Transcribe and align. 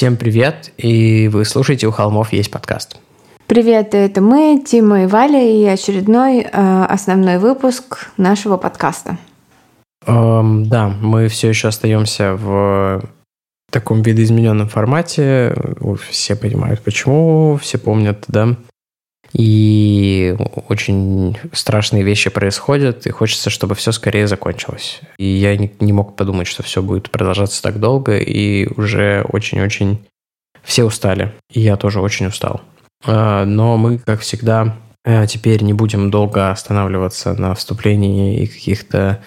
Всем 0.00 0.16
привет, 0.16 0.72
и 0.78 1.28
вы 1.28 1.44
слушаете 1.44 1.86
«У 1.86 1.90
холмов 1.90 2.32
есть 2.32 2.50
подкаст». 2.50 2.98
Привет, 3.46 3.94
это 3.94 4.22
мы, 4.22 4.64
Тима 4.66 5.02
и 5.02 5.06
Валя, 5.06 5.44
и 5.46 5.62
очередной 5.66 6.40
э, 6.40 6.84
основной 6.88 7.36
выпуск 7.36 8.08
нашего 8.16 8.56
подкаста. 8.56 9.18
Эм, 10.06 10.66
да, 10.70 10.88
мы 10.88 11.28
все 11.28 11.50
еще 11.50 11.68
остаемся 11.68 12.34
в 12.34 13.02
таком 13.70 14.00
видоизмененном 14.00 14.70
формате. 14.70 15.54
Все 16.08 16.34
понимают, 16.34 16.80
почему, 16.80 17.58
все 17.60 17.76
помнят, 17.76 18.24
да, 18.26 18.56
и 19.32 20.36
очень 20.68 21.38
страшные 21.52 22.02
вещи 22.02 22.30
происходят, 22.30 23.06
и 23.06 23.10
хочется, 23.10 23.50
чтобы 23.50 23.74
все 23.74 23.92
скорее 23.92 24.26
закончилось. 24.26 25.00
И 25.18 25.24
я 25.24 25.56
не, 25.56 25.92
мог 25.92 26.16
подумать, 26.16 26.48
что 26.48 26.62
все 26.62 26.82
будет 26.82 27.10
продолжаться 27.10 27.62
так 27.62 27.78
долго, 27.78 28.18
и 28.18 28.66
уже 28.76 29.24
очень-очень 29.28 30.04
все 30.62 30.84
устали. 30.84 31.32
И 31.52 31.60
я 31.60 31.76
тоже 31.76 32.00
очень 32.00 32.26
устал. 32.26 32.60
А, 33.04 33.44
но 33.44 33.76
мы, 33.76 33.98
как 33.98 34.20
всегда, 34.20 34.76
э, 35.04 35.26
теперь 35.26 35.62
не 35.62 35.72
будем 35.72 36.10
долго 36.10 36.50
останавливаться 36.50 37.34
на 37.34 37.54
вступлении 37.54 38.42
и 38.42 38.46
каких-то 38.46 39.22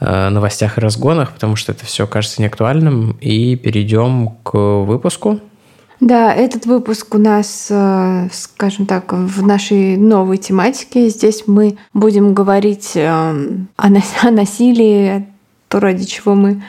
э, 0.00 0.28
новостях 0.30 0.78
и 0.78 0.80
разгонах, 0.80 1.32
потому 1.32 1.54
что 1.56 1.72
это 1.72 1.86
все 1.86 2.06
кажется 2.06 2.42
неактуальным, 2.42 3.12
и 3.20 3.56
перейдем 3.56 4.30
к 4.42 4.58
выпуску. 4.58 5.40
Да, 6.00 6.32
этот 6.32 6.66
выпуск 6.66 7.14
у 7.14 7.18
нас, 7.18 7.66
э, 7.70 8.28
скажем 8.32 8.86
так, 8.86 9.12
в 9.12 9.44
нашей 9.44 9.96
новой 9.96 10.36
тематике. 10.36 11.08
Здесь 11.08 11.44
мы 11.46 11.76
будем 11.92 12.34
говорить 12.34 12.92
э, 12.94 13.34
о 13.76 13.90
насилии, 14.30 15.26
то, 15.66 15.80
ради 15.80 16.04
чего 16.04 16.36
мы 16.36 16.62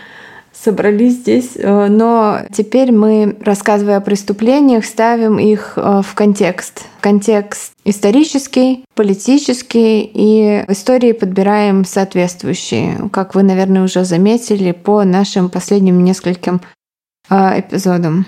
собрались 0.51 1.13
здесь. 1.13 1.51
Э, 1.55 1.85
но 1.89 2.39
теперь 2.51 2.91
мы, 2.91 3.37
рассказывая 3.41 3.97
о 3.97 4.01
преступлениях, 4.01 4.83
ставим 4.83 5.37
их 5.37 5.73
в 5.77 6.07
контекст. 6.15 6.85
Контекст 6.99 7.73
исторический, 7.85 8.83
политический, 8.95 10.09
и 10.11 10.65
истории 10.67 11.11
подбираем 11.11 11.85
соответствующие, 11.85 12.97
как 13.11 13.35
вы, 13.35 13.43
наверное, 13.43 13.83
уже 13.83 14.05
заметили 14.05 14.71
по 14.71 15.03
нашим 15.03 15.49
последним 15.49 16.03
нескольким 16.03 16.61
эпизодам. 17.29 18.25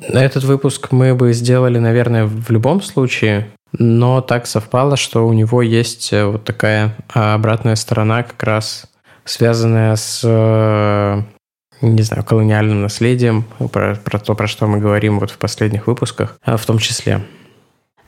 Этот 0.00 0.44
выпуск 0.44 0.88
мы 0.92 1.14
бы 1.14 1.32
сделали, 1.32 1.78
наверное, 1.78 2.26
в 2.26 2.50
любом 2.50 2.82
случае, 2.82 3.50
но 3.72 4.20
так 4.20 4.46
совпало, 4.46 4.96
что 4.96 5.26
у 5.26 5.32
него 5.32 5.62
есть 5.62 6.12
э, 6.12 6.24
вот 6.24 6.44
такая 6.44 6.96
а, 7.12 7.34
обратная 7.34 7.76
сторона, 7.76 8.22
как 8.22 8.42
раз 8.42 8.86
связанная 9.24 9.94
с, 9.96 10.22
э, 10.24 11.22
не 11.82 12.02
знаю, 12.02 12.24
колониальным 12.24 12.82
наследием, 12.82 13.44
про, 13.72 13.96
про 13.96 14.18
то, 14.18 14.34
про 14.34 14.46
что 14.46 14.66
мы 14.66 14.78
говорим 14.78 15.18
вот 15.18 15.30
в 15.30 15.38
последних 15.38 15.86
выпусках, 15.86 16.38
а, 16.44 16.56
в 16.56 16.64
том 16.64 16.78
числе. 16.78 17.22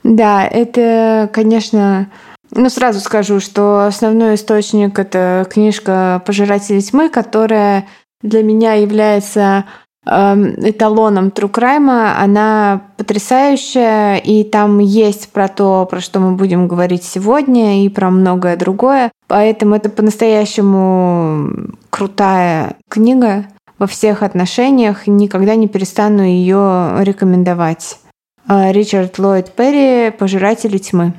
Да, 0.03 0.47
это, 0.47 1.29
конечно, 1.31 2.09
ну, 2.49 2.69
сразу 2.69 2.99
скажу, 2.99 3.39
что 3.39 3.85
основной 3.85 4.35
источник— 4.35 4.97
это 4.99 5.47
книжка 5.49 6.23
«Пожиратели 6.25 6.79
тьмы», 6.79 7.09
которая 7.09 7.87
для 8.23 8.41
меня 8.41 8.73
является 8.73 9.65
эталоном 10.05 11.27
True 11.27 11.51
Crime, 11.51 12.13
она 12.17 12.81
потрясающая, 12.97 14.17
и 14.17 14.43
там 14.43 14.79
есть 14.79 15.31
про 15.31 15.47
то, 15.47 15.87
про 15.89 16.01
что 16.01 16.19
мы 16.19 16.35
будем 16.35 16.67
говорить 16.67 17.03
сегодня, 17.03 17.85
и 17.85 17.89
про 17.89 18.09
многое 18.09 18.57
другое. 18.57 19.11
Поэтому 19.27 19.75
это 19.75 19.89
по-настоящему 19.89 21.51
крутая 21.89 22.77
книга 22.89 23.45
во 23.77 23.87
всех 23.87 24.23
отношениях. 24.23 25.07
Никогда 25.07 25.55
не 25.55 25.67
перестану 25.67 26.23
ее 26.23 26.95
рекомендовать. 26.99 27.99
Э, 28.47 28.71
Ричард 28.71 29.19
Ллойд 29.19 29.51
Перри 29.53 30.11
«Пожиратели 30.11 30.77
тьмы». 30.77 31.13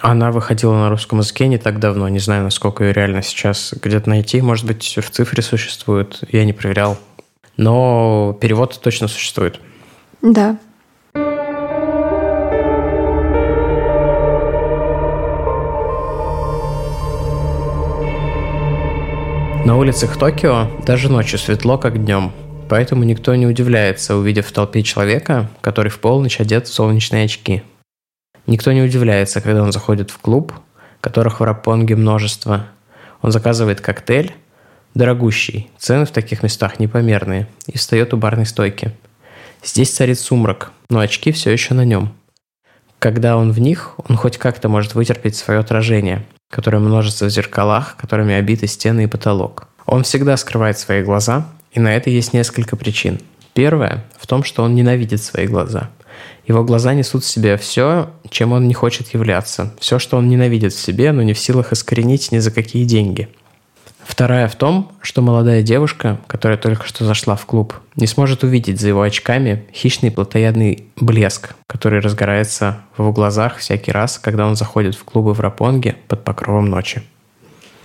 Она 0.00 0.30
выходила 0.30 0.74
на 0.74 0.90
русском 0.90 1.18
языке 1.18 1.48
не 1.48 1.58
так 1.58 1.80
давно. 1.80 2.08
Не 2.08 2.20
знаю, 2.20 2.44
насколько 2.44 2.84
ее 2.84 2.92
реально 2.92 3.22
сейчас 3.22 3.74
где-то 3.82 4.08
найти. 4.08 4.40
Может 4.40 4.64
быть, 4.64 4.96
в 4.96 5.10
цифре 5.10 5.42
существует. 5.42 6.20
Я 6.30 6.44
не 6.44 6.52
проверял 6.52 6.96
но 7.58 8.38
перевод 8.40 8.80
точно 8.80 9.08
существует. 9.08 9.60
Да. 10.22 10.56
На 19.64 19.76
улицах 19.76 20.16
Токио 20.16 20.70
даже 20.86 21.10
ночью 21.10 21.38
светло, 21.38 21.76
как 21.76 22.02
днем. 22.02 22.32
Поэтому 22.70 23.04
никто 23.04 23.34
не 23.34 23.46
удивляется, 23.46 24.16
увидев 24.16 24.46
в 24.46 24.52
толпе 24.52 24.82
человека, 24.82 25.50
который 25.60 25.90
в 25.90 25.98
полночь 25.98 26.40
одет 26.40 26.68
в 26.68 26.72
солнечные 26.72 27.24
очки. 27.24 27.62
Никто 28.46 28.72
не 28.72 28.82
удивляется, 28.82 29.40
когда 29.40 29.62
он 29.62 29.72
заходит 29.72 30.10
в 30.10 30.18
клуб, 30.18 30.52
которых 31.00 31.40
в 31.40 31.42
Рапонге 31.44 31.96
множество. 31.96 32.66
Он 33.20 33.32
заказывает 33.32 33.80
коктейль, 33.80 34.32
Дорогущий, 34.94 35.70
цены 35.78 36.06
в 36.06 36.10
таких 36.10 36.42
местах 36.42 36.80
непомерные, 36.80 37.46
и 37.66 37.76
встает 37.78 38.14
у 38.14 38.16
барной 38.16 38.46
стойки. 38.46 38.92
Здесь 39.62 39.90
царит 39.90 40.18
сумрак, 40.18 40.72
но 40.88 41.00
очки 41.00 41.30
все 41.30 41.50
еще 41.50 41.74
на 41.74 41.84
нем. 41.84 42.14
Когда 42.98 43.36
он 43.36 43.52
в 43.52 43.60
них, 43.60 43.94
он 44.08 44.16
хоть 44.16 44.38
как-то 44.38 44.68
может 44.68 44.94
вытерпеть 44.94 45.36
свое 45.36 45.60
отражение, 45.60 46.24
которое 46.50 46.78
множится 46.78 47.26
в 47.26 47.30
зеркалах, 47.30 47.96
которыми 47.96 48.34
обиты 48.34 48.66
стены 48.66 49.04
и 49.04 49.06
потолок. 49.06 49.68
Он 49.86 50.02
всегда 50.02 50.36
скрывает 50.36 50.78
свои 50.78 51.02
глаза, 51.02 51.46
и 51.72 51.80
на 51.80 51.94
это 51.94 52.10
есть 52.10 52.32
несколько 52.32 52.76
причин. 52.76 53.20
Первое 53.52 54.04
в 54.18 54.26
том, 54.26 54.42
что 54.42 54.62
он 54.62 54.74
ненавидит 54.74 55.22
свои 55.22 55.46
глаза. 55.46 55.90
Его 56.46 56.64
глаза 56.64 56.94
несут 56.94 57.22
в 57.22 57.28
себе 57.28 57.56
все, 57.56 58.10
чем 58.30 58.52
он 58.52 58.66
не 58.66 58.74
хочет 58.74 59.14
являться, 59.14 59.74
все, 59.78 59.98
что 59.98 60.16
он 60.16 60.28
ненавидит 60.28 60.72
в 60.72 60.80
себе, 60.80 61.12
но 61.12 61.22
не 61.22 61.34
в 61.34 61.38
силах 61.38 61.72
искоренить 61.72 62.32
ни 62.32 62.38
за 62.38 62.50
какие 62.50 62.84
деньги– 62.84 63.28
Вторая 64.08 64.48
в 64.48 64.56
том, 64.56 64.90
что 65.02 65.20
молодая 65.20 65.62
девушка, 65.62 66.18
которая 66.28 66.56
только 66.56 66.86
что 66.86 67.04
зашла 67.04 67.36
в 67.36 67.44
клуб, 67.44 67.74
не 67.94 68.06
сможет 68.06 68.42
увидеть 68.42 68.80
за 68.80 68.88
его 68.88 69.02
очками 69.02 69.66
хищный 69.70 70.10
плотоядный 70.10 70.86
блеск, 70.96 71.54
который 71.66 72.00
разгорается 72.00 72.78
в 72.96 73.00
его 73.00 73.12
глазах 73.12 73.58
всякий 73.58 73.92
раз, 73.92 74.18
когда 74.18 74.46
он 74.46 74.56
заходит 74.56 74.94
в 74.94 75.04
клубы 75.04 75.34
в 75.34 75.40
Рапонге 75.40 75.96
под 76.08 76.24
покровом 76.24 76.70
ночи. 76.70 77.02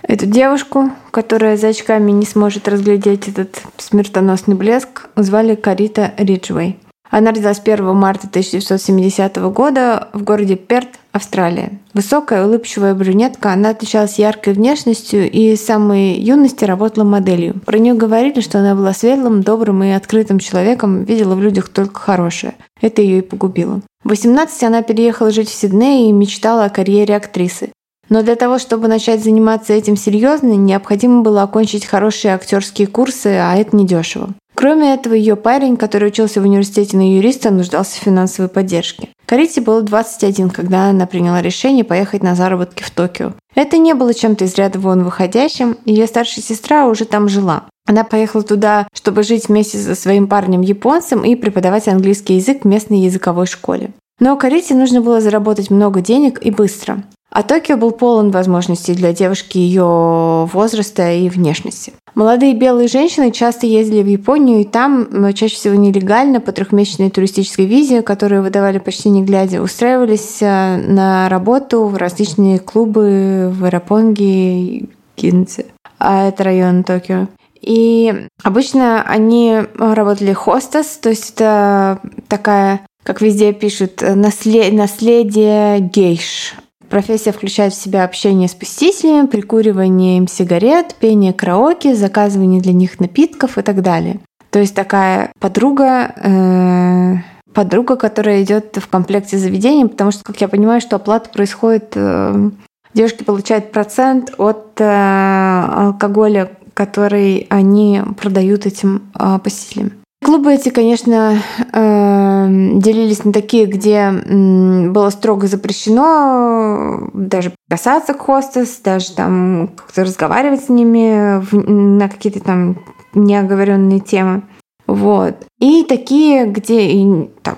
Эту 0.02 0.24
девушку, 0.24 0.90
которая 1.10 1.58
за 1.58 1.68
очками 1.68 2.10
не 2.10 2.24
сможет 2.24 2.68
разглядеть 2.68 3.28
этот 3.28 3.60
смертоносный 3.76 4.54
блеск, 4.54 5.08
звали 5.16 5.54
Карита 5.54 6.14
Риджвей. 6.16 6.78
Она 7.16 7.30
родилась 7.30 7.60
1 7.64 7.94
марта 7.94 8.26
1970 8.26 9.36
года 9.52 10.08
в 10.12 10.24
городе 10.24 10.56
Перт, 10.56 10.88
Австралия. 11.12 11.78
Высокая, 11.92 12.44
улыбчивая 12.44 12.92
брюнетка, 12.92 13.52
она 13.52 13.68
отличалась 13.68 14.18
яркой 14.18 14.54
внешностью 14.54 15.30
и 15.30 15.54
с 15.54 15.64
самой 15.64 16.14
юности 16.14 16.64
работала 16.64 17.04
моделью. 17.04 17.54
Про 17.64 17.78
нее 17.78 17.94
говорили, 17.94 18.40
что 18.40 18.58
она 18.58 18.74
была 18.74 18.92
светлым, 18.92 19.44
добрым 19.44 19.84
и 19.84 19.90
открытым 19.90 20.40
человеком, 20.40 21.04
видела 21.04 21.36
в 21.36 21.40
людях 21.40 21.68
только 21.68 22.00
хорошее. 22.00 22.54
Это 22.80 23.00
ее 23.00 23.18
и 23.18 23.22
погубило. 23.22 23.80
В 24.02 24.08
18 24.08 24.64
она 24.64 24.82
переехала 24.82 25.30
жить 25.30 25.48
в 25.48 25.54
Сидней 25.54 26.08
и 26.08 26.12
мечтала 26.12 26.64
о 26.64 26.68
карьере 26.68 27.14
актрисы. 27.14 27.70
Но 28.08 28.24
для 28.24 28.34
того, 28.34 28.58
чтобы 28.58 28.88
начать 28.88 29.22
заниматься 29.22 29.72
этим 29.72 29.96
серьезно, 29.96 30.56
необходимо 30.56 31.22
было 31.22 31.42
окончить 31.42 31.86
хорошие 31.86 32.34
актерские 32.34 32.88
курсы, 32.88 33.38
а 33.40 33.54
это 33.54 33.76
недешево. 33.76 34.30
Кроме 34.54 34.94
этого, 34.94 35.14
ее 35.14 35.36
парень, 35.36 35.76
который 35.76 36.08
учился 36.08 36.40
в 36.40 36.44
университете 36.44 36.96
на 36.96 37.16
юриста, 37.16 37.50
нуждался 37.50 37.98
в 37.98 38.04
финансовой 38.04 38.48
поддержке. 38.48 39.08
Карите 39.26 39.60
было 39.60 39.82
21, 39.82 40.50
когда 40.50 40.90
она 40.90 41.06
приняла 41.06 41.42
решение 41.42 41.84
поехать 41.84 42.22
на 42.22 42.34
заработки 42.34 42.82
в 42.82 42.90
Токио. 42.90 43.32
Это 43.54 43.78
не 43.78 43.94
было 43.94 44.14
чем-то 44.14 44.44
из 44.44 44.54
ряда 44.54 44.78
вон 44.78 45.02
выходящим, 45.02 45.76
ее 45.84 46.06
старшая 46.06 46.44
сестра 46.44 46.86
уже 46.86 47.04
там 47.04 47.28
жила. 47.28 47.64
Она 47.86 48.04
поехала 48.04 48.42
туда, 48.42 48.86
чтобы 48.94 49.22
жить 49.22 49.48
вместе 49.48 49.78
со 49.78 49.94
своим 49.94 50.26
парнем-японцем 50.26 51.24
и 51.24 51.36
преподавать 51.36 51.88
английский 51.88 52.36
язык 52.36 52.64
в 52.64 52.68
местной 52.68 53.00
языковой 53.00 53.46
школе. 53.46 53.92
Но 54.20 54.36
Карите 54.36 54.74
нужно 54.74 55.00
было 55.00 55.20
заработать 55.20 55.70
много 55.70 56.00
денег 56.00 56.44
и 56.44 56.50
быстро. 56.50 57.02
А 57.34 57.42
Токио 57.42 57.76
был 57.76 57.90
полон 57.90 58.30
возможностей 58.30 58.94
для 58.94 59.12
девушки 59.12 59.58
ее 59.58 60.48
возраста 60.52 61.10
и 61.10 61.28
внешности. 61.28 61.92
Молодые 62.14 62.54
белые 62.54 62.86
женщины 62.86 63.32
часто 63.32 63.66
ездили 63.66 64.04
в 64.04 64.06
Японию, 64.06 64.60
и 64.60 64.64
там, 64.64 65.34
чаще 65.34 65.56
всего 65.56 65.74
нелегально, 65.74 66.40
по 66.40 66.52
трехмесячной 66.52 67.10
туристической 67.10 67.66
визе, 67.66 68.02
которую 68.02 68.44
выдавали 68.44 68.78
почти 68.78 69.08
не 69.08 69.24
глядя, 69.24 69.62
устраивались 69.62 70.40
э, 70.42 70.76
на 70.76 71.28
работу 71.28 71.86
в 71.86 71.96
различные 71.96 72.60
клубы 72.60 73.50
в 73.52 73.68
Рапонге 73.68 74.60
и 74.60 74.88
Кинце. 75.16 75.66
А 75.98 76.28
это 76.28 76.44
район 76.44 76.84
Токио. 76.84 77.26
И 77.60 78.28
обычно 78.44 79.02
они 79.02 79.58
работали 79.76 80.32
хостес, 80.32 80.98
то 80.98 81.08
есть 81.08 81.32
это 81.32 81.98
такая, 82.28 82.82
как 83.02 83.20
везде 83.20 83.52
пишут, 83.52 84.02
наслед... 84.02 84.72
наследие 84.72 85.80
гейш. 85.80 86.54
Профессия 86.94 87.32
включает 87.32 87.72
в 87.72 87.82
себя 87.82 88.04
общение 88.04 88.46
с 88.46 88.54
посетителями, 88.54 89.26
прикуривание 89.26 90.16
им 90.16 90.28
сигарет, 90.28 90.94
пение 90.94 91.32
караоке, 91.32 91.96
заказывание 91.96 92.60
для 92.60 92.72
них 92.72 93.00
напитков 93.00 93.58
и 93.58 93.62
так 93.62 93.82
далее. 93.82 94.20
То 94.50 94.60
есть 94.60 94.76
такая 94.76 95.32
подруга, 95.40 96.14
э, 96.14 97.16
подруга, 97.52 97.96
которая 97.96 98.44
идет 98.44 98.76
в 98.80 98.86
комплекте 98.86 99.36
с 99.36 99.40
заведением, 99.40 99.88
потому 99.88 100.12
что, 100.12 100.22
как 100.22 100.40
я 100.40 100.46
понимаю, 100.46 100.80
что 100.80 100.94
оплата 100.94 101.30
происходит, 101.30 101.94
э, 101.96 102.50
девушки 102.94 103.24
получают 103.24 103.72
процент 103.72 104.32
от 104.38 104.80
э, 104.80 104.84
алкоголя, 104.84 106.52
который 106.74 107.48
они 107.50 108.02
продают 108.20 108.66
этим 108.66 109.10
э, 109.18 109.40
посетителям. 109.42 110.03
Клубы 110.24 110.54
эти, 110.54 110.70
конечно, 110.70 111.38
эм, 111.74 112.80
делились 112.80 113.24
на 113.24 113.32
такие, 113.34 113.66
где 113.66 114.10
было 114.10 115.10
строго 115.10 115.46
запрещено 115.46 117.10
даже 117.12 117.52
касаться 117.68 118.14
хостес, 118.14 118.80
даже 118.82 119.12
там 119.12 119.68
как-то 119.76 120.02
разговаривать 120.02 120.64
с 120.64 120.68
ними 120.70 121.44
на 121.54 122.08
какие-то 122.08 122.40
там 122.40 122.78
неоговоренные 123.12 124.00
темы. 124.00 124.44
Вот. 124.86 125.44
И 125.60 125.84
такие, 125.86 126.46
где 126.46 127.28
там, 127.42 127.56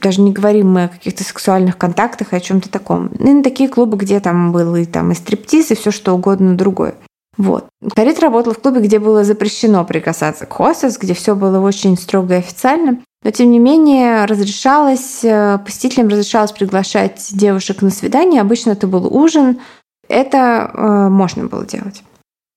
даже 0.00 0.20
не 0.20 0.32
говорим 0.32 0.72
мы 0.72 0.84
о 0.84 0.88
каких-то 0.88 1.22
сексуальных 1.22 1.78
контактах, 1.78 2.32
о 2.32 2.40
чем-то 2.40 2.70
таком. 2.70 3.06
И 3.06 3.32
на 3.32 3.44
такие 3.44 3.68
клубы, 3.68 3.98
где 3.98 4.18
там 4.18 4.50
был 4.50 4.74
и 4.74 4.84
там 4.84 5.12
и 5.12 5.14
стриптиз, 5.14 5.70
и 5.70 5.76
все 5.76 5.92
что 5.92 6.12
угодно 6.12 6.56
другое. 6.56 6.96
Вот. 7.38 7.66
Карит 7.94 8.20
работал 8.20 8.52
в 8.52 8.58
клубе, 8.58 8.80
где 8.80 8.98
было 8.98 9.24
запрещено 9.24 9.84
прикасаться 9.84 10.44
к 10.44 10.52
хостес, 10.52 10.98
где 10.98 11.14
все 11.14 11.34
было 11.34 11.60
очень 11.60 11.96
строго 11.96 12.34
и 12.34 12.38
официально. 12.38 12.98
Но, 13.24 13.30
тем 13.30 13.50
не 13.50 13.58
менее, 13.58 14.24
разрешалось, 14.26 15.24
э, 15.24 15.58
посетителям 15.64 16.08
разрешалось 16.08 16.52
приглашать 16.52 17.30
девушек 17.32 17.80
на 17.80 17.90
свидание. 17.90 18.40
Обычно 18.40 18.72
это 18.72 18.86
был 18.86 19.06
ужин. 19.06 19.60
Это 20.08 20.70
э, 20.74 21.08
можно 21.08 21.46
было 21.46 21.64
делать. 21.64 22.02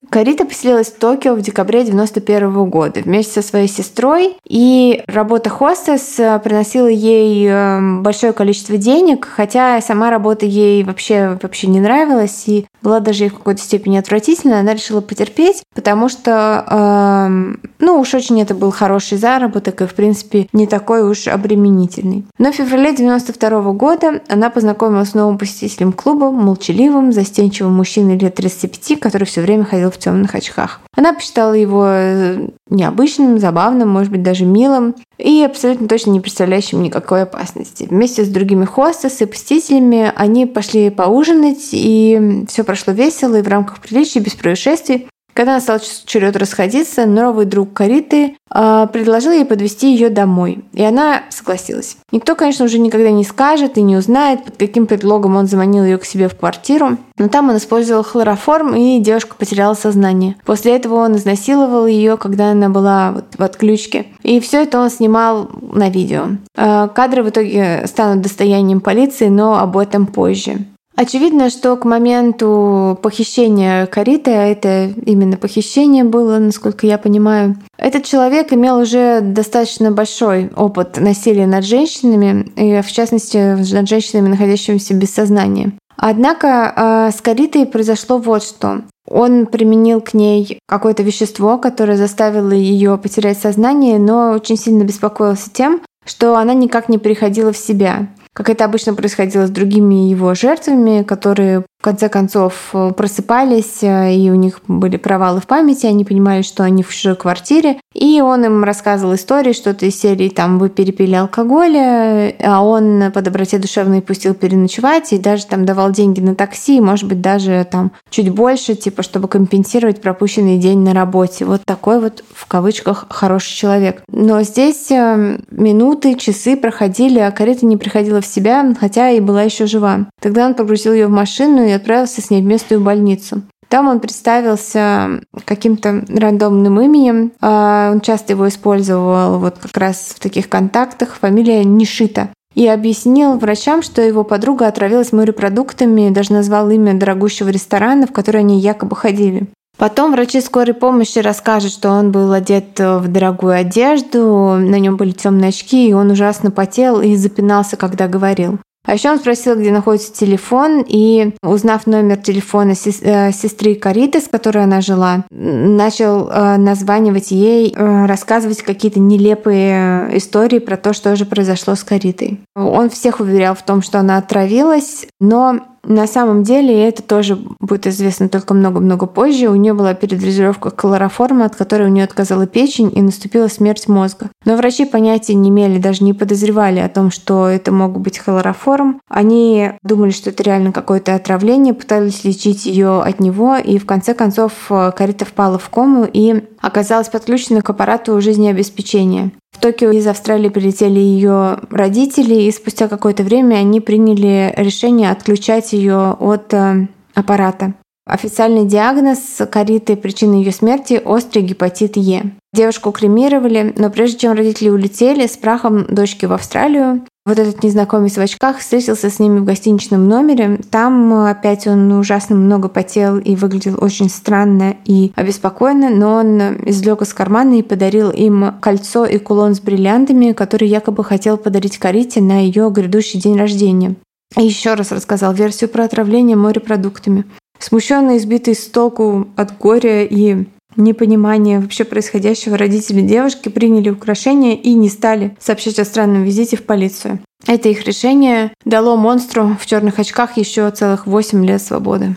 Карита 0.09 0.45
поселилась 0.45 0.87
в 0.87 0.97
Токио 0.97 1.35
в 1.35 1.41
декабре 1.41 1.81
1991 1.81 2.69
года 2.69 3.01
вместе 3.01 3.41
со 3.41 3.47
своей 3.47 3.67
сестрой, 3.67 4.37
и 4.47 5.03
работа 5.07 5.49
хостес 5.49 6.19
э, 6.19 6.39
приносила 6.39 6.87
ей 6.87 7.47
эм, 7.47 8.03
большое 8.03 8.33
количество 8.33 8.77
денег, 8.77 9.25
хотя 9.25 9.81
сама 9.81 10.09
работа 10.09 10.45
ей 10.45 10.83
вообще, 10.83 11.37
вообще 11.41 11.67
не 11.67 11.79
нравилась 11.79 12.43
и 12.47 12.65
была 12.81 12.99
даже 12.99 13.25
ей 13.25 13.29
в 13.29 13.35
какой-то 13.35 13.61
степени 13.61 13.97
отвратительна, 13.97 14.59
она 14.59 14.73
решила 14.73 15.01
потерпеть, 15.01 15.63
потому 15.73 16.07
что, 16.07 16.65
э, 16.69 17.67
ну 17.79 17.99
уж 17.99 18.13
очень 18.13 18.41
это 18.41 18.53
был 18.53 18.71
хороший 18.71 19.17
заработок 19.17 19.81
и, 19.81 19.87
в 19.87 19.93
принципе, 19.95 20.47
не 20.53 20.67
такой 20.67 21.09
уж 21.09 21.27
обременительный. 21.27 22.25
Но 22.37 22.51
в 22.51 22.55
феврале 22.55 22.91
1992 22.91 23.71
года 23.73 24.21
она 24.29 24.49
познакомилась 24.49 25.09
с 25.09 25.13
новым 25.13 25.37
посетителем 25.37 25.91
клуба, 25.93 26.31
молчаливым, 26.31 27.11
застенчивым 27.11 27.73
мужчиной 27.73 28.17
лет 28.17 28.35
35, 28.35 28.99
который 28.99 29.25
все 29.25 29.41
время 29.41 29.65
ходил 29.65 29.91
в 29.95 29.99
темных 29.99 30.35
очках. 30.35 30.81
Она 30.95 31.13
посчитала 31.13 31.53
его 31.53 31.85
э, 31.87 32.47
необычным, 32.69 33.39
забавным, 33.39 33.89
может 33.89 34.11
быть, 34.11 34.23
даже 34.23 34.45
милым 34.45 34.95
и 35.17 35.43
абсолютно 35.43 35.87
точно 35.87 36.11
не 36.11 36.19
представляющим 36.19 36.83
никакой 36.83 37.23
опасности. 37.23 37.87
Вместе 37.89 38.23
с 38.23 38.27
другими 38.27 38.65
хостес 38.65 39.21
и 39.21 39.25
посетителями 39.25 40.11
они 40.15 40.45
пошли 40.45 40.89
поужинать, 40.89 41.69
и 41.71 42.45
все 42.47 42.63
прошло 42.63 42.93
весело 42.93 43.35
и 43.35 43.41
в 43.41 43.47
рамках 43.47 43.79
приличий, 43.79 44.19
без 44.19 44.33
происшествий. 44.33 45.07
Когда 45.35 45.55
настал 45.55 45.79
черед 46.05 46.37
расходиться, 46.37 47.05
новый 47.05 47.45
друг 47.45 47.73
Кариты 47.73 48.37
э, 48.49 48.87
предложил 48.93 49.33
ей 49.33 49.43
подвести 49.43 49.91
ее 49.91 50.09
домой, 50.09 50.63
и 50.71 50.81
она 50.81 51.23
согласилась. 51.27 51.97
Никто, 52.13 52.35
конечно, 52.35 52.63
уже 52.63 52.79
никогда 52.79 53.11
не 53.11 53.25
скажет 53.25 53.77
и 53.77 53.81
не 53.81 53.97
узнает, 53.97 54.45
под 54.45 54.55
каким 54.55 54.87
предлогом 54.87 55.35
он 55.35 55.47
заманил 55.47 55.83
ее 55.83 55.97
к 55.97 56.05
себе 56.05 56.29
в 56.29 56.37
квартиру, 56.37 56.97
но 57.17 57.27
там 57.27 57.49
он 57.49 57.57
использовал 57.57 58.03
хлороформ, 58.03 58.75
и 58.75 58.99
девушка 58.99 59.35
потеряла 59.37 59.73
сознание. 59.73 60.37
После 60.45 60.73
этого 60.73 61.03
он 61.03 61.17
изнасиловал 61.17 61.85
ее, 61.85 62.15
когда 62.15 62.51
она 62.51 62.69
была 62.69 63.11
вот 63.11 63.25
в 63.37 63.43
отключке. 63.43 64.05
И 64.23 64.39
все 64.39 64.63
это 64.63 64.79
он 64.79 64.89
снимал 64.89 65.49
на 65.73 65.89
видео. 65.89 66.27
Э, 66.55 66.87
кадры 66.87 67.23
в 67.23 67.29
итоге 67.29 67.83
станут 67.87 68.21
достоянием 68.21 68.79
полиции, 68.79 69.27
но 69.27 69.59
об 69.59 69.75
этом 69.75 70.07
позже. 70.07 70.59
Очевидно, 70.95 71.49
что 71.49 71.75
к 71.75 71.83
моменту 71.83 72.97
похищения 73.01 73.85
Кариты, 73.85 74.31
а 74.31 74.45
это 74.45 74.93
именно 75.05 75.35
похищение 75.35 76.05
было, 76.05 76.37
насколько 76.37 76.87
я 76.87 76.97
понимаю, 76.97 77.57
этот 77.77 78.05
человек 78.05 78.53
имел 78.53 78.79
уже 78.79 79.19
достаточно 79.21 79.91
большой 79.91 80.49
опыт 80.55 80.97
насилия 80.97 81.47
над 81.47 81.65
женщинами, 81.65 82.49
и 82.55 82.81
в 82.81 82.91
частности 82.91 83.73
над 83.73 83.89
женщинами, 83.89 84.29
находящимися 84.29 84.93
без 84.93 85.13
сознания. 85.13 85.73
Однако 85.97 86.73
а, 86.75 87.11
с 87.11 87.21
Каритой 87.21 87.65
произошло 87.65 88.17
вот 88.17 88.43
что. 88.43 88.81
Он 89.07 89.45
применил 89.45 90.01
к 90.01 90.13
ней 90.13 90.59
какое-то 90.67 91.03
вещество, 91.03 91.57
которое 91.57 91.97
заставило 91.97 92.51
ее 92.51 92.97
потерять 92.97 93.37
сознание, 93.37 93.99
но 93.99 94.31
очень 94.31 94.57
сильно 94.57 94.83
беспокоился 94.83 95.49
тем, 95.51 95.81
что 96.05 96.37
она 96.37 96.53
никак 96.53 96.89
не 96.89 96.97
приходила 96.97 97.51
в 97.51 97.57
себя 97.57 98.07
как 98.35 98.49
это 98.49 98.65
обычно 98.65 98.93
происходило 98.93 99.47
с 99.47 99.49
другими 99.49 100.09
его 100.09 100.35
жертвами, 100.35 101.03
которые 101.03 101.63
в 101.79 101.83
конце 101.83 102.09
концов 102.09 102.69
э, 102.73 102.91
просыпались, 102.95 103.83
э, 103.83 104.15
и 104.15 104.29
у 104.31 104.35
них 104.35 104.61
были 104.67 104.97
провалы 104.97 105.39
в 105.39 105.47
памяти, 105.47 105.85
они 105.85 106.03
понимали, 106.03 106.41
что 106.41 106.63
они 106.63 106.83
в 106.83 106.93
чужой 106.93 107.15
квартире, 107.15 107.77
и 107.93 108.21
он 108.21 108.43
им 108.45 108.63
рассказывал 108.63 109.15
истории, 109.15 109.53
что-то 109.53 109.85
из 109.85 109.99
серии 109.99 110.29
там 110.29 110.57
«Вы 110.57 110.69
перепили 110.69 111.15
алкоголя», 111.15 112.33
а 112.43 112.63
он 112.63 113.11
по 113.13 113.21
доброте 113.21 113.57
душевной 113.57 114.01
пустил 114.01 114.33
переночевать 114.33 115.13
и 115.13 115.19
даже 115.19 115.45
там 115.45 115.65
давал 115.65 115.91
деньги 115.91 116.21
на 116.21 116.35
такси, 116.35 116.81
может 116.81 117.07
быть, 117.07 117.21
даже 117.21 117.67
там 117.69 117.91
чуть 118.09 118.29
больше, 118.29 118.75
типа, 118.75 119.03
чтобы 119.03 119.27
компенсировать 119.27 120.01
пропущенный 120.01 120.57
день 120.57 120.79
на 120.79 120.93
работе. 120.93 121.45
Вот 121.45 121.61
такой 121.65 121.99
вот, 121.99 122.23
в 122.33 122.47
кавычках, 122.47 123.05
хороший 123.09 123.55
человек. 123.55 124.01
Но 124.11 124.41
здесь 124.41 124.89
э, 124.91 125.39
минуты, 125.51 126.15
часы 126.15 126.57
проходили, 126.57 127.19
а 127.19 127.31
карета 127.31 127.65
не 127.65 127.77
приходила 127.77 128.21
в 128.21 128.25
себя, 128.25 128.73
хотя 128.79 129.11
и 129.11 129.19
была 129.19 129.43
еще 129.43 129.67
жива. 129.67 130.07
Тогда 130.21 130.45
он 130.45 130.53
погрузил 130.53 130.93
ее 130.93 131.07
в 131.07 131.11
машину 131.11 131.63
и 131.63 131.74
отправился 131.75 132.21
с 132.21 132.29
ней 132.29 132.41
в 132.41 132.45
местную 132.45 132.81
больницу. 132.81 133.43
Там 133.69 133.87
он 133.87 133.99
представился 133.99 135.21
каким-то 135.43 136.05
рандомным 136.07 136.79
именем. 136.81 137.31
А, 137.41 137.91
он 137.91 138.01
часто 138.01 138.33
его 138.33 138.47
использовал 138.47 139.39
вот 139.39 139.57
как 139.57 139.75
раз 139.77 140.13
в 140.15 140.19
таких 140.19 140.49
контактах. 140.49 141.17
Фамилия 141.19 141.63
Нишита. 141.63 142.29
И 142.53 142.67
объяснил 142.67 143.37
врачам, 143.37 143.81
что 143.81 144.01
его 144.01 144.23
подруга 144.23 144.67
отравилась 144.67 145.11
морепродуктами, 145.11 146.09
даже 146.09 146.31
назвал 146.31 146.69
имя 146.69 146.93
дорогущего 146.93 147.49
ресторана, 147.49 148.07
в 148.07 148.13
который 148.13 148.41
они 148.41 148.59
якобы 148.59 148.95
ходили. 148.95 149.47
Потом 149.77 150.13
врачи 150.13 150.39
скорой 150.39 150.73
помощи 150.73 151.19
расскажут, 151.19 151.73
что 151.73 151.89
он 151.89 152.13
был 152.13 152.31
одет 152.31 152.79
в 152.79 153.09
дорогую 153.09 153.55
одежду, 153.55 154.55
на 154.57 154.79
нем 154.79 154.95
были 154.95 155.11
темные 155.11 155.49
очки, 155.49 155.89
и 155.89 155.93
он 155.93 156.11
ужасно 156.11 156.49
потел 156.49 157.01
и 157.01 157.17
запинался, 157.17 157.75
когда 157.75 158.07
говорил. 158.07 158.59
А 158.85 158.93
еще 158.93 159.11
он 159.11 159.19
спросил, 159.19 159.55
где 159.55 159.71
находится 159.71 160.13
телефон, 160.13 160.83
и, 160.87 161.33
узнав 161.41 161.87
номер 161.87 162.17
телефона 162.17 162.73
э, 162.73 163.31
сестры 163.31 163.75
Кариты, 163.75 164.21
с 164.21 164.27
которой 164.27 164.63
она 164.63 164.81
жила, 164.81 165.25
начал 165.31 166.29
э, 166.29 166.57
названивать 166.57 167.31
ей, 167.31 167.73
э, 167.75 168.05
рассказывать 168.05 168.61
какие-то 168.61 168.99
нелепые 168.99 170.17
истории 170.17 170.59
про 170.59 170.77
то, 170.77 170.93
что 170.93 171.15
же 171.15 171.25
произошло 171.25 171.75
с 171.75 171.83
Каритой. 171.83 172.39
Он 172.55 172.89
всех 172.89 173.19
уверял 173.19 173.55
в 173.55 173.63
том, 173.63 173.81
что 173.81 173.99
она 173.99 174.17
отравилась, 174.17 175.07
но 175.19 175.59
На 175.85 176.07
самом 176.07 176.43
деле, 176.43 176.87
это 176.87 177.03
тоже 177.03 177.37
будет 177.59 177.87
известно 177.87 178.27
только 178.27 178.53
много-много 178.53 179.05
позже, 179.05 179.49
у 179.49 179.55
нее 179.55 179.73
была 179.73 179.93
передозировка 179.93 180.71
хлороформа, 180.75 181.45
от 181.45 181.55
которой 181.55 181.87
у 181.87 181.91
нее 181.91 182.03
отказала 182.03 182.47
печень 182.47 182.91
и 182.93 183.01
наступила 183.01 183.47
смерть 183.47 183.87
мозга. 183.87 184.29
Но 184.45 184.55
врачи 184.55 184.85
понятия 184.85 185.35
не 185.35 185.49
имели, 185.49 185.77
даже 185.77 186.03
не 186.03 186.13
подозревали 186.13 186.79
о 186.79 186.89
том, 186.89 187.11
что 187.11 187.47
это 187.47 187.71
мог 187.71 187.99
быть 187.99 188.17
хлороформ. 188.17 188.99
Они 189.07 189.71
думали, 189.83 190.11
что 190.11 190.31
это 190.31 190.43
реально 190.43 190.71
какое-то 190.71 191.15
отравление, 191.15 191.73
пытались 191.73 192.23
лечить 192.23 192.65
ее 192.65 193.01
от 193.01 193.19
него, 193.19 193.55
и 193.55 193.77
в 193.77 193.85
конце 193.85 194.13
концов 194.13 194.53
э, 194.69 194.91
Карита 194.95 195.25
впала 195.25 195.59
в 195.59 195.69
кому 195.69 196.07
и 196.11 196.43
оказалась 196.61 197.09
подключена 197.09 197.61
к 197.61 197.69
аппарату 197.69 198.19
жизнеобеспечения. 198.19 199.31
В 199.55 199.57
Токио 199.57 199.89
из 199.91 200.05
Австралии 200.05 200.49
прилетели 200.49 200.99
ее 200.99 201.59
родители, 201.69 202.33
и 202.41 202.51
спустя 202.51 202.89
какое-то 202.89 203.23
время 203.23 203.55
они 203.55 203.79
приняли 203.79 204.53
решение 204.57 205.09
отключать 205.09 205.71
ее 205.71 206.17
от 206.19 206.53
э, 206.53 206.89
аппарата. 207.13 207.73
Официальный 208.05 208.65
диагноз 208.65 209.41
Кариты 209.49 209.95
причины 209.95 210.35
ее 210.35 210.51
смерти– 210.51 211.01
острый 211.05 211.41
гепатит 211.41 211.95
Е. 211.95 212.33
Девушку 212.53 212.91
кремировали, 212.91 213.73
но 213.77 213.89
прежде 213.89 214.19
чем 214.19 214.33
родители 214.33 214.67
улетели 214.67 215.25
с 215.25 215.37
прахом 215.37 215.85
дочки 215.85 216.25
в 216.25 216.33
Австралию, 216.33 217.05
вот 217.25 217.39
этот 217.39 217.63
незнакомец 217.63 218.17
в 218.17 218.19
очках 218.19 218.59
встретился 218.59 219.09
с 219.09 219.17
ними 219.17 219.39
в 219.39 219.45
гостиничном 219.45 220.07
номере. 220.07 220.59
Там 220.69 221.11
опять 221.25 221.65
он 221.65 221.91
ужасно 221.93 222.35
много 222.35 222.69
потел 222.69 223.17
и 223.17 223.35
выглядел 223.35 223.77
очень 223.81 224.09
странно 224.09 224.75
и 224.85 225.11
обеспокоенно, 225.15 225.89
но 225.89 226.15
он 226.15 226.39
извлек 226.69 227.01
из 227.01 227.13
кармана 227.13 227.55
и 227.55 227.63
подарил 227.63 228.11
им 228.11 228.53
кольцо 228.61 229.05
и 229.05 229.17
кулон 229.17 229.55
с 229.55 229.59
бриллиантами, 229.59 230.33
который 230.33 230.67
якобы 230.67 231.03
хотел 231.03 231.37
подарить 231.37 231.79
Карите 231.79 232.21
на 232.21 232.45
ее 232.45 232.69
грядущий 232.69 233.19
день 233.19 233.37
рождения. 233.37 233.95
И 234.37 234.43
еще 234.43 234.75
раз 234.75 234.91
рассказал 234.91 235.33
версию 235.33 235.71
про 235.71 235.85
отравление 235.85 236.35
морепродуктами. 236.35 237.25
Смущенные, 237.57 238.19
сбитые 238.19 238.53
с 238.53 238.65
толку 238.67 239.29
от 239.35 239.57
горя 239.57 240.03
и 240.03 240.45
непонимания 240.77 241.59
вообще 241.59 241.83
происходящего 241.83 242.57
родители 242.57 243.01
девушки 243.01 243.49
приняли 243.49 243.89
украшения 243.89 244.55
и 244.55 244.73
не 244.73 244.89
стали 244.89 245.35
сообщать 245.39 245.79
о 245.79 245.85
странном 245.85 246.23
визите 246.23 246.57
в 246.57 246.63
полицию. 246.63 247.19
Это 247.47 247.69
их 247.69 247.85
решение 247.85 248.51
дало 248.63 248.95
монстру 248.97 249.55
в 249.59 249.65
черных 249.65 249.99
очках 249.99 250.37
еще 250.37 250.69
целых 250.71 251.05
8 251.05 251.45
лет 251.45 251.61
свободы. 251.61 252.15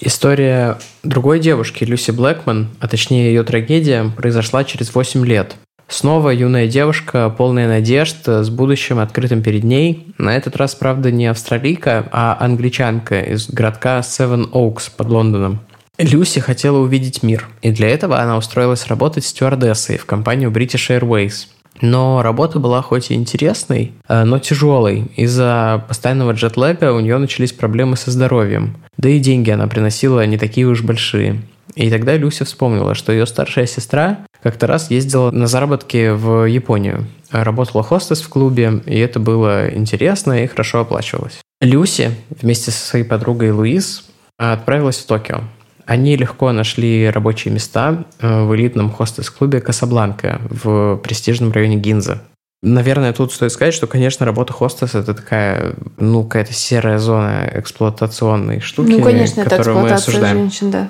История 0.00 0.78
другой 1.02 1.38
девушки, 1.38 1.84
Люси 1.84 2.10
Блэкман, 2.10 2.70
а 2.80 2.88
точнее 2.88 3.26
ее 3.26 3.44
трагедия, 3.44 4.10
произошла 4.16 4.64
через 4.64 4.94
8 4.94 5.24
лет. 5.24 5.56
Снова 5.86 6.30
юная 6.30 6.66
девушка, 6.66 7.28
полная 7.28 7.68
надежд, 7.68 8.26
с 8.26 8.48
будущим 8.48 8.98
открытым 8.98 9.42
перед 9.42 9.62
ней. 9.62 10.06
На 10.16 10.34
этот 10.34 10.56
раз, 10.56 10.74
правда, 10.74 11.10
не 11.10 11.26
австралийка, 11.26 12.08
а 12.10 12.36
англичанка 12.40 13.20
из 13.20 13.50
городка 13.50 14.02
Севен 14.02 14.48
Оукс 14.52 14.88
под 14.88 15.10
Лондоном. 15.10 15.60
Люси 15.98 16.40
хотела 16.40 16.78
увидеть 16.78 17.22
мир, 17.22 17.48
и 17.60 17.70
для 17.70 17.88
этого 17.88 18.18
она 18.20 18.38
устроилась 18.38 18.86
работать 18.86 19.24
стюардессой 19.24 19.98
в 19.98 20.06
компанию 20.06 20.50
British 20.50 20.88
Airways. 20.88 21.48
Но 21.80 22.22
работа 22.22 22.58
была 22.58 22.80
хоть 22.80 23.10
и 23.10 23.14
интересной, 23.14 23.92
э, 24.08 24.24
но 24.24 24.38
тяжелой. 24.38 25.10
Из-за 25.16 25.84
постоянного 25.88 26.32
джетлега 26.32 26.92
у 26.92 27.00
нее 27.00 27.18
начались 27.18 27.52
проблемы 27.52 27.96
со 27.96 28.10
здоровьем. 28.10 28.76
Да 28.96 29.08
и 29.08 29.18
деньги 29.18 29.50
она 29.50 29.66
приносила 29.66 30.24
не 30.26 30.38
такие 30.38 30.66
уж 30.66 30.82
большие. 30.82 31.42
И 31.74 31.90
тогда 31.90 32.16
Люся 32.16 32.44
вспомнила, 32.44 32.94
что 32.94 33.12
ее 33.12 33.26
старшая 33.26 33.66
сестра 33.66 34.18
как-то 34.42 34.66
раз 34.66 34.90
ездила 34.90 35.30
на 35.30 35.46
заработки 35.46 36.10
в 36.10 36.46
Японию. 36.46 37.06
Работала 37.30 37.82
хостес 37.82 38.20
в 38.20 38.28
клубе, 38.28 38.82
и 38.84 38.98
это 38.98 39.18
было 39.20 39.68
интересно 39.70 40.44
и 40.44 40.46
хорошо 40.46 40.80
оплачивалось. 40.80 41.40
Люси 41.60 42.10
вместе 42.40 42.70
со 42.70 42.84
своей 42.84 43.04
подругой 43.04 43.52
Луиз 43.52 44.04
отправилась 44.36 44.98
в 44.98 45.06
Токио. 45.06 45.42
Они 45.86 46.16
легко 46.16 46.52
нашли 46.52 47.10
рабочие 47.10 47.52
места 47.52 48.04
э, 48.20 48.44
в 48.44 48.54
элитном 48.54 48.90
хостес-клубе 48.90 49.60
«Касабланка» 49.60 50.40
в 50.48 50.96
престижном 50.98 51.52
районе 51.52 51.76
Гинза. 51.76 52.22
Наверное, 52.62 53.12
тут 53.12 53.32
стоит 53.32 53.50
сказать, 53.50 53.74
что, 53.74 53.88
конечно, 53.88 54.24
работа 54.24 54.52
хостес 54.52 54.94
это 54.94 55.14
такая, 55.14 55.74
ну, 55.98 56.22
какая-то 56.22 56.52
серая 56.52 56.98
зона 56.98 57.50
эксплуатационной 57.54 58.60
штуки, 58.60 58.90
ну, 58.90 59.02
конечно, 59.02 59.42
которую 59.42 59.78
это 59.78 59.84
мы 59.84 59.90
осуждаем. 59.90 60.36
женщин, 60.36 60.70
да, 60.70 60.88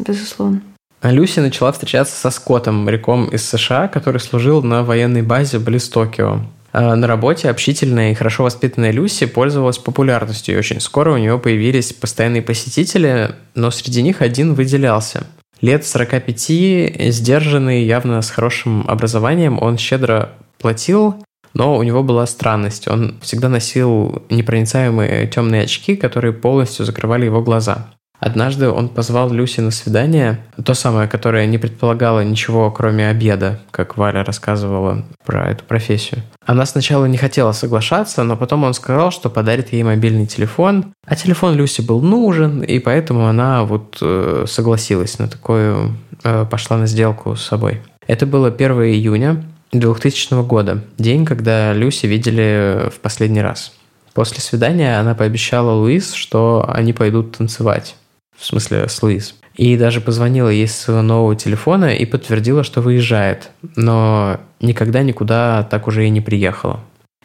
безусловно. 0.00 0.60
А 1.00 1.12
Люси 1.12 1.38
начала 1.38 1.70
встречаться 1.70 2.16
со 2.16 2.30
Скоттом, 2.30 2.84
моряком 2.84 3.26
из 3.26 3.48
США, 3.48 3.86
который 3.86 4.20
служил 4.20 4.62
на 4.62 4.82
военной 4.82 5.22
базе 5.22 5.60
близ 5.60 5.88
Токио. 5.88 6.40
А 6.72 6.96
на 6.96 7.06
работе 7.06 7.50
общительная 7.50 8.12
и 8.12 8.14
хорошо 8.14 8.44
воспитанная 8.44 8.92
Люси 8.92 9.26
пользовалась 9.26 9.78
популярностью, 9.78 10.54
и 10.54 10.58
очень 10.58 10.80
скоро 10.80 11.12
у 11.12 11.18
нее 11.18 11.38
появились 11.38 11.92
постоянные 11.92 12.42
посетители, 12.42 13.34
но 13.54 13.70
среди 13.70 14.02
них 14.02 14.22
один 14.22 14.54
выделялся. 14.54 15.26
Лет 15.60 15.86
45, 15.86 17.12
сдержанный, 17.12 17.84
явно 17.84 18.22
с 18.22 18.30
хорошим 18.30 18.84
образованием, 18.88 19.62
он 19.62 19.76
щедро 19.78 20.30
платил, 20.58 21.22
но 21.54 21.76
у 21.76 21.82
него 21.82 22.02
была 22.02 22.26
странность. 22.26 22.88
Он 22.88 23.18
всегда 23.20 23.48
носил 23.48 24.24
непроницаемые 24.30 25.26
темные 25.28 25.64
очки, 25.64 25.94
которые 25.94 26.32
полностью 26.32 26.86
закрывали 26.86 27.26
его 27.26 27.42
глаза. 27.42 27.90
Однажды 28.22 28.68
он 28.70 28.88
позвал 28.88 29.32
Люси 29.32 29.58
на 29.58 29.72
свидание, 29.72 30.38
то 30.64 30.74
самое, 30.74 31.08
которое 31.08 31.44
не 31.46 31.58
предполагало 31.58 32.20
ничего, 32.20 32.70
кроме 32.70 33.08
обеда, 33.08 33.58
как 33.72 33.96
Валя 33.96 34.22
рассказывала 34.22 35.04
про 35.26 35.50
эту 35.50 35.64
профессию. 35.64 36.22
Она 36.46 36.64
сначала 36.64 37.06
не 37.06 37.16
хотела 37.16 37.50
соглашаться, 37.50 38.22
но 38.22 38.36
потом 38.36 38.62
он 38.62 38.74
сказал, 38.74 39.10
что 39.10 39.28
подарит 39.28 39.72
ей 39.72 39.82
мобильный 39.82 40.26
телефон, 40.26 40.94
а 41.04 41.16
телефон 41.16 41.56
Люси 41.56 41.80
был 41.80 42.00
нужен, 42.00 42.62
и 42.62 42.78
поэтому 42.78 43.26
она 43.26 43.64
вот 43.64 43.98
э, 44.00 44.44
согласилась 44.46 45.18
на 45.18 45.26
такую, 45.26 45.96
э, 46.22 46.46
пошла 46.48 46.76
на 46.76 46.86
сделку 46.86 47.34
с 47.34 47.42
собой. 47.42 47.80
Это 48.06 48.24
было 48.24 48.52
1 48.52 48.70
июня 48.82 49.42
2000 49.72 50.44
года, 50.44 50.84
день, 50.96 51.24
когда 51.24 51.72
Люси 51.72 52.06
видели 52.06 52.88
в 52.88 53.00
последний 53.00 53.42
раз. 53.42 53.72
После 54.14 54.40
свидания 54.40 55.00
она 55.00 55.16
пообещала 55.16 55.72
Луиз, 55.72 56.12
что 56.12 56.64
они 56.72 56.92
пойдут 56.92 57.36
танцевать 57.38 57.96
в 58.42 58.46
смысле 58.46 58.88
с 58.88 59.02
Луиз. 59.02 59.36
И 59.54 59.76
даже 59.76 60.00
позвонила 60.00 60.48
ей 60.48 60.66
с 60.66 60.90
нового 60.90 61.36
телефона 61.36 61.94
и 61.94 62.04
подтвердила, 62.04 62.64
что 62.64 62.80
выезжает, 62.80 63.50
но 63.76 64.40
никогда 64.60 65.02
никуда 65.02 65.62
так 65.70 65.86
уже 65.86 66.06
и 66.06 66.10
не 66.10 66.20
приехала. 66.20 66.80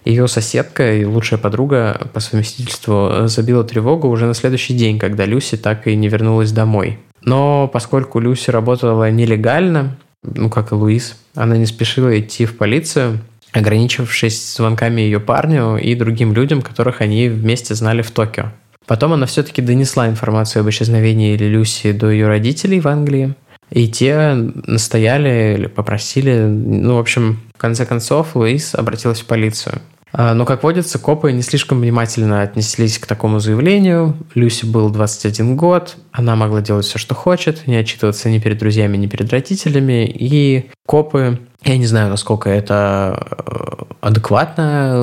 Ее 0.05 0.27
соседка 0.27 0.93
и 0.93 1.05
лучшая 1.05 1.39
подруга 1.39 1.99
по 2.13 2.19
совместительству 2.19 3.27
забила 3.27 3.63
тревогу 3.63 4.07
уже 4.09 4.25
на 4.25 4.33
следующий 4.33 4.73
день, 4.73 4.99
когда 4.99 5.25
Люси 5.25 5.57
так 5.57 5.87
и 5.87 5.95
не 5.95 6.07
вернулась 6.07 6.51
домой. 6.51 6.99
Но 7.23 7.67
поскольку 7.67 8.19
Люси 8.19 8.51
работала 8.51 9.09
нелегально, 9.09 9.97
ну 10.23 10.49
как 10.49 10.71
и 10.71 10.75
Луиз, 10.75 11.17
она 11.33 11.57
не 11.57 11.65
спешила 11.65 12.17
идти 12.17 12.45
в 12.45 12.57
полицию, 12.57 13.19
ограничившись 13.53 14.55
звонками 14.55 15.01
ее 15.01 15.19
парню 15.19 15.77
и 15.77 15.95
другим 15.95 16.33
людям, 16.33 16.61
которых 16.61 17.01
они 17.01 17.27
вместе 17.27 17.73
знали 17.73 18.01
в 18.01 18.11
Токио. 18.11 18.51
Потом 18.87 19.13
она 19.13 19.25
все-таки 19.25 19.61
донесла 19.61 20.07
информацию 20.07 20.61
об 20.61 20.69
исчезновении 20.69 21.35
Люси 21.35 21.91
до 21.91 22.09
ее 22.09 22.27
родителей 22.27 22.79
в 22.79 22.87
Англии. 22.87 23.35
И 23.69 23.89
те 23.89 24.33
настояли 24.65 25.55
или 25.57 25.67
попросили, 25.67 26.45
ну, 26.45 26.95
в 26.95 26.99
общем, 26.99 27.41
в 27.53 27.57
конце 27.59 27.85
концов, 27.85 28.35
Луис 28.35 28.73
обратилась 28.73 29.19
в 29.19 29.25
полицию. 29.25 29.81
А, 30.13 30.33
но, 30.33 30.45
как 30.45 30.63
водится, 30.63 30.99
копы 30.99 31.33
не 31.33 31.41
слишком 31.41 31.81
внимательно 31.81 32.41
отнеслись 32.41 32.97
к 32.97 33.05
такому 33.05 33.39
заявлению. 33.39 34.15
Люси 34.35 34.65
был 34.65 34.89
21 34.89 35.57
год, 35.57 35.97
она 36.11 36.37
могла 36.37 36.61
делать 36.61 36.85
все, 36.85 36.97
что 36.97 37.13
хочет, 37.13 37.67
не 37.67 37.75
отчитываться 37.75 38.29
ни 38.29 38.39
перед 38.39 38.57
друзьями, 38.57 38.95
ни 38.95 39.07
перед 39.07 39.29
родителями. 39.31 40.05
И 40.07 40.69
копы, 40.85 41.39
я 41.63 41.77
не 41.77 41.85
знаю, 41.85 42.09
насколько 42.09 42.49
это 42.49 43.27
э, 43.29 43.83
адекватно, 44.01 44.93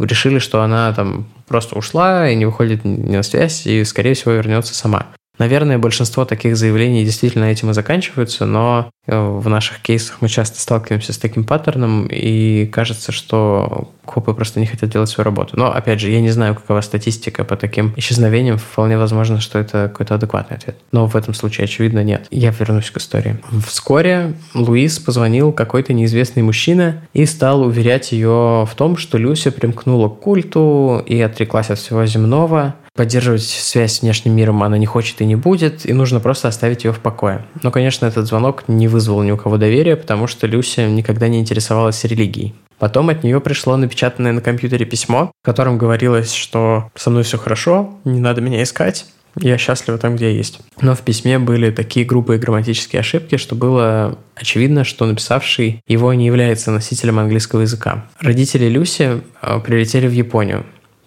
решили, 0.00 0.38
что 0.38 0.62
она 0.62 0.92
там 0.92 1.26
просто 1.46 1.78
ушла 1.78 2.28
и 2.28 2.34
не 2.34 2.44
выходит 2.44 2.84
ни 2.84 3.16
на 3.16 3.22
связь, 3.22 3.66
и, 3.66 3.84
скорее 3.84 4.14
всего, 4.14 4.32
вернется 4.32 4.74
сама. 4.74 5.06
Наверное, 5.38 5.78
большинство 5.78 6.24
таких 6.24 6.56
заявлений 6.56 7.04
действительно 7.04 7.44
этим 7.44 7.70
и 7.70 7.74
заканчиваются, 7.74 8.46
но 8.46 8.90
э, 9.06 9.18
в 9.18 9.48
наших 9.48 9.80
кейсах 9.80 10.18
мы 10.20 10.28
часто 10.28 10.60
сталкиваемся 10.60 11.12
с 11.12 11.18
таким 11.18 11.44
паттерном, 11.44 12.06
и 12.10 12.66
кажется, 12.66 13.12
что 13.12 13.90
копы 14.04 14.32
просто 14.32 14.60
не 14.60 14.66
хотят 14.66 14.90
делать 14.90 15.10
свою 15.10 15.26
работу. 15.26 15.58
Но, 15.58 15.70
опять 15.70 16.00
же, 16.00 16.10
я 16.10 16.20
не 16.20 16.30
знаю, 16.30 16.54
какова 16.54 16.80
статистика 16.80 17.44
по 17.44 17.56
таким 17.56 17.92
исчезновениям. 17.96 18.56
Вполне 18.56 18.96
возможно, 18.96 19.40
что 19.40 19.58
это 19.58 19.88
какой-то 19.88 20.14
адекватный 20.14 20.56
ответ. 20.56 20.76
Но 20.92 21.06
в 21.06 21.16
этом 21.16 21.34
случае, 21.34 21.64
очевидно, 21.64 22.02
нет. 22.02 22.26
Я 22.30 22.50
вернусь 22.50 22.90
к 22.90 22.96
истории. 22.96 23.36
Вскоре 23.66 24.34
Луис 24.54 24.98
позвонил 24.98 25.52
какой-то 25.52 25.92
неизвестный 25.92 26.42
мужчина 26.42 27.02
и 27.12 27.26
стал 27.26 27.62
уверять 27.62 28.12
ее 28.12 28.66
в 28.66 28.72
том, 28.76 28.96
что 28.96 29.18
Люся 29.18 29.50
примкнула 29.50 30.08
к 30.08 30.20
культу 30.20 31.02
и 31.04 31.20
отреклась 31.20 31.70
от 31.70 31.78
всего 31.78 32.06
земного, 32.06 32.74
поддерживать 32.96 33.42
связь 33.42 33.94
с 33.94 34.02
внешним 34.02 34.34
миром 34.34 34.62
она 34.62 34.78
не 34.78 34.86
хочет 34.86 35.20
и 35.20 35.24
не 35.24 35.36
будет, 35.36 35.86
и 35.86 35.92
нужно 35.92 36.18
просто 36.20 36.48
оставить 36.48 36.84
ее 36.84 36.92
в 36.92 36.98
покое. 36.98 37.44
Но, 37.62 37.70
конечно, 37.70 38.06
этот 38.06 38.26
звонок 38.26 38.64
не 38.68 38.88
вызвал 38.88 39.22
ни 39.22 39.30
у 39.30 39.36
кого 39.36 39.58
доверия, 39.58 39.96
потому 39.96 40.26
что 40.26 40.46
Люся 40.46 40.86
никогда 40.88 41.28
не 41.28 41.38
интересовалась 41.38 42.02
религией. 42.04 42.54
Потом 42.78 43.08
от 43.08 43.22
нее 43.22 43.40
пришло 43.40 43.76
напечатанное 43.76 44.32
на 44.32 44.40
компьютере 44.40 44.84
письмо, 44.84 45.30
в 45.42 45.44
котором 45.44 45.78
говорилось, 45.78 46.32
что 46.32 46.90
со 46.94 47.10
мной 47.10 47.22
все 47.22 47.38
хорошо, 47.38 47.94
не 48.04 48.20
надо 48.20 48.40
меня 48.40 48.62
искать, 48.62 49.06
я 49.38 49.58
счастлива 49.58 49.98
там, 49.98 50.16
где 50.16 50.30
я 50.30 50.36
есть. 50.36 50.60
Но 50.80 50.94
в 50.94 51.02
письме 51.02 51.38
были 51.38 51.70
такие 51.70 52.06
грубые 52.06 52.38
грамматические 52.38 53.00
ошибки, 53.00 53.36
что 53.36 53.54
было 53.54 54.18
очевидно, 54.34 54.84
что 54.84 55.04
написавший 55.04 55.82
его 55.86 56.12
не 56.14 56.26
является 56.26 56.70
носителем 56.70 57.18
английского 57.18 57.60
языка. 57.60 58.06
Родители 58.18 58.66
Люси 58.66 59.22
э, 59.42 59.60
прилетели 59.60 60.06
в 60.06 60.12
Японию. 60.12 60.64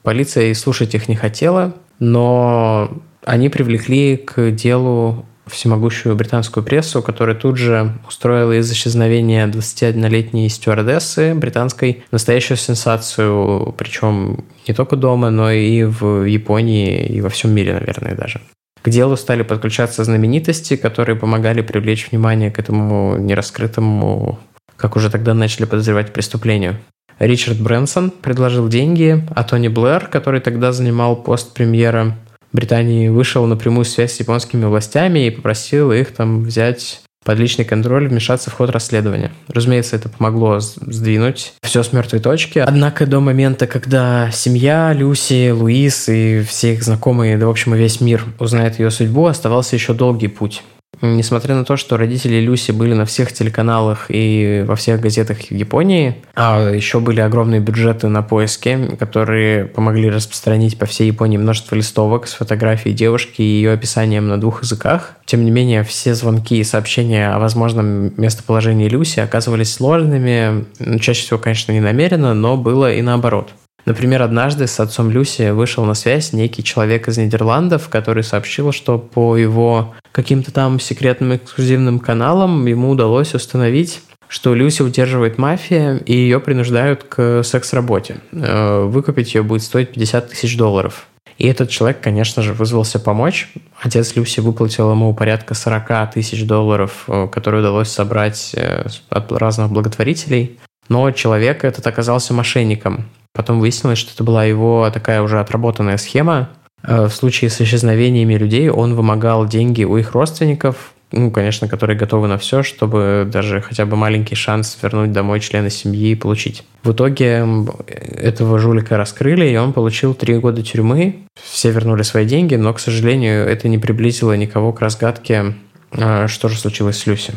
Полиция 0.09 0.45
и 0.45 0.55
слушать 0.55 0.95
их 0.95 1.07
не 1.07 1.15
хотела, 1.15 1.75
но 1.99 2.89
они 3.23 3.47
привлекли 3.47 4.17
к 4.17 4.49
делу 4.49 5.23
всемогущую 5.45 6.15
британскую 6.15 6.63
прессу, 6.63 7.03
которая 7.03 7.35
тут 7.35 7.57
же 7.57 7.93
устроила 8.07 8.57
из 8.57 8.71
исчезновения 8.71 9.45
21-летней 9.45 10.49
стюардессы 10.49 11.35
британской 11.35 12.05
настоящую 12.09 12.57
сенсацию, 12.57 13.75
причем 13.77 14.45
не 14.67 14.73
только 14.73 14.95
дома, 14.95 15.29
но 15.29 15.51
и 15.51 15.83
в 15.83 16.23
Японии 16.23 17.05
и 17.05 17.21
во 17.21 17.29
всем 17.29 17.51
мире, 17.51 17.73
наверное, 17.73 18.15
даже. 18.15 18.41
К 18.81 18.89
делу 18.89 19.15
стали 19.15 19.43
подключаться 19.43 20.03
знаменитости, 20.03 20.75
которые 20.75 21.17
помогали 21.17 21.61
привлечь 21.61 22.09
внимание 22.09 22.49
к 22.49 22.57
этому 22.57 23.15
нераскрытому, 23.19 24.39
как 24.75 24.95
уже 24.95 25.11
тогда 25.11 25.35
начали 25.35 25.65
подозревать, 25.65 26.13
преступлению. 26.13 26.77
Ричард 27.19 27.59
Брэнсон 27.59 28.11
предложил 28.11 28.69
деньги, 28.69 29.23
а 29.35 29.43
Тони 29.43 29.67
Блэр, 29.67 30.07
который 30.07 30.39
тогда 30.39 30.71
занимал 30.71 31.15
пост 31.15 31.53
премьера 31.53 32.15
Британии, 32.53 33.09
вышел 33.09 33.45
на 33.45 33.57
прямую 33.57 33.85
связь 33.85 34.13
с 34.13 34.19
японскими 34.19 34.65
властями 34.65 35.27
и 35.27 35.29
попросил 35.29 35.91
их 35.91 36.13
там 36.15 36.43
взять 36.43 37.01
под 37.25 37.37
личный 37.37 37.65
контроль 37.65 38.07
вмешаться 38.07 38.49
в 38.49 38.53
ход 38.53 38.69
расследования. 38.69 39.31
Разумеется, 39.49 39.97
это 39.97 40.09
помогло 40.09 40.59
сдвинуть 40.59 41.53
все 41.61 41.83
с 41.83 41.91
мертвой 41.91 42.21
точки. 42.21 42.59
Однако 42.59 43.05
до 43.05 43.19
момента, 43.19 43.67
когда 43.67 44.31
семья 44.31 44.93
Люси, 44.93 45.51
Луис 45.51 46.07
и 46.07 46.41
все 46.47 46.73
их 46.73 46.83
знакомые, 46.83 47.37
да, 47.37 47.47
в 47.47 47.49
общем, 47.49 47.75
и 47.75 47.77
весь 47.77 47.99
мир 47.99 48.23
узнает 48.39 48.79
ее 48.79 48.89
судьбу, 48.89 49.25
оставался 49.25 49.75
еще 49.75 49.93
долгий 49.93 50.29
путь. 50.29 50.63
Несмотря 51.01 51.55
на 51.55 51.63
то, 51.63 51.77
что 51.77 51.95
родители 51.95 52.41
Люси 52.41 52.71
были 52.71 52.93
на 52.93 53.05
всех 53.05 53.31
телеканалах 53.31 54.07
и 54.09 54.65
во 54.67 54.75
всех 54.75 54.99
газетах 54.99 55.37
в 55.37 55.51
Японии, 55.51 56.15
а 56.35 56.71
еще 56.71 56.99
были 56.99 57.21
огромные 57.21 57.61
бюджеты 57.61 58.09
на 58.09 58.21
поиски, 58.21 58.97
которые 58.99 59.65
помогли 59.65 60.09
распространить 60.09 60.77
по 60.77 60.85
всей 60.85 61.07
Японии 61.07 61.37
множество 61.37 61.75
листовок 61.75 62.27
с 62.27 62.33
фотографией 62.33 62.93
девушки 62.93 63.41
и 63.41 63.45
ее 63.45 63.71
описанием 63.71 64.27
на 64.27 64.39
двух 64.39 64.63
языках. 64.63 65.15
Тем 65.25 65.45
не 65.45 65.51
менее, 65.51 65.83
все 65.83 66.15
звонки 66.15 66.57
и 66.57 66.65
сообщения 66.65 67.29
о 67.29 67.39
возможном 67.39 68.11
местоположении 68.21 68.89
Люси 68.89 69.21
оказывались 69.21 69.73
сложными, 69.73 70.65
ну, 70.79 70.99
чаще 70.99 71.21
всего, 71.21 71.39
конечно, 71.39 71.71
не 71.71 71.79
намеренно, 71.79 72.33
но 72.33 72.57
было 72.57 72.91
и 72.91 73.01
наоборот. 73.01 73.51
Например, 73.85 74.21
однажды 74.21 74.67
с 74.67 74.79
отцом 74.79 75.09
Люси 75.09 75.51
вышел 75.51 75.85
на 75.85 75.93
связь 75.93 76.33
некий 76.33 76.63
человек 76.63 77.07
из 77.07 77.17
Нидерландов, 77.17 77.89
который 77.89 78.23
сообщил, 78.23 78.71
что 78.71 78.99
по 78.99 79.37
его 79.37 79.95
каким-то 80.11 80.51
там 80.51 80.79
секретным 80.79 81.35
эксклюзивным 81.35 81.99
каналам 81.99 82.65
ему 82.65 82.89
удалось 82.89 83.33
установить 83.33 84.01
что 84.29 84.53
Люси 84.53 84.83
удерживает 84.83 85.39
мафия, 85.39 85.97
и 85.97 86.13
ее 86.13 86.39
принуждают 86.39 87.03
к 87.03 87.41
секс-работе. 87.43 88.17
Э, 88.31 88.83
выкупить 88.83 89.33
ее 89.33 89.41
будет 89.41 89.63
стоить 89.63 89.91
50 89.91 90.29
тысяч 90.29 90.55
долларов. 90.55 91.07
И 91.39 91.47
этот 91.47 91.69
человек, 91.69 91.99
конечно 92.01 92.43
же, 92.43 92.53
вызвался 92.53 92.99
помочь. 92.99 93.49
Отец 93.81 94.15
Люси 94.15 94.39
выплатил 94.39 94.91
ему 94.91 95.13
порядка 95.15 95.55
40 95.55 96.11
тысяч 96.11 96.45
долларов, 96.45 97.05
э, 97.07 97.27
которые 97.31 97.61
удалось 97.61 97.89
собрать 97.89 98.51
э, 98.53 98.85
от 99.09 99.31
разных 99.31 99.71
благотворителей. 99.71 100.59
Но 100.89 101.09
человек 101.11 101.63
этот 101.63 101.87
оказался 101.87 102.33
мошенником. 102.33 103.05
Потом 103.33 103.59
выяснилось, 103.59 103.97
что 103.97 104.11
это 104.13 104.23
была 104.23 104.45
его 104.45 104.89
такая 104.93 105.23
уже 105.23 105.39
отработанная 105.39 105.97
схема. 105.97 106.49
Э, 106.83 107.05
в 107.05 107.13
случае 107.13 107.49
с 107.49 107.61
исчезновениями 107.61 108.35
людей 108.35 108.69
он 108.69 108.95
вымогал 108.95 109.47
деньги 109.47 109.83
у 109.83 109.97
их 109.97 110.13
родственников, 110.13 110.93
ну, 111.11 111.31
конечно, 111.31 111.67
которые 111.67 111.97
готовы 111.97 112.27
на 112.27 112.37
все, 112.37 112.61
чтобы 112.61 113.27
даже 113.31 113.61
хотя 113.61 113.85
бы 113.85 113.95
маленький 113.95 114.35
шанс 114.35 114.77
вернуть 114.81 115.11
домой 115.11 115.39
члена 115.39 115.69
семьи 115.69 116.11
и 116.11 116.15
получить. 116.15 116.63
В 116.83 116.91
итоге 116.91 117.47
этого 117.87 118.59
жулика 118.59 118.95
раскрыли, 118.95 119.49
и 119.49 119.57
он 119.57 119.73
получил 119.73 120.13
три 120.13 120.37
года 120.37 120.61
тюрьмы. 120.61 121.23
Все 121.41 121.71
вернули 121.71 122.03
свои 122.03 122.25
деньги, 122.25 122.55
но, 122.55 122.73
к 122.73 122.79
сожалению, 122.79 123.47
это 123.47 123.67
не 123.69 123.79
приблизило 123.79 124.33
никого 124.33 124.71
к 124.71 124.81
разгадке, 124.81 125.55
э, 125.91 126.27
что 126.27 126.47
же 126.47 126.57
случилось 126.57 126.97
с 126.97 127.07
Люси. 127.07 127.33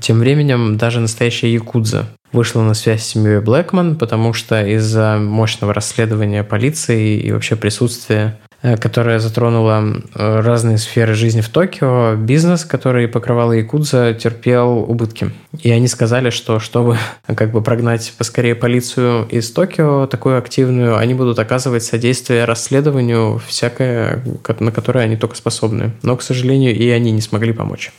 Тем 0.00 0.20
временем 0.20 0.76
даже 0.76 1.00
настоящая 1.00 1.52
якудза 1.52 2.06
вышла 2.32 2.62
на 2.62 2.74
связь 2.74 3.02
с 3.02 3.08
семьей 3.08 3.40
Блэкман, 3.40 3.96
потому 3.96 4.32
что 4.32 4.64
из-за 4.64 5.18
мощного 5.18 5.74
расследования 5.74 6.44
полиции 6.44 7.18
и 7.18 7.32
вообще 7.32 7.56
присутствия 7.56 8.38
э, 8.62 8.76
которое 8.76 9.18
затронуло 9.18 10.02
э, 10.14 10.40
разные 10.40 10.78
сферы 10.78 11.14
жизни 11.14 11.40
в 11.40 11.48
Токио, 11.48 12.14
бизнес, 12.16 12.64
который 12.64 13.08
покрывал 13.08 13.52
Якудза, 13.52 14.14
терпел 14.14 14.78
убытки. 14.78 15.30
И 15.60 15.70
они 15.70 15.88
сказали, 15.88 16.30
что 16.30 16.58
чтобы 16.58 16.96
как 17.26 17.50
бы 17.50 17.62
прогнать 17.62 18.12
поскорее 18.16 18.54
полицию 18.54 19.26
из 19.28 19.50
Токио, 19.52 20.06
такую 20.06 20.38
активную, 20.38 20.96
они 20.96 21.14
будут 21.14 21.38
оказывать 21.38 21.82
содействие 21.82 22.44
расследованию 22.44 23.40
всякое, 23.46 24.22
на 24.60 24.72
которое 24.72 25.04
они 25.04 25.16
только 25.16 25.36
способны. 25.36 25.92
Но, 26.02 26.16
к 26.16 26.22
сожалению, 26.22 26.74
и 26.74 26.88
они 26.88 27.10
не 27.10 27.20
смогли 27.20 27.52
помочь. 27.52 27.92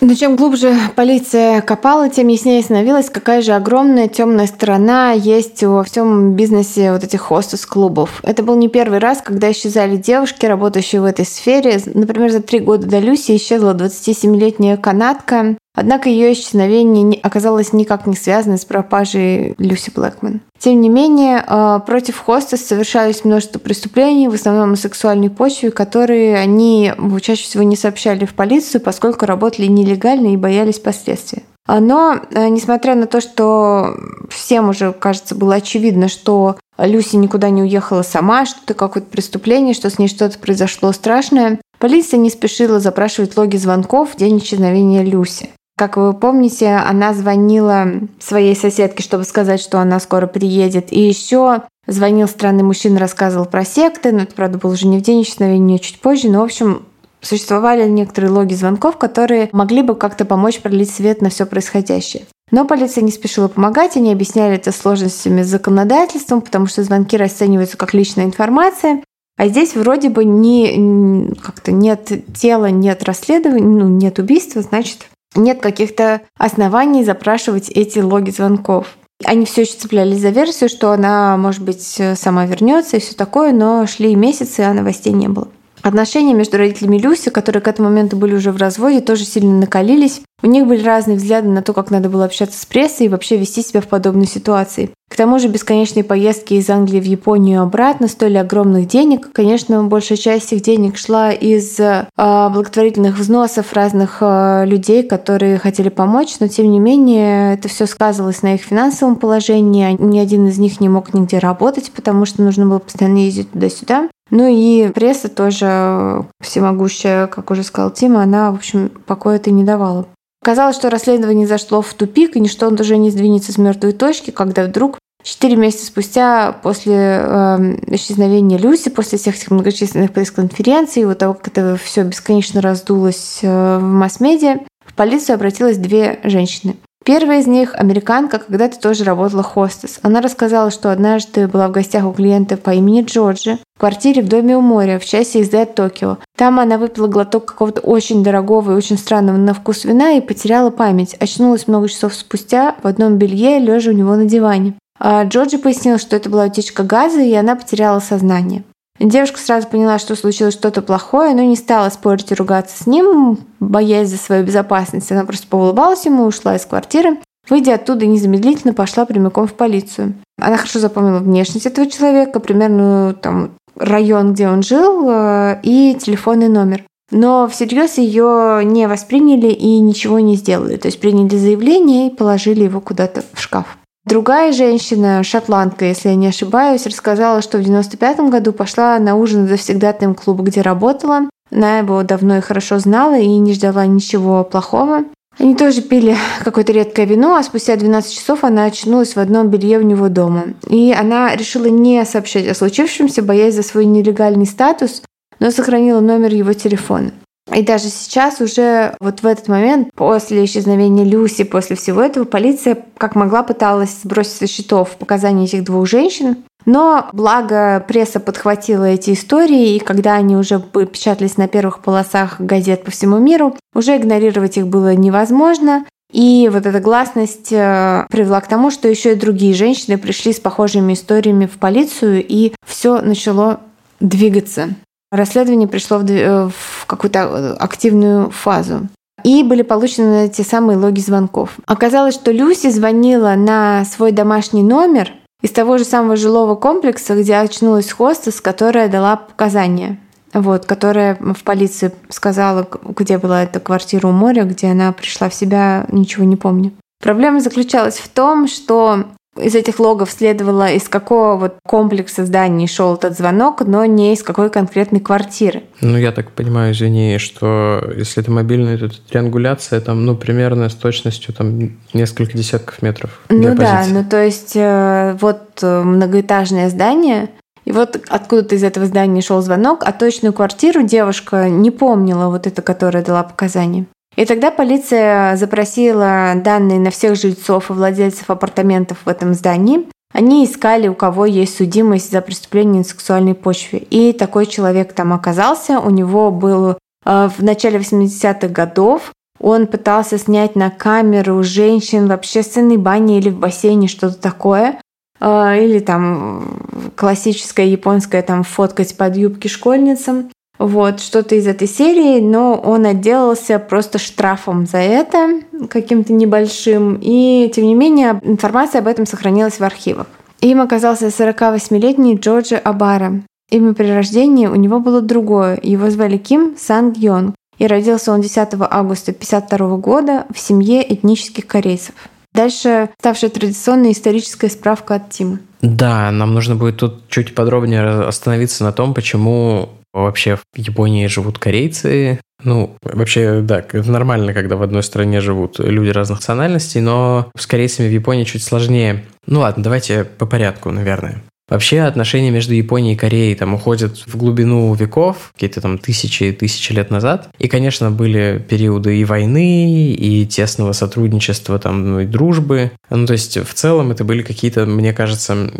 Но 0.00 0.14
чем 0.14 0.36
глубже 0.36 0.74
полиция 0.94 1.60
копала, 1.60 2.08
тем 2.08 2.28
яснее 2.28 2.62
становилось, 2.62 3.10
какая 3.10 3.42
же 3.42 3.52
огромная 3.52 4.06
темная 4.06 4.46
сторона 4.46 5.12
есть 5.12 5.62
во 5.64 5.82
всем 5.82 6.34
бизнесе 6.34 6.92
вот 6.92 7.02
этих 7.02 7.20
хостес-клубов. 7.20 8.20
Это 8.22 8.44
был 8.44 8.54
не 8.56 8.68
первый 8.68 9.00
раз, 9.00 9.20
когда 9.22 9.50
исчезали 9.50 9.96
девушки, 9.96 10.46
работающие 10.46 11.00
в 11.00 11.04
этой 11.04 11.24
сфере. 11.24 11.80
Например, 11.86 12.30
за 12.30 12.40
три 12.40 12.60
года 12.60 12.86
до 12.86 13.00
Люси 13.00 13.36
исчезла 13.36 13.74
27-летняя 13.74 14.76
канадка, 14.76 15.56
Однако 15.74 16.08
ее 16.08 16.32
исчезновение 16.32 17.20
оказалось 17.22 17.72
никак 17.72 18.06
не 18.06 18.16
связано 18.16 18.56
с 18.56 18.64
пропажей 18.64 19.54
Люси 19.58 19.92
Блэкман. 19.94 20.40
Тем 20.58 20.80
не 20.80 20.88
менее, 20.88 21.44
э, 21.46 21.80
против 21.86 22.18
хостес 22.18 22.66
совершались 22.66 23.24
множество 23.24 23.60
преступлений, 23.60 24.28
в 24.28 24.34
основном 24.34 24.70
на 24.70 24.76
сексуальной 24.76 25.30
почве, 25.30 25.70
которые 25.70 26.36
они 26.36 26.92
чаще 27.22 27.44
всего 27.44 27.62
не 27.62 27.76
сообщали 27.76 28.24
в 28.24 28.34
полицию, 28.34 28.80
поскольку 28.80 29.26
работали 29.26 29.66
нелегально 29.66 30.32
и 30.32 30.36
боялись 30.36 30.80
последствий. 30.80 31.44
Но, 31.68 32.18
э, 32.30 32.48
несмотря 32.48 32.94
на 32.94 33.06
то, 33.06 33.20
что 33.20 33.94
всем 34.30 34.70
уже, 34.70 34.92
кажется, 34.92 35.34
было 35.34 35.56
очевидно, 35.56 36.08
что 36.08 36.56
Люси 36.78 37.16
никуда 37.16 37.50
не 37.50 37.62
уехала 37.62 38.02
сама, 38.02 38.46
что 38.46 38.60
это 38.64 38.74
какое-то 38.74 39.10
преступление, 39.10 39.74
что 39.74 39.90
с 39.90 39.98
ней 39.98 40.08
что-то 40.08 40.38
произошло 40.38 40.92
страшное, 40.92 41.60
полиция 41.78 42.18
не 42.18 42.30
спешила 42.30 42.80
запрашивать 42.80 43.36
логи 43.36 43.56
звонков 43.56 44.14
в 44.14 44.16
день 44.16 44.38
исчезновения 44.38 45.02
Люси. 45.02 45.50
Как 45.78 45.96
вы 45.96 46.12
помните, 46.12 46.70
она 46.70 47.14
звонила 47.14 47.86
своей 48.18 48.56
соседке, 48.56 49.04
чтобы 49.04 49.22
сказать, 49.22 49.60
что 49.60 49.78
она 49.78 50.00
скоро 50.00 50.26
приедет. 50.26 50.92
И 50.92 51.00
еще 51.00 51.62
звонил 51.86 52.26
странный 52.26 52.64
мужчина, 52.64 52.98
рассказывал 52.98 53.46
про 53.46 53.64
секты, 53.64 54.10
но 54.10 54.22
это, 54.22 54.34
правда, 54.34 54.58
было 54.58 54.72
уже 54.72 54.88
не 54.88 54.98
в 54.98 55.02
день 55.02 55.22
исчезновения, 55.22 55.76
а 55.76 55.78
чуть 55.78 56.00
позже. 56.00 56.30
Но, 56.30 56.40
в 56.40 56.46
общем, 56.46 56.82
существовали 57.20 57.88
некоторые 57.88 58.32
логи 58.32 58.54
звонков, 58.54 58.96
которые 58.96 59.50
могли 59.52 59.82
бы 59.82 59.94
как-то 59.94 60.24
помочь 60.24 60.58
пролить 60.58 60.90
свет 60.90 61.22
на 61.22 61.30
все 61.30 61.46
происходящее. 61.46 62.24
Но 62.50 62.64
полиция 62.64 63.04
не 63.04 63.12
спешила 63.12 63.46
помогать, 63.46 63.96
они 63.96 64.10
объясняли 64.10 64.56
это 64.56 64.72
сложностями 64.72 65.42
с 65.42 65.46
законодательством, 65.46 66.40
потому 66.40 66.66
что 66.66 66.82
звонки 66.82 67.16
расцениваются 67.16 67.76
как 67.76 67.94
личная 67.94 68.24
информация. 68.24 69.04
А 69.36 69.46
здесь 69.46 69.76
вроде 69.76 70.08
бы 70.08 70.24
не, 70.24 71.32
как-то 71.40 71.70
нет 71.70 72.10
тела, 72.34 72.66
нет 72.66 73.04
расследования, 73.04 73.84
ну, 73.84 73.86
нет 73.86 74.18
убийства, 74.18 74.60
значит, 74.62 75.06
нет 75.34 75.60
каких-то 75.60 76.22
оснований 76.36 77.04
запрашивать 77.04 77.68
эти 77.68 77.98
логи 77.98 78.30
звонков. 78.30 78.96
Они 79.24 79.44
все 79.46 79.62
еще 79.62 79.74
цеплялись 79.74 80.20
за 80.20 80.30
версию, 80.30 80.70
что 80.70 80.92
она, 80.92 81.36
может 81.36 81.62
быть, 81.62 82.00
сама 82.14 82.46
вернется 82.46 82.96
и 82.96 83.00
все 83.00 83.14
такое, 83.14 83.52
но 83.52 83.86
шли 83.86 84.14
месяцы, 84.14 84.60
а 84.60 84.72
новостей 84.72 85.12
не 85.12 85.28
было. 85.28 85.48
Отношения 85.88 86.34
между 86.34 86.58
родителями 86.58 86.98
Люси, 86.98 87.30
которые 87.30 87.62
к 87.62 87.66
этому 87.66 87.88
моменту 87.88 88.18
были 88.18 88.34
уже 88.34 88.52
в 88.52 88.58
разводе, 88.58 89.00
тоже 89.00 89.24
сильно 89.24 89.58
накалились. 89.58 90.20
У 90.42 90.46
них 90.46 90.66
были 90.66 90.84
разные 90.84 91.16
взгляды 91.16 91.48
на 91.48 91.62
то, 91.62 91.72
как 91.72 91.90
надо 91.90 92.10
было 92.10 92.26
общаться 92.26 92.60
с 92.60 92.66
прессой 92.66 93.06
и 93.06 93.08
вообще 93.08 93.38
вести 93.38 93.62
себя 93.62 93.80
в 93.80 93.86
подобной 93.86 94.26
ситуации. 94.26 94.90
К 95.08 95.16
тому 95.16 95.38
же 95.38 95.48
бесконечные 95.48 96.04
поездки 96.04 96.54
из 96.54 96.68
Англии 96.68 97.00
в 97.00 97.04
Японию 97.04 97.60
и 97.60 97.62
обратно 97.62 98.06
стоили 98.06 98.36
огромных 98.36 98.86
денег. 98.86 99.32
Конечно, 99.32 99.82
большая 99.82 100.18
часть 100.18 100.52
их 100.52 100.60
денег 100.60 100.98
шла 100.98 101.32
из 101.32 101.80
э, 101.80 102.06
благотворительных 102.16 103.16
взносов 103.16 103.72
разных 103.72 104.18
э, 104.20 104.66
людей, 104.66 105.02
которые 105.02 105.56
хотели 105.56 105.88
помочь, 105.88 106.36
но 106.38 106.48
тем 106.48 106.70
не 106.70 106.80
менее 106.80 107.54
это 107.54 107.68
все 107.68 107.86
сказывалось 107.86 108.42
на 108.42 108.54
их 108.56 108.60
финансовом 108.60 109.16
положении. 109.16 109.96
Ни 109.98 110.18
один 110.18 110.46
из 110.46 110.58
них 110.58 110.80
не 110.82 110.90
мог 110.90 111.14
нигде 111.14 111.38
работать, 111.38 111.90
потому 111.92 112.26
что 112.26 112.42
нужно 112.42 112.66
было 112.66 112.78
постоянно 112.78 113.18
ездить 113.18 113.50
туда-сюда. 113.50 114.08
Ну 114.30 114.46
и 114.46 114.90
пресса 114.92 115.28
тоже 115.28 116.26
всемогущая, 116.40 117.26
как 117.26 117.50
уже 117.50 117.62
сказал 117.62 117.90
Тима, 117.90 118.22
она, 118.22 118.52
в 118.52 118.56
общем, 118.56 118.90
покоя-то 119.06 119.50
не 119.50 119.64
давала. 119.64 120.06
Казалось, 120.44 120.76
что 120.76 120.90
расследование 120.90 121.46
зашло 121.46 121.82
в 121.82 121.92
тупик, 121.94 122.36
и 122.36 122.40
ничто 122.40 122.68
уже 122.68 122.96
не 122.96 123.10
сдвинется 123.10 123.52
с 123.52 123.58
мертвой 123.58 123.92
точки, 123.92 124.30
когда 124.30 124.64
вдруг 124.64 124.98
Четыре 125.22 125.56
месяца 125.56 125.86
спустя, 125.86 126.52
после 126.62 126.94
э, 126.94 127.76
исчезновения 127.88 128.56
Люси, 128.56 128.88
после 128.88 129.18
всех 129.18 129.36
этих 129.36 129.50
многочисленных 129.50 130.12
пресс-конференций, 130.12 131.04
вот 131.04 131.18
того, 131.18 131.34
как 131.34 131.48
это 131.48 131.76
все 131.76 132.04
бесконечно 132.04 132.60
раздулось 132.60 133.40
э, 133.42 133.78
в 133.78 133.82
масс-медиа, 133.82 134.60
в 134.86 134.94
полицию 134.94 135.34
обратилась 135.34 135.76
две 135.76 136.20
женщины. 136.22 136.76
Первая 137.08 137.40
из 137.40 137.46
них, 137.46 137.74
американка, 137.74 138.38
когда-то 138.38 138.78
тоже 138.78 139.02
работала 139.02 139.42
хостес. 139.42 139.98
Она 140.02 140.20
рассказала, 140.20 140.70
что 140.70 140.92
однажды 140.92 141.48
была 141.48 141.68
в 141.68 141.72
гостях 141.72 142.04
у 142.04 142.12
клиента 142.12 142.58
по 142.58 142.68
имени 142.68 143.00
Джорджи 143.00 143.56
в 143.76 143.80
квартире 143.80 144.20
в 144.20 144.28
доме 144.28 144.58
у 144.58 144.60
моря 144.60 144.98
в 144.98 145.06
часе 145.06 145.38
езды 145.38 145.56
от 145.56 145.74
Токио. 145.74 146.18
Там 146.36 146.60
она 146.60 146.76
выпила 146.76 147.06
глоток 147.06 147.46
какого-то 147.46 147.80
очень 147.80 148.22
дорогого 148.22 148.72
и 148.72 148.74
очень 148.74 148.98
странного 148.98 149.38
на 149.38 149.54
вкус 149.54 149.86
вина 149.86 150.18
и 150.18 150.20
потеряла 150.20 150.68
память. 150.68 151.16
Очнулась 151.18 151.66
много 151.66 151.88
часов 151.88 152.12
спустя 152.12 152.76
в 152.82 152.86
одном 152.86 153.16
белье, 153.16 153.58
лежа 153.58 153.90
у 153.90 153.94
него 153.94 154.14
на 154.14 154.26
диване. 154.26 154.74
А 155.00 155.24
Джорджи 155.24 155.56
пояснил, 155.56 155.96
что 155.96 156.14
это 156.14 156.28
была 156.28 156.44
утечка 156.44 156.82
газа, 156.82 157.22
и 157.22 157.32
она 157.32 157.56
потеряла 157.56 158.00
сознание. 158.00 158.64
Девушка 158.98 159.38
сразу 159.38 159.68
поняла, 159.68 159.98
что 159.98 160.16
случилось 160.16 160.54
что-то 160.54 160.82
плохое, 160.82 161.34
но 161.34 161.42
не 161.42 161.56
стала 161.56 161.88
спорить 161.88 162.32
и 162.32 162.34
ругаться 162.34 162.82
с 162.82 162.86
ним, 162.86 163.38
боясь 163.60 164.08
за 164.08 164.16
свою 164.16 164.44
безопасность. 164.44 165.12
Она 165.12 165.24
просто 165.24 165.46
поулыбалась 165.46 166.04
ему 166.04 166.24
и 166.24 166.28
ушла 166.28 166.56
из 166.56 166.66
квартиры. 166.66 167.18
Выйдя 167.48 167.74
оттуда, 167.74 168.06
незамедлительно 168.06 168.74
пошла 168.74 169.06
прямиком 169.06 169.46
в 169.46 169.54
полицию. 169.54 170.14
Она 170.38 170.56
хорошо 170.56 170.80
запомнила 170.80 171.18
внешность 171.18 171.66
этого 171.66 171.88
человека, 171.88 172.40
примерно 172.40 173.14
там, 173.14 173.52
район, 173.76 174.34
где 174.34 174.48
он 174.48 174.62
жил, 174.62 175.08
э, 175.08 175.60
и 175.62 175.96
телефонный 175.98 176.48
номер. 176.48 176.84
Но 177.10 177.48
всерьез 177.48 177.96
ее 177.96 178.62
не 178.64 178.86
восприняли 178.86 179.48
и 179.48 179.78
ничего 179.78 180.18
не 180.18 180.36
сделали. 180.36 180.76
То 180.76 180.88
есть 180.88 181.00
приняли 181.00 181.36
заявление 181.36 182.08
и 182.08 182.14
положили 182.14 182.64
его 182.64 182.80
куда-то 182.80 183.24
в 183.32 183.40
шкаф. 183.40 183.78
Другая 184.08 184.52
женщина, 184.52 185.22
шотландка, 185.22 185.84
если 185.84 186.08
я 186.08 186.14
не 186.14 186.28
ошибаюсь, 186.28 186.86
рассказала, 186.86 187.42
что 187.42 187.58
в 187.58 187.62
95 187.62 188.20
году 188.30 188.54
пошла 188.54 188.98
на 188.98 189.16
ужин 189.16 189.44
в 189.44 189.50
завсегдатаем 189.50 190.14
клуб, 190.14 190.40
где 190.40 190.62
работала. 190.62 191.28
Она 191.52 191.80
его 191.80 192.02
давно 192.02 192.38
и 192.38 192.40
хорошо 192.40 192.78
знала 192.78 193.18
и 193.18 193.26
не 193.26 193.52
ждала 193.52 193.84
ничего 193.84 194.44
плохого. 194.44 195.04
Они 195.38 195.54
тоже 195.54 195.82
пили 195.82 196.16
какое-то 196.42 196.72
редкое 196.72 197.04
вино, 197.04 197.36
а 197.36 197.42
спустя 197.42 197.76
12 197.76 198.10
часов 198.10 198.44
она 198.44 198.64
очнулась 198.64 199.14
в 199.14 199.18
одном 199.18 199.48
белье 199.48 199.76
у 199.78 199.82
него 199.82 200.08
дома. 200.08 200.44
И 200.66 200.90
она 200.98 201.36
решила 201.36 201.66
не 201.66 202.02
сообщать 202.06 202.46
о 202.48 202.54
случившемся, 202.54 203.20
боясь 203.20 203.56
за 203.56 203.62
свой 203.62 203.84
нелегальный 203.84 204.46
статус, 204.46 205.02
но 205.38 205.50
сохранила 205.50 206.00
номер 206.00 206.32
его 206.32 206.54
телефона. 206.54 207.12
И 207.54 207.62
даже 207.62 207.88
сейчас 207.88 208.40
уже 208.40 208.94
вот 209.00 209.22
в 209.22 209.26
этот 209.26 209.48
момент, 209.48 209.88
после 209.94 210.44
исчезновения 210.44 211.04
Люси, 211.04 211.44
после 211.44 211.76
всего 211.76 212.02
этого, 212.02 212.24
полиция 212.24 212.78
как 212.96 213.14
могла 213.14 213.42
пыталась 213.42 214.00
сбросить 214.02 214.32
со 214.32 214.46
счетов 214.46 214.96
показания 214.98 215.44
этих 215.44 215.64
двух 215.64 215.86
женщин. 215.86 216.44
Но 216.66 217.08
благо 217.12 217.82
пресса 217.88 218.20
подхватила 218.20 218.84
эти 218.84 219.14
истории, 219.14 219.76
и 219.76 219.78
когда 219.78 220.14
они 220.14 220.36
уже 220.36 220.60
печатались 220.60 221.38
на 221.38 221.48
первых 221.48 221.80
полосах 221.80 222.40
газет 222.40 222.84
по 222.84 222.90
всему 222.90 223.18
миру, 223.18 223.56
уже 223.74 223.96
игнорировать 223.96 224.58
их 224.58 224.66
было 224.66 224.94
невозможно. 224.94 225.86
И 226.12 226.50
вот 226.52 226.66
эта 226.66 226.80
гласность 226.80 227.52
э, 227.52 228.06
привела 228.10 228.40
к 228.40 228.48
тому, 228.48 228.70
что 228.70 228.88
еще 228.88 229.12
и 229.12 229.16
другие 229.16 229.54
женщины 229.54 229.98
пришли 229.98 230.32
с 230.32 230.40
похожими 230.40 230.94
историями 230.94 231.46
в 231.46 231.58
полицию, 231.58 232.24
и 232.26 232.52
все 232.66 233.00
начало 233.02 233.60
двигаться. 234.00 234.68
Расследование 235.10 235.68
пришло 235.68 235.98
в, 235.98 236.10
э, 236.10 236.48
в 236.48 236.86
какую-то 236.86 237.18
э, 237.20 237.54
активную 237.58 238.30
фазу. 238.30 238.88
И 239.24 239.42
были 239.42 239.62
получены 239.62 240.28
те 240.28 240.44
самые 240.44 240.78
логи 240.78 241.00
звонков. 241.00 241.56
Оказалось, 241.66 242.14
что 242.14 242.30
Люси 242.30 242.70
звонила 242.70 243.34
на 243.34 243.84
свой 243.84 244.12
домашний 244.12 244.62
номер 244.62 245.12
из 245.42 245.50
того 245.50 245.78
же 245.78 245.84
самого 245.84 246.16
жилого 246.16 246.54
комплекса, 246.54 247.14
где 247.16 247.36
очнулась 247.36 247.90
хостес, 247.90 248.40
которая 248.40 248.88
дала 248.88 249.16
показания. 249.16 249.98
Вот, 250.34 250.66
которая 250.66 251.16
в 251.16 251.42
полиции 251.42 251.90
сказала, 252.10 252.68
где 252.84 253.18
была 253.18 253.44
эта 253.44 253.60
квартира 253.60 254.08
у 254.08 254.12
моря, 254.12 254.44
где 254.44 254.68
она 254.68 254.92
пришла 254.92 255.30
в 255.30 255.34
себя, 255.34 255.86
ничего 255.90 256.24
не 256.24 256.36
помню. 256.36 256.72
Проблема 257.02 257.40
заключалась 257.40 257.98
в 257.98 258.08
том, 258.08 258.46
что 258.46 259.04
из 259.38 259.54
этих 259.54 259.78
логов 259.80 260.10
следовало, 260.10 260.70
из 260.70 260.88
какого 260.88 261.36
вот 261.36 261.54
комплекса 261.66 262.26
зданий 262.26 262.66
шел 262.66 262.94
этот 262.94 263.16
звонок, 263.16 263.62
но 263.66 263.84
не 263.84 264.14
из 264.14 264.22
какой 264.22 264.50
конкретной 264.50 265.00
квартиры. 265.00 265.62
Ну, 265.80 265.96
я 265.96 266.12
так 266.12 266.30
понимаю, 266.30 266.72
извини, 266.72 267.18
что 267.18 267.82
если 267.96 268.22
это 268.22 268.30
мобильная, 268.30 268.78
то 268.78 268.86
это 268.86 268.96
триангуляция, 269.08 269.80
там, 269.80 270.04
ну, 270.04 270.16
примерно 270.16 270.68
с 270.68 270.74
точностью 270.74 271.34
там 271.34 271.78
несколько 271.92 272.36
десятков 272.36 272.82
метров. 272.82 273.20
Ну 273.28 273.54
да, 273.54 273.84
ну 273.88 274.04
то 274.04 274.22
есть 274.22 274.52
э, 274.54 275.16
вот 275.20 275.42
э, 275.62 275.82
многоэтажное 275.82 276.68
здание, 276.68 277.30
и 277.64 277.72
вот 277.72 278.00
откуда-то 278.08 278.54
из 278.54 278.64
этого 278.64 278.86
здания 278.86 279.20
шел 279.20 279.42
звонок, 279.42 279.82
а 279.84 279.92
точную 279.92 280.32
квартиру 280.32 280.82
девушка 280.82 281.50
не 281.50 281.70
помнила, 281.70 282.28
вот 282.28 282.46
эта, 282.46 282.62
которая 282.62 283.04
дала 283.04 283.22
показания. 283.22 283.86
И 284.18 284.24
тогда 284.24 284.50
полиция 284.50 285.36
запросила 285.36 286.32
данные 286.34 286.80
на 286.80 286.90
всех 286.90 287.14
жильцов 287.14 287.70
и 287.70 287.72
владельцев 287.72 288.28
апартаментов 288.28 288.98
в 289.04 289.08
этом 289.08 289.32
здании. 289.32 289.86
Они 290.12 290.44
искали, 290.44 290.88
у 290.88 290.94
кого 290.94 291.24
есть 291.24 291.56
судимость 291.56 292.10
за 292.10 292.20
преступление 292.20 292.78
на 292.78 292.84
сексуальной 292.84 293.34
почве. 293.34 293.78
И 293.78 294.12
такой 294.12 294.46
человек 294.46 294.92
там 294.92 295.12
оказался. 295.12 295.78
У 295.78 295.90
него 295.90 296.32
был 296.32 296.70
э, 296.70 296.76
в 297.04 297.44
начале 297.44 297.78
80-х 297.78 298.48
годов 298.48 299.12
он 299.40 299.68
пытался 299.68 300.18
снять 300.18 300.56
на 300.56 300.70
камеру 300.70 301.44
женщин 301.44 302.08
в 302.08 302.12
общественной 302.12 302.76
бане 302.76 303.18
или 303.18 303.30
в 303.30 303.38
бассейне, 303.38 303.86
что-то 303.86 304.20
такое. 304.20 304.80
Э, 305.20 305.64
или 305.64 305.78
там 305.78 306.92
классическая 306.96 307.66
японская 307.66 308.22
там 308.22 308.42
фоткать 308.42 308.96
под 308.96 309.16
юбки 309.16 309.46
школьницам. 309.46 310.30
Вот, 310.58 311.00
что-то 311.00 311.36
из 311.36 311.46
этой 311.46 311.68
серии, 311.68 312.20
но 312.20 312.54
он 312.54 312.84
отделался 312.84 313.58
просто 313.58 313.98
штрафом 313.98 314.66
за 314.66 314.78
это, 314.78 315.40
каким-то 315.70 316.12
небольшим, 316.12 316.98
и, 317.00 317.50
тем 317.54 317.64
не 317.64 317.74
менее, 317.74 318.20
информация 318.22 318.80
об 318.80 318.88
этом 318.88 319.06
сохранилась 319.06 319.60
в 319.60 319.64
архивах. 319.64 320.06
Им 320.40 320.60
оказался 320.60 321.06
48-летний 321.06 322.16
Джорджи 322.16 322.56
Абара. 322.56 323.22
Имя 323.50 323.72
при 323.72 323.90
рождении 323.90 324.46
у 324.46 324.56
него 324.56 324.78
было 324.78 325.00
другое, 325.00 325.58
его 325.62 325.90
звали 325.90 326.16
Ким 326.18 326.56
Санг 326.58 326.96
Йонг, 326.96 327.34
и 327.58 327.66
родился 327.66 328.12
он 328.12 328.20
10 328.20 328.36
августа 328.36 329.12
1952 329.12 329.76
года 329.78 330.26
в 330.32 330.38
семье 330.38 330.82
этнических 330.92 331.46
корейцев. 331.46 331.94
Дальше 332.34 332.90
ставшая 333.00 333.30
традиционная 333.30 333.92
историческая 333.92 334.48
справка 334.48 334.96
от 334.96 335.10
Тима. 335.10 335.40
Да, 335.60 336.10
нам 336.12 336.34
нужно 336.34 336.54
будет 336.54 336.76
тут 336.76 337.08
чуть 337.08 337.34
подробнее 337.34 337.82
остановиться 337.82 338.62
на 338.62 338.72
том, 338.72 338.94
почему 338.94 339.70
Вообще 339.92 340.36
в 340.36 340.42
Японии 340.56 341.06
живут 341.06 341.38
корейцы. 341.38 342.20
Ну, 342.44 342.76
вообще, 342.82 343.40
да, 343.40 343.64
нормально, 343.72 344.32
когда 344.32 344.56
в 344.56 344.62
одной 344.62 344.82
стране 344.82 345.20
живут 345.20 345.58
люди 345.58 345.90
разных 345.90 346.18
национальностей, 346.18 346.80
но 346.80 347.30
с 347.36 347.46
корейцами 347.46 347.88
в 347.88 347.92
Японии 347.92 348.24
чуть 348.24 348.44
сложнее. 348.44 349.04
Ну 349.26 349.40
ладно, 349.40 349.64
давайте 349.64 350.04
по 350.04 350.26
порядку, 350.26 350.70
наверное. 350.70 351.22
Вообще 351.48 351.80
отношения 351.80 352.30
между 352.30 352.52
Японией 352.52 352.94
и 352.94 352.96
Кореей 352.96 353.34
там 353.34 353.54
уходят 353.54 353.96
в 354.06 354.16
глубину 354.16 354.74
веков, 354.74 355.30
какие-то 355.32 355.62
там 355.62 355.78
тысячи 355.78 356.24
и 356.24 356.32
тысячи 356.32 356.72
лет 356.72 356.90
назад. 356.90 357.28
И, 357.38 357.48
конечно, 357.48 357.90
были 357.90 358.44
периоды 358.46 358.98
и 358.98 359.04
войны, 359.04 359.92
и 359.92 360.26
тесного 360.26 360.72
сотрудничества, 360.72 361.58
там, 361.58 361.88
ну, 361.88 362.00
и 362.00 362.06
дружбы. 362.06 362.72
Ну, 362.90 363.06
то 363.06 363.14
есть, 363.14 363.38
в 363.38 363.54
целом, 363.54 363.90
это 363.90 364.04
были 364.04 364.22
какие-то, 364.22 364.66
мне 364.66 364.92
кажется, 364.92 365.50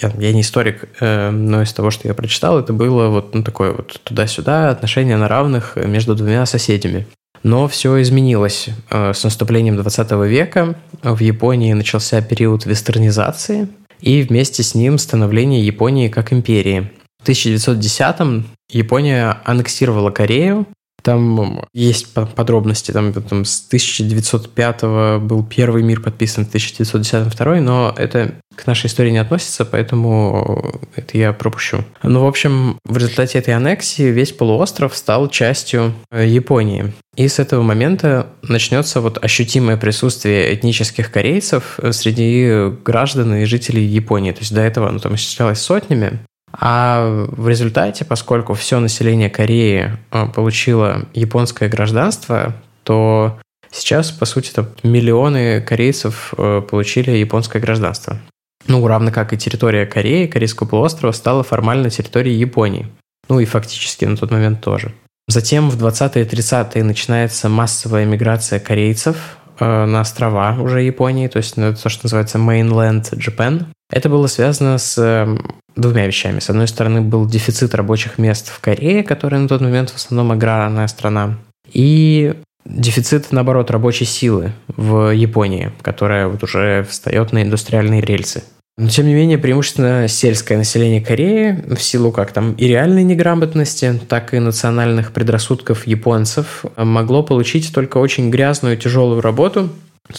я, 0.00 0.12
я 0.18 0.32
не 0.32 0.40
историк, 0.40 0.88
э, 1.00 1.30
но 1.30 1.62
из 1.62 1.72
того, 1.72 1.90
что 1.90 2.08
я 2.08 2.14
прочитал, 2.14 2.58
это 2.58 2.72
было 2.72 3.08
вот 3.08 3.32
ну, 3.32 3.44
такое 3.44 3.72
вот 3.72 4.00
туда-сюда 4.02 4.70
отношения 4.70 5.16
на 5.16 5.28
равных 5.28 5.76
между 5.76 6.16
двумя 6.16 6.44
соседями. 6.44 7.06
Но 7.42 7.68
все 7.68 8.02
изменилось. 8.02 8.68
Э, 8.90 9.12
с 9.14 9.22
наступлением 9.22 9.76
20 9.76 10.10
века 10.28 10.74
в 11.02 11.20
Японии 11.20 11.72
начался 11.72 12.20
период 12.20 12.66
вестернизации, 12.66 13.68
и 14.02 14.22
вместе 14.22 14.62
с 14.62 14.74
ним 14.74 14.98
становление 14.98 15.64
Японии 15.64 16.08
как 16.08 16.32
империи. 16.32 16.90
В 17.22 17.28
1910-м 17.28 18.44
Япония 18.70 19.40
аннексировала 19.44 20.10
Корею, 20.10 20.66
там 21.02 21.64
есть 21.72 22.12
подробности, 22.12 22.92
там, 22.92 23.12
там 23.12 23.44
с 23.44 23.64
1905 23.66 24.82
был 25.20 25.44
первый 25.44 25.82
мир 25.82 26.00
подписан, 26.00 26.44
в 26.44 26.48
1910 26.48 27.32
второй, 27.32 27.60
но 27.60 27.94
это 27.96 28.34
к 28.56 28.66
нашей 28.66 28.86
истории 28.86 29.10
не 29.10 29.18
относится, 29.18 29.64
поэтому 29.64 30.80
это 30.96 31.16
я 31.16 31.32
пропущу. 31.32 31.84
Ну, 32.02 32.24
в 32.24 32.26
общем, 32.26 32.78
в 32.84 32.96
результате 32.96 33.38
этой 33.38 33.54
аннексии 33.54 34.10
весь 34.10 34.32
полуостров 34.32 34.96
стал 34.96 35.28
частью 35.28 35.94
э, 36.10 36.26
Японии. 36.26 36.92
И 37.16 37.28
с 37.28 37.38
этого 37.38 37.62
момента 37.62 38.26
начнется 38.42 39.00
вот 39.00 39.22
ощутимое 39.22 39.76
присутствие 39.76 40.54
этнических 40.54 41.10
корейцев 41.10 41.78
э, 41.78 41.92
среди 41.92 42.70
граждан 42.84 43.34
и 43.34 43.44
жителей 43.44 43.84
Японии. 43.84 44.32
То 44.32 44.40
есть 44.40 44.54
до 44.54 44.60
этого 44.60 44.88
оно 44.88 44.98
там 44.98 45.14
исчислялось 45.14 45.60
сотнями, 45.60 46.20
а 46.52 47.26
в 47.28 47.48
результате, 47.48 48.04
поскольку 48.04 48.54
все 48.54 48.80
население 48.80 49.30
Кореи 49.30 49.92
э, 50.10 50.26
получило 50.26 51.06
японское 51.14 51.68
гражданство, 51.68 52.54
то 52.82 53.38
сейчас, 53.70 54.10
по 54.10 54.24
сути, 54.24 54.50
там 54.50 54.68
миллионы 54.82 55.60
корейцев 55.60 56.34
получили 56.36 57.12
японское 57.12 57.60
гражданство. 57.60 58.18
ну, 58.66 58.86
равно 58.86 59.10
как 59.10 59.32
и 59.32 59.38
территория 59.38 59.86
Кореи, 59.86 60.26
Корейского 60.26 60.66
полуострова, 60.66 61.12
стала 61.12 61.42
формально 61.42 61.90
территорией 61.90 62.38
Японии. 62.38 62.86
Ну 63.28 63.38
и 63.38 63.44
фактически 63.44 64.04
на 64.04 64.16
тот 64.16 64.30
момент 64.30 64.60
тоже. 64.60 64.92
Затем 65.28 65.70
в 65.70 65.80
20-е 65.80 66.24
и 66.24 66.26
30-е 66.26 66.82
начинается 66.82 67.48
массовая 67.48 68.04
миграция 68.04 68.58
корейцев 68.58 69.38
э, 69.60 69.84
на 69.84 70.00
острова 70.00 70.56
уже 70.60 70.82
Японии, 70.82 71.28
то 71.28 71.36
есть 71.36 71.56
на 71.56 71.72
то, 71.72 71.88
что 71.88 72.06
называется 72.06 72.38
mainland 72.38 73.12
Japan. 73.12 73.66
Это 73.90 74.08
было 74.08 74.26
связано 74.28 74.78
с 74.78 74.96
э, 74.98 75.36
двумя 75.76 76.06
вещами. 76.06 76.38
С 76.38 76.50
одной 76.50 76.68
стороны, 76.68 77.00
был 77.00 77.26
дефицит 77.26 77.74
рабочих 77.74 78.18
мест 78.18 78.48
в 78.48 78.60
Корее, 78.60 79.02
которая 79.02 79.40
на 79.40 79.48
тот 79.48 79.60
момент 79.60 79.90
в 79.90 79.96
основном 79.96 80.32
аграрная 80.32 80.86
страна, 80.86 81.38
и 81.72 82.34
дефицит, 82.64 83.32
наоборот, 83.32 83.70
рабочей 83.70 84.04
силы 84.04 84.52
в 84.68 85.10
Японии, 85.10 85.72
которая 85.82 86.28
вот 86.28 86.42
уже 86.42 86.86
встает 86.88 87.32
на 87.32 87.42
индустриальные 87.42 88.00
рельсы. 88.00 88.44
Но, 88.78 88.88
тем 88.88 89.06
не 89.06 89.14
менее, 89.14 89.36
преимущественно 89.36 90.08
сельское 90.08 90.56
население 90.56 91.02
Кореи 91.02 91.62
в 91.68 91.82
силу 91.82 92.12
как 92.12 92.32
там 92.32 92.52
и 92.54 92.66
реальной 92.66 93.02
неграмотности, 93.02 94.00
так 94.08 94.32
и 94.32 94.38
национальных 94.38 95.12
предрассудков 95.12 95.86
японцев 95.86 96.64
могло 96.76 97.22
получить 97.22 97.74
только 97.74 97.98
очень 97.98 98.30
грязную 98.30 98.78
тяжелую 98.78 99.20
работу, 99.20 99.68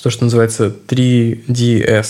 то, 0.04 0.10
что 0.10 0.26
называется 0.26 0.76
3DS. 0.88 2.08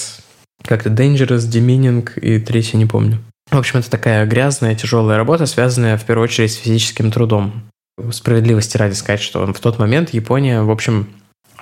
Как-то 0.63 0.89
Dangerous, 0.89 1.49
Demeaning 1.49 2.19
и 2.19 2.39
третье 2.39 2.77
не 2.77 2.85
помню. 2.85 3.19
В 3.49 3.57
общем, 3.57 3.79
это 3.79 3.89
такая 3.89 4.25
грязная, 4.25 4.75
тяжелая 4.75 5.17
работа, 5.17 5.45
связанная 5.45 5.97
в 5.97 6.05
первую 6.05 6.25
очередь 6.25 6.53
с 6.53 6.55
физическим 6.55 7.11
трудом. 7.11 7.63
Справедливости 8.11 8.77
ради 8.77 8.93
сказать, 8.93 9.21
что 9.21 9.51
в 9.51 9.59
тот 9.59 9.77
момент 9.77 10.11
Япония, 10.11 10.61
в 10.61 10.71
общем, 10.71 11.07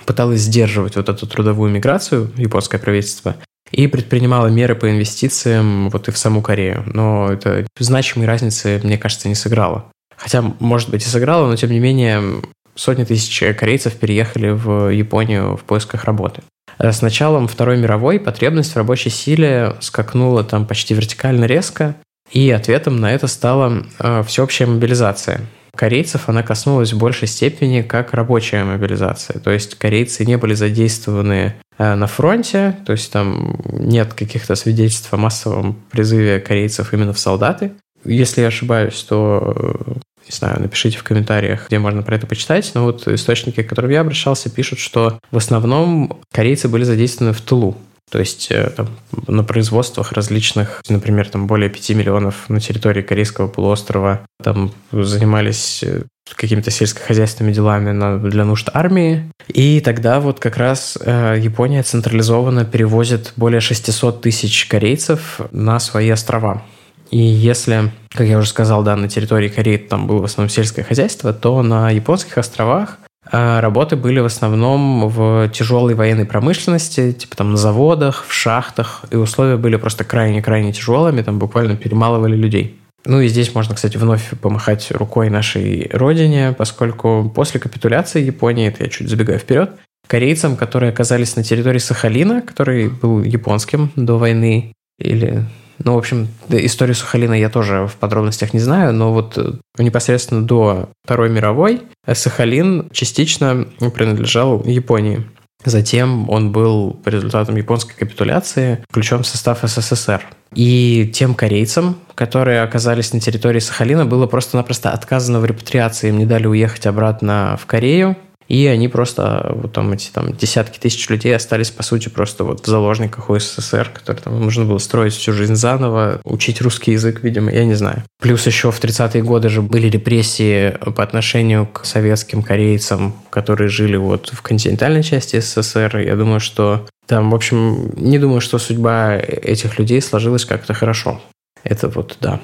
пыталась 0.06 0.42
сдерживать 0.42 0.96
вот 0.96 1.08
эту 1.08 1.26
трудовую 1.26 1.70
миграцию, 1.70 2.30
японское 2.36 2.78
правительство, 2.78 3.36
и 3.70 3.86
предпринимала 3.86 4.48
меры 4.48 4.74
по 4.74 4.90
инвестициям 4.90 5.90
вот 5.90 6.08
и 6.08 6.12
в 6.12 6.18
саму 6.18 6.42
Корею. 6.42 6.82
Но 6.86 7.32
это 7.32 7.66
значимой 7.78 8.26
разницы, 8.26 8.80
мне 8.82 8.98
кажется, 8.98 9.28
не 9.28 9.34
сыграло. 9.34 9.86
Хотя, 10.16 10.42
может 10.60 10.90
быть, 10.90 11.04
и 11.04 11.08
сыграло, 11.08 11.48
но 11.48 11.56
тем 11.56 11.70
не 11.70 11.78
менее 11.78 12.42
сотни 12.74 13.04
тысяч 13.04 13.56
корейцев 13.56 13.94
переехали 13.96 14.50
в 14.50 14.90
Японию 14.90 15.56
в 15.56 15.62
поисках 15.64 16.04
работы. 16.04 16.42
С 16.80 17.02
началом 17.02 17.46
Второй 17.46 17.76
мировой 17.76 18.18
потребность 18.18 18.72
в 18.72 18.76
рабочей 18.76 19.10
силе 19.10 19.76
скакнула 19.80 20.44
там 20.44 20.66
почти 20.66 20.94
вертикально 20.94 21.44
резко, 21.44 21.96
и 22.32 22.50
ответом 22.50 22.96
на 22.96 23.12
это 23.12 23.26
стала 23.26 23.84
э, 23.98 24.22
всеобщая 24.26 24.66
мобилизация. 24.66 25.40
Корейцев 25.76 26.28
она 26.28 26.42
коснулась 26.42 26.92
в 26.92 26.98
большей 26.98 27.28
степени 27.28 27.82
как 27.82 28.14
рабочая 28.14 28.64
мобилизация. 28.64 29.40
То 29.40 29.50
есть 29.50 29.76
корейцы 29.76 30.24
не 30.24 30.36
были 30.36 30.54
задействованы 30.54 31.54
Э, 31.80 31.94
на 31.94 32.06
фронте, 32.06 32.76
то 32.84 32.92
есть 32.92 33.10
там 33.10 33.58
нет 33.72 34.12
каких-то 34.12 34.54
свидетельств 34.54 35.10
о 35.14 35.16
массовом 35.16 35.82
призыве 35.90 36.38
корейцев 36.38 36.92
именно 36.92 37.14
в 37.14 37.18
солдаты. 37.18 37.72
Если 38.04 38.42
я 38.42 38.48
ошибаюсь, 38.48 39.02
то 39.02 39.54
э, 39.56 39.92
не 40.30 40.36
знаю, 40.36 40.60
напишите 40.60 40.96
в 40.98 41.02
комментариях, 41.02 41.66
где 41.66 41.78
можно 41.78 42.02
про 42.02 42.14
это 42.14 42.26
почитать. 42.26 42.70
Но 42.74 42.84
вот 42.84 43.06
источники, 43.08 43.62
к 43.62 43.68
которым 43.68 43.90
я 43.90 44.00
обращался, 44.00 44.48
пишут, 44.48 44.78
что 44.78 45.18
в 45.30 45.36
основном 45.36 46.20
корейцы 46.32 46.68
были 46.68 46.84
задействованы 46.84 47.34
в 47.34 47.40
тылу. 47.40 47.76
То 48.10 48.18
есть 48.18 48.48
э, 48.50 48.70
там, 48.70 48.88
на 49.26 49.44
производствах 49.44 50.12
различных, 50.12 50.82
например, 50.88 51.28
там 51.28 51.46
более 51.46 51.70
5 51.70 51.90
миллионов 51.90 52.48
на 52.48 52.60
территории 52.60 53.02
Корейского 53.02 53.46
полуострова, 53.46 54.26
там 54.42 54.72
занимались 54.90 55.82
э, 55.84 56.02
какими-то 56.34 56.70
сельскохозяйственными 56.70 57.52
делами 57.52 57.92
на, 57.92 58.18
для 58.18 58.44
нужд 58.44 58.68
армии. 58.72 59.30
И 59.48 59.80
тогда 59.80 60.20
вот 60.20 60.40
как 60.40 60.56
раз 60.56 60.98
э, 61.00 61.36
Япония 61.40 61.82
централизованно 61.82 62.64
перевозит 62.64 63.32
более 63.36 63.60
600 63.60 64.20
тысяч 64.20 64.66
корейцев 64.66 65.40
на 65.52 65.78
свои 65.78 66.10
острова. 66.10 66.64
И 67.10 67.18
если, 67.18 67.90
как 68.10 68.26
я 68.26 68.38
уже 68.38 68.48
сказал, 68.48 68.82
да, 68.82 68.96
на 68.96 69.08
территории 69.08 69.48
Кореи 69.48 69.76
там 69.76 70.06
было 70.06 70.20
в 70.20 70.24
основном 70.24 70.48
сельское 70.48 70.82
хозяйство, 70.82 71.32
то 71.32 71.62
на 71.62 71.90
японских 71.90 72.38
островах 72.38 72.98
а 73.32 73.60
работы 73.60 73.96
были 73.96 74.18
в 74.18 74.24
основном 74.24 75.08
в 75.08 75.48
тяжелой 75.50 75.94
военной 75.94 76.24
промышленности, 76.24 77.12
типа 77.12 77.36
там 77.36 77.52
на 77.52 77.56
заводах, 77.56 78.24
в 78.26 78.32
шахтах, 78.32 79.04
и 79.10 79.16
условия 79.16 79.56
были 79.56 79.76
просто 79.76 80.04
крайне-крайне 80.04 80.72
тяжелыми, 80.72 81.22
там 81.22 81.38
буквально 81.38 81.76
перемалывали 81.76 82.34
людей. 82.34 82.80
Ну 83.06 83.20
и 83.20 83.28
здесь 83.28 83.54
можно, 83.54 83.74
кстати, 83.74 83.96
вновь 83.96 84.30
помахать 84.40 84.90
рукой 84.90 85.30
нашей 85.30 85.88
родине, 85.92 86.54
поскольку 86.56 87.30
после 87.34 87.60
капитуляции 87.60 88.22
Японии, 88.22 88.68
это 88.68 88.84
я 88.84 88.90
чуть 88.90 89.08
забегаю 89.08 89.38
вперед, 89.38 89.70
корейцам, 90.06 90.56
которые 90.56 90.90
оказались 90.90 91.36
на 91.36 91.44
территории 91.44 91.78
Сахалина, 91.78 92.42
который 92.42 92.88
был 92.88 93.22
японским 93.22 93.92
до 93.96 94.18
войны, 94.18 94.72
или 94.98 95.44
ну, 95.82 95.94
в 95.94 95.98
общем, 95.98 96.28
историю 96.48 96.94
Сахалина 96.94 97.34
я 97.34 97.48
тоже 97.48 97.86
в 97.86 97.96
подробностях 97.96 98.52
не 98.52 98.60
знаю, 98.60 98.92
но 98.92 99.12
вот 99.12 99.38
э, 99.38 99.52
непосредственно 99.78 100.42
до 100.46 100.90
Второй 101.04 101.30
мировой 101.30 101.82
Сахалин 102.06 102.88
частично 102.92 103.66
принадлежал 103.94 104.62
Японии. 104.64 105.24
Затем 105.64 106.28
он 106.30 106.52
был 106.52 106.94
по 107.04 107.10
результатам 107.10 107.56
японской 107.56 107.94
капитуляции 107.94 108.82
включен 108.88 109.22
в 109.22 109.26
состав 109.26 109.60
СССР. 109.62 110.22
И 110.54 111.10
тем 111.14 111.34
корейцам, 111.34 111.96
которые 112.14 112.62
оказались 112.62 113.12
на 113.12 113.20
территории 113.20 113.60
Сахалина, 113.60 114.06
было 114.06 114.26
просто-напросто 114.26 114.90
отказано 114.90 115.38
в 115.40 115.44
репатриации. 115.44 116.08
Им 116.08 116.18
не 116.18 116.26
дали 116.26 116.46
уехать 116.46 116.86
обратно 116.86 117.58
в 117.60 117.66
Корею, 117.66 118.16
и 118.50 118.66
они 118.66 118.88
просто, 118.88 119.52
вот 119.54 119.72
там 119.72 119.92
эти 119.92 120.10
там 120.10 120.32
десятки 120.32 120.80
тысяч 120.80 121.08
людей 121.08 121.36
остались, 121.36 121.70
по 121.70 121.84
сути, 121.84 122.08
просто 122.08 122.42
вот 122.42 122.64
в 122.64 122.66
заложниках 122.66 123.30
у 123.30 123.38
СССР, 123.38 123.90
который 123.94 124.16
там 124.16 124.40
нужно 124.40 124.64
было 124.64 124.78
строить 124.78 125.14
всю 125.14 125.32
жизнь 125.32 125.54
заново, 125.54 126.20
учить 126.24 126.60
русский 126.60 126.90
язык, 126.90 127.22
видимо, 127.22 127.52
я 127.52 127.64
не 127.64 127.74
знаю. 127.74 128.02
Плюс 128.20 128.44
еще 128.46 128.72
в 128.72 128.82
30-е 128.82 129.22
годы 129.22 129.50
же 129.50 129.62
были 129.62 129.88
репрессии 129.88 130.70
по 130.96 131.04
отношению 131.04 131.68
к 131.68 131.84
советским 131.84 132.42
корейцам, 132.42 133.14
которые 133.30 133.68
жили 133.68 133.96
вот 133.96 134.30
в 134.32 134.42
континентальной 134.42 135.04
части 135.04 135.38
СССР. 135.38 135.98
Я 135.98 136.16
думаю, 136.16 136.40
что 136.40 136.88
там, 137.06 137.30
в 137.30 137.36
общем, 137.36 137.92
не 137.94 138.18
думаю, 138.18 138.40
что 138.40 138.58
судьба 138.58 139.14
этих 139.16 139.78
людей 139.78 140.02
сложилась 140.02 140.44
как-то 140.44 140.74
хорошо. 140.74 141.20
Это 141.62 141.88
вот, 141.88 142.16
да, 142.20 142.40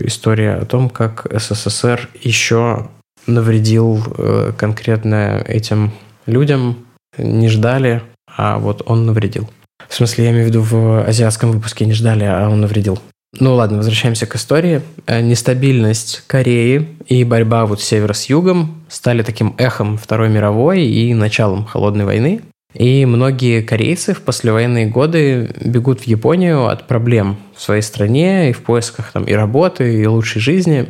история 0.00 0.54
о 0.54 0.64
том, 0.64 0.90
как 0.90 1.28
СССР 1.32 2.08
еще 2.22 2.88
навредил 3.28 4.02
э, 4.16 4.52
конкретно 4.56 5.44
этим 5.46 5.92
людям, 6.26 6.78
не 7.16 7.48
ждали, 7.48 8.02
а 8.36 8.58
вот 8.58 8.82
он 8.86 9.06
навредил. 9.06 9.48
В 9.88 9.94
смысле, 9.94 10.24
я 10.24 10.30
имею 10.30 10.44
в 10.44 10.48
виду 10.48 10.62
в 10.62 11.04
азиатском 11.06 11.52
выпуске 11.52 11.86
не 11.86 11.92
ждали, 11.92 12.24
а 12.24 12.48
он 12.48 12.60
навредил. 12.60 12.98
Ну 13.38 13.54
ладно, 13.54 13.76
возвращаемся 13.76 14.26
к 14.26 14.36
истории. 14.36 14.80
Э, 15.06 15.20
нестабильность 15.20 16.24
Кореи 16.26 16.88
и 17.06 17.24
борьба 17.24 17.66
вот 17.66 17.80
севера 17.80 18.14
с 18.14 18.26
югом 18.26 18.82
стали 18.88 19.22
таким 19.22 19.54
эхом 19.58 19.98
Второй 19.98 20.30
мировой 20.30 20.82
и 20.82 21.12
началом 21.14 21.64
Холодной 21.64 22.06
войны. 22.06 22.40
И 22.74 23.06
многие 23.06 23.62
корейцы 23.62 24.12
в 24.12 24.22
послевоенные 24.22 24.86
годы 24.86 25.50
бегут 25.64 26.00
в 26.00 26.06
Японию 26.06 26.66
от 26.66 26.86
проблем 26.86 27.38
в 27.54 27.62
своей 27.62 27.82
стране 27.82 28.50
и 28.50 28.52
в 28.52 28.62
поисках 28.62 29.12
там 29.12 29.24
и 29.24 29.32
работы, 29.32 30.02
и 30.02 30.06
лучшей 30.06 30.40
жизни 30.40 30.86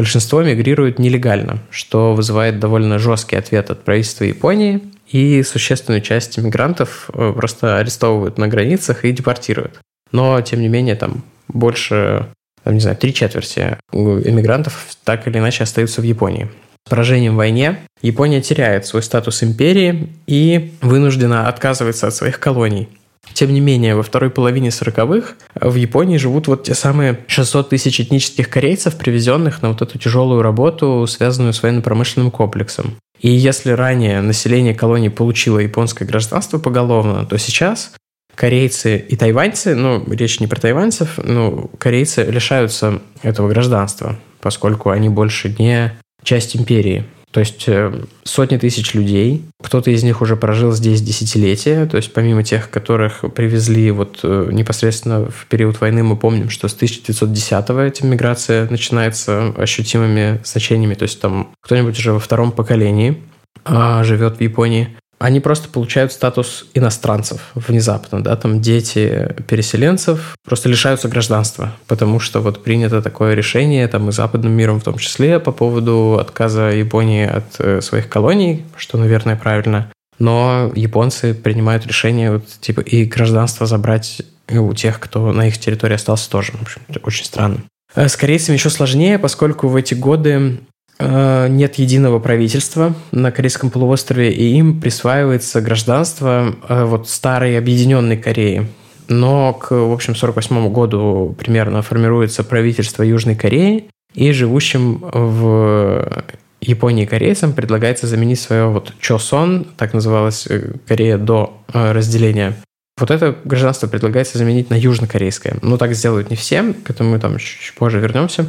большинство 0.00 0.42
мигрирует 0.42 0.98
нелегально, 0.98 1.58
что 1.68 2.14
вызывает 2.14 2.58
довольно 2.58 2.98
жесткий 2.98 3.36
ответ 3.36 3.68
от 3.68 3.84
правительства 3.84 4.24
Японии, 4.24 4.80
и 5.06 5.42
существенную 5.42 6.00
часть 6.00 6.38
мигрантов 6.38 7.10
э, 7.12 7.34
просто 7.36 7.76
арестовывают 7.76 8.38
на 8.38 8.48
границах 8.48 9.04
и 9.04 9.12
депортируют. 9.12 9.78
Но, 10.10 10.40
тем 10.40 10.62
не 10.62 10.68
менее, 10.68 10.94
там 10.94 11.22
больше, 11.48 12.28
там, 12.64 12.72
не 12.72 12.80
знаю, 12.80 12.96
три 12.96 13.12
четверти 13.12 13.76
иммигрантов 13.92 14.96
так 15.04 15.28
или 15.28 15.36
иначе 15.36 15.64
остаются 15.64 16.00
в 16.00 16.04
Японии. 16.04 16.48
С 16.86 16.88
поражением 16.88 17.34
в 17.34 17.36
войне 17.36 17.80
Япония 18.00 18.40
теряет 18.40 18.86
свой 18.86 19.02
статус 19.02 19.42
империи 19.42 20.08
и 20.26 20.72
вынуждена 20.80 21.46
отказываться 21.46 22.06
от 22.06 22.14
своих 22.14 22.40
колоний– 22.40 22.88
тем 23.32 23.52
не 23.52 23.60
менее, 23.60 23.94
во 23.94 24.02
второй 24.02 24.30
половине 24.30 24.68
40-х 24.68 25.34
в 25.54 25.74
Японии 25.74 26.16
живут 26.16 26.48
вот 26.48 26.64
те 26.64 26.74
самые 26.74 27.20
600 27.26 27.70
тысяч 27.70 28.00
этнических 28.00 28.48
корейцев, 28.48 28.96
привезенных 28.96 29.62
на 29.62 29.70
вот 29.70 29.82
эту 29.82 29.98
тяжелую 29.98 30.42
работу, 30.42 31.06
связанную 31.06 31.52
с 31.52 31.62
военно-промышленным 31.62 32.30
комплексом. 32.30 32.96
И 33.20 33.30
если 33.30 33.70
ранее 33.70 34.20
население 34.20 34.74
колонии 34.74 35.08
получило 35.08 35.58
японское 35.58 36.06
гражданство 36.06 36.58
поголовно, 36.58 37.24
то 37.26 37.38
сейчас 37.38 37.92
корейцы 38.34 38.96
и 38.96 39.16
тайваньцы, 39.16 39.74
ну, 39.74 40.02
речь 40.10 40.40
не 40.40 40.46
про 40.46 40.60
тайваньцев, 40.60 41.18
ну, 41.22 41.70
корейцы 41.78 42.24
лишаются 42.24 43.00
этого 43.22 43.48
гражданства, 43.48 44.18
поскольку 44.40 44.90
они 44.90 45.08
больше 45.08 45.54
не 45.58 45.92
часть 46.22 46.56
империи. 46.56 47.04
То 47.30 47.40
есть 47.40 47.64
э, 47.68 47.92
сотни 48.24 48.56
тысяч 48.56 48.94
людей, 48.94 49.44
кто-то 49.62 49.90
из 49.90 50.02
них 50.02 50.20
уже 50.20 50.36
прожил 50.36 50.72
здесь 50.72 51.00
десятилетия, 51.00 51.86
то 51.86 51.96
есть 51.96 52.12
помимо 52.12 52.42
тех, 52.42 52.70
которых 52.70 53.24
привезли 53.34 53.92
вот 53.92 54.20
э, 54.24 54.48
непосредственно 54.50 55.26
в 55.26 55.46
период 55.46 55.80
войны, 55.80 56.02
мы 56.02 56.16
помним, 56.16 56.50
что 56.50 56.66
с 56.66 56.76
1910-го 56.76 57.78
эта 57.78 58.04
миграция 58.04 58.68
начинается 58.68 59.54
ощутимыми 59.56 60.40
значениями, 60.44 60.94
то 60.94 61.04
есть 61.04 61.20
там 61.20 61.52
кто-нибудь 61.60 61.96
уже 61.98 62.12
во 62.12 62.18
втором 62.18 62.50
поколении 62.50 63.22
а, 63.64 64.02
живет 64.02 64.38
в 64.38 64.40
Японии. 64.40 64.96
Они 65.20 65.38
просто 65.40 65.68
получают 65.68 66.12
статус 66.12 66.64
иностранцев 66.72 67.50
внезапно, 67.54 68.24
да, 68.24 68.34
там 68.36 68.62
дети 68.62 69.34
переселенцев 69.46 70.34
просто 70.44 70.70
лишаются 70.70 71.08
гражданства, 71.08 71.76
потому 71.86 72.20
что 72.20 72.40
вот 72.40 72.64
принято 72.64 73.02
такое 73.02 73.34
решение 73.34 73.86
там 73.86 74.08
и 74.08 74.12
западным 74.12 74.52
миром 74.52 74.80
в 74.80 74.84
том 74.84 74.96
числе 74.96 75.38
по 75.38 75.52
поводу 75.52 76.16
отказа 76.18 76.70
Японии 76.70 77.26
от 77.26 77.44
э, 77.58 77.82
своих 77.82 78.08
колоний, 78.08 78.64
что, 78.76 78.96
наверное, 78.96 79.36
правильно. 79.36 79.92
Но 80.18 80.72
японцы 80.74 81.34
принимают 81.34 81.86
решение 81.86 82.32
вот, 82.32 82.46
типа 82.60 82.80
и 82.80 83.04
гражданство 83.04 83.66
забрать 83.66 84.22
у 84.48 84.72
тех, 84.72 84.98
кто 84.98 85.32
на 85.32 85.48
их 85.48 85.58
территории 85.58 85.94
остался 85.94 86.30
тоже. 86.30 86.52
В 86.52 86.62
общем, 86.62 86.80
очень 87.02 87.26
странно. 87.26 87.58
Э, 87.94 88.08
с 88.08 88.16
корейцами 88.16 88.56
еще 88.56 88.70
сложнее, 88.70 89.18
поскольку 89.18 89.68
в 89.68 89.76
эти 89.76 89.92
годы 89.92 90.60
нет 91.00 91.76
единого 91.76 92.18
правительства 92.18 92.94
на 93.12 93.30
Корейском 93.30 93.70
полуострове, 93.70 94.32
и 94.32 94.56
им 94.56 94.80
присваивается 94.80 95.60
гражданство 95.60 96.54
э, 96.68 96.84
вот 96.84 97.08
старой 97.08 97.58
объединенной 97.58 98.16
Кореи. 98.16 98.66
Но 99.08 99.54
к, 99.54 99.72
в 99.72 99.92
общем, 99.92 100.14
48 100.14 100.72
году 100.72 101.34
примерно 101.38 101.82
формируется 101.82 102.44
правительство 102.44 103.02
Южной 103.02 103.34
Кореи, 103.34 103.86
и 104.14 104.32
живущим 104.32 104.98
в 105.12 106.24
Японии 106.60 107.06
корейцам 107.06 107.52
предлагается 107.52 108.06
заменить 108.06 108.40
свое 108.40 108.66
вот 108.66 108.92
Чосон, 109.00 109.66
так 109.76 109.94
называлась 109.94 110.46
э, 110.48 110.72
Корея 110.86 111.16
до 111.18 111.62
разделения. 111.72 112.56
Вот 112.98 113.10
это 113.10 113.34
гражданство 113.44 113.86
предлагается 113.86 114.36
заменить 114.36 114.68
на 114.68 114.74
южнокорейское. 114.74 115.56
Но 115.62 115.78
так 115.78 115.94
сделают 115.94 116.28
не 116.28 116.36
все, 116.36 116.74
к 116.74 116.90
этому 116.90 117.12
мы 117.12 117.18
там 117.18 117.38
чуть 117.38 117.74
позже 117.74 117.98
вернемся. 117.98 118.46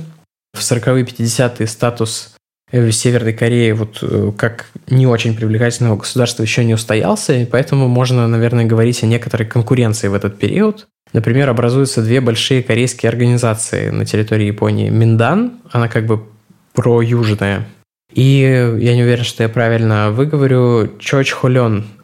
В 0.54 0.60
40-е 0.60 1.06
50-е 1.06 1.68
статус 1.68 2.36
Э, 2.36 2.40
Северной 2.71 3.34
Кореи 3.34 3.71
вот 3.71 3.99
э, 4.01 4.31
как 4.38 4.67
не 4.89 5.07
очень 5.07 5.36
привлекательного 5.36 5.97
государства 5.97 6.43
еще 6.43 6.63
не 6.63 6.73
устоялся, 6.73 7.34
и 7.34 7.45
поэтому 7.45 7.88
можно, 7.88 8.27
наверное, 8.27 8.65
говорить 8.65 9.03
о 9.03 9.07
некоторой 9.07 9.47
конкуренции 9.47 10.07
в 10.07 10.13
этот 10.13 10.39
период. 10.39 10.88
Например, 11.13 11.49
образуются 11.49 12.01
две 12.01 12.21
большие 12.21 12.63
корейские 12.63 13.10
организации 13.10 13.89
на 13.89 14.05
территории 14.05 14.45
Японии. 14.45 14.89
Миндан, 14.89 15.60
она 15.71 15.89
как 15.89 16.05
бы 16.05 16.23
про-южная, 16.73 17.65
и 18.13 18.77
я 18.79 18.95
не 18.95 19.03
уверен, 19.03 19.23
что 19.23 19.43
я 19.43 19.49
правильно 19.49 20.12
выговорю, 20.12 20.91
Чоч 20.99 21.34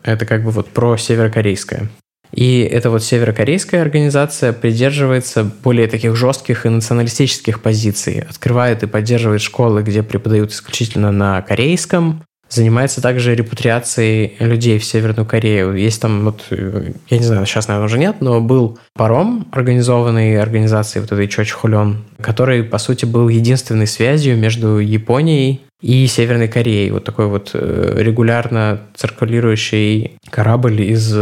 это 0.04 0.26
как 0.26 0.44
бы 0.44 0.52
вот 0.52 0.70
про-северокорейская. 0.70 1.90
И 2.34 2.62
эта 2.62 2.90
вот 2.90 3.04
северокорейская 3.04 3.82
организация 3.82 4.54
придерживается 4.54 5.44
более 5.44 5.88
таких 5.88 6.16
жестких 6.16 6.66
и 6.66 6.70
националистических 6.70 7.62
позиций. 7.62 8.24
Открывает 8.30 8.84
и 8.84 8.88
поддерживает 8.88 9.42
школы, 9.42 9.84
где 9.84 10.04
преподают 10.04 10.52
исключительно 10.52 11.12
на 11.12 11.42
корейском. 11.42 12.24
Занимается 12.50 13.02
также 13.02 13.36
репутриацией 13.36 14.38
людей 14.40 14.80
в 14.80 14.86
Северную 14.86 15.26
Корею. 15.26 15.74
Есть 15.76 16.02
там, 16.02 16.24
вот, 16.24 16.46
я 16.50 17.18
не 17.18 17.26
знаю, 17.26 17.46
сейчас, 17.46 17.68
наверное, 17.68 17.88
уже 17.88 17.98
нет, 17.98 18.18
но 18.22 18.40
был 18.40 18.80
паром, 18.94 19.48
организованный 19.52 20.40
организацией 20.40 21.02
вот 21.02 21.12
этой 21.12 21.28
Чоч 21.28 21.52
Хулен, 21.52 22.06
который, 22.22 22.64
по 22.64 22.78
сути, 22.78 23.04
был 23.04 23.28
единственной 23.28 23.88
связью 23.88 24.38
между 24.38 24.80
Японией 24.80 25.62
и 25.82 26.08
Северной 26.08 26.48
Кореей. 26.48 26.92
Вот 26.92 27.04
такой 27.04 27.28
вот 27.28 27.52
э, 27.54 27.96
регулярно 27.98 28.80
циркулирующий 28.96 30.18
корабль 30.30 30.82
из 30.82 31.14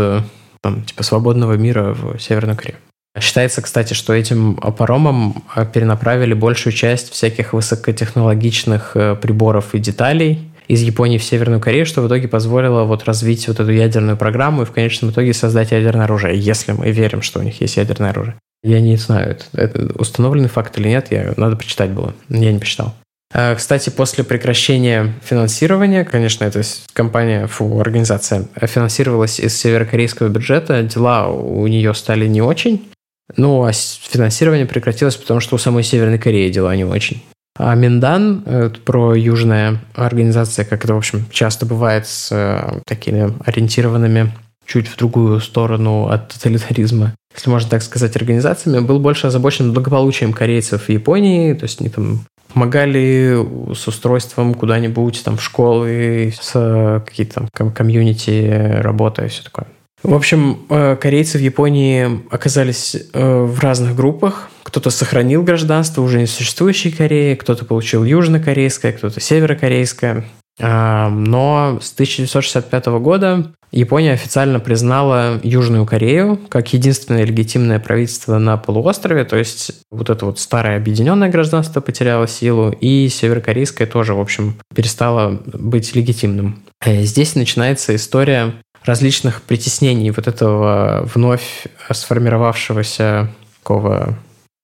там, 0.66 0.82
типа 0.82 1.04
свободного 1.04 1.54
мира 1.54 1.94
в 1.94 2.20
Северную 2.20 2.58
Корею. 2.58 2.80
Считается, 3.20 3.62
кстати, 3.62 3.94
что 3.94 4.14
этим 4.14 4.56
паромом 4.56 5.44
э, 5.56 5.64
перенаправили 5.72 6.34
большую 6.34 6.74
часть 6.74 7.12
всяких 7.12 7.54
высокотехнологичных 7.54 8.92
э, 8.96 9.16
приборов 9.16 9.76
и 9.76 9.80
деталей 9.80 10.40
из 10.68 10.82
Японии 10.82 11.20
в 11.20 11.24
Северную 11.24 11.62
Корею, 11.62 11.86
что 11.86 12.02
в 12.02 12.08
итоге 12.08 12.28
позволило 12.28 12.84
вот 12.84 13.04
развить 13.06 13.48
вот 13.48 13.60
эту 13.60 13.72
ядерную 13.72 14.18
программу 14.18 14.64
и 14.64 14.66
в 14.66 14.72
конечном 14.72 15.12
итоге 15.12 15.34
создать 15.34 15.72
ядерное 15.72 16.06
оружие, 16.06 16.38
если 16.38 16.72
мы 16.72 16.90
верим, 16.90 17.22
что 17.22 17.40
у 17.40 17.44
них 17.44 17.62
есть 17.62 17.78
ядерное 17.78 18.10
оружие. 18.10 18.36
Я 18.64 18.82
не 18.82 18.98
знаю, 18.98 19.30
это, 19.32 19.46
это 19.54 19.94
установленный 20.00 20.50
факт 20.50 20.80
или 20.80 20.88
нет, 20.88 21.12
я, 21.12 21.36
надо 21.38 21.56
почитать 21.58 21.92
было, 21.92 22.16
я 22.30 22.52
не 22.52 22.58
почитал. 22.58 22.96
Э, 23.36 23.54
кстати, 23.56 23.90
после 23.90 24.24
прекращения 24.24 25.14
финансирования, 25.22 26.06
конечно, 26.06 26.46
эта 26.46 26.62
компания, 26.94 27.48
фу, 27.48 27.82
организация 27.82 28.48
финансировалась 28.62 29.42
из 29.42 29.58
северокорейского 29.58 30.30
бюджета, 30.30 30.84
дела 30.84 31.28
у 31.28 31.68
нее 31.68 31.94
стали 31.94 32.28
не 32.28 32.42
очень. 32.42 32.90
Ну, 33.36 33.66
а 33.66 33.74
финансирование 33.74 34.66
прекратилось, 34.66 35.18
потому 35.18 35.42
что 35.42 35.56
у 35.56 35.58
самой 35.58 35.84
Северной 35.84 36.20
Кореи 36.20 36.50
дела 36.50 36.74
не 36.76 36.86
очень. 36.86 37.24
А 37.58 37.76
Миндан, 37.76 38.44
э, 38.46 38.70
про 38.70 39.16
южная 39.16 39.82
организация, 39.96 40.64
как 40.64 40.86
это, 40.86 40.94
в 40.94 40.98
общем, 40.98 41.26
часто 41.30 41.66
бывает 41.66 42.08
с 42.08 42.30
э, 42.32 42.80
такими 42.86 43.34
ориентированными 43.46 44.32
чуть 44.66 44.88
в 44.88 44.96
другую 44.98 45.42
сторону 45.42 46.08
от 46.08 46.30
тоталитаризма, 46.30 47.14
если 47.36 47.50
можно 47.50 47.70
так 47.70 47.82
сказать, 47.82 48.16
организациями, 48.16 48.80
был 48.80 49.00
больше 49.00 49.28
озабочен 49.28 49.74
благополучием 49.74 50.32
корейцев 50.32 50.84
в 50.84 50.90
Японии, 50.90 51.54
то 51.54 51.64
есть 51.64 51.82
они 51.82 51.90
там 51.90 52.22
помогали 52.56 53.46
с 53.74 53.86
устройством 53.86 54.54
куда-нибудь, 54.54 55.22
там, 55.26 55.36
в 55.36 55.44
школы, 55.44 56.34
с 56.40 57.04
какие-то 57.06 57.50
там 57.54 57.70
комьюнити 57.70 58.80
работа 58.80 59.26
и 59.26 59.28
все 59.28 59.44
такое. 59.44 59.68
В 60.04 60.14
общем, 60.14 60.60
э, 60.70 60.96
корейцы 60.96 61.38
в 61.38 61.42
Японии 61.42 62.22
оказались 62.32 62.96
э, 62.96 63.44
в 63.44 63.60
разных 63.60 63.96
группах. 63.96 64.50
Кто-то 64.64 64.90
сохранил 64.90 65.44
гражданство 65.44 66.02
уже 66.02 66.20
не 66.20 66.28
существующей 66.28 66.92
Кореи, 66.92 67.36
кто-то 67.36 67.66
получил 67.66 68.06
южнокорейское, 68.06 68.94
кто-то 68.94 69.20
северокорейское. 69.20 70.24
Но 70.58 71.80
с 71.82 71.92
1965 71.92 72.86
года 72.86 73.52
Япония 73.76 74.14
официально 74.14 74.62
признала 74.62 75.40
Южную 75.44 75.86
Корею 75.86 76.40
как 76.50 76.72
единственное 76.74 77.26
легитимное 77.26 77.78
правительство 77.80 78.38
на 78.38 78.56
полуострове, 78.56 79.26
то 79.26 79.36
есть 79.36 79.82
вот 79.92 80.10
это 80.10 80.26
вот 80.26 80.40
старое 80.40 80.78
объединенное 80.78 81.30
гражданство 81.30 81.82
потеряло 81.82 82.26
силу, 82.26 82.72
и 82.72 83.10
северокорейское 83.10 83.86
тоже, 83.86 84.14
в 84.14 84.22
общем, 84.22 84.56
перестало 84.74 85.42
быть 85.46 85.94
легитимным. 85.94 86.64
Э, 86.82 87.04
здесь 87.04 87.36
начинается 87.36 87.94
история 87.96 88.54
различных 88.86 89.42
притеснений 89.42 90.12
вот 90.12 90.28
этого 90.28 91.10
вновь 91.14 91.68
сформировавшегося 91.92 93.30
такого 93.60 94.18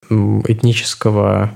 этнического 0.10 1.52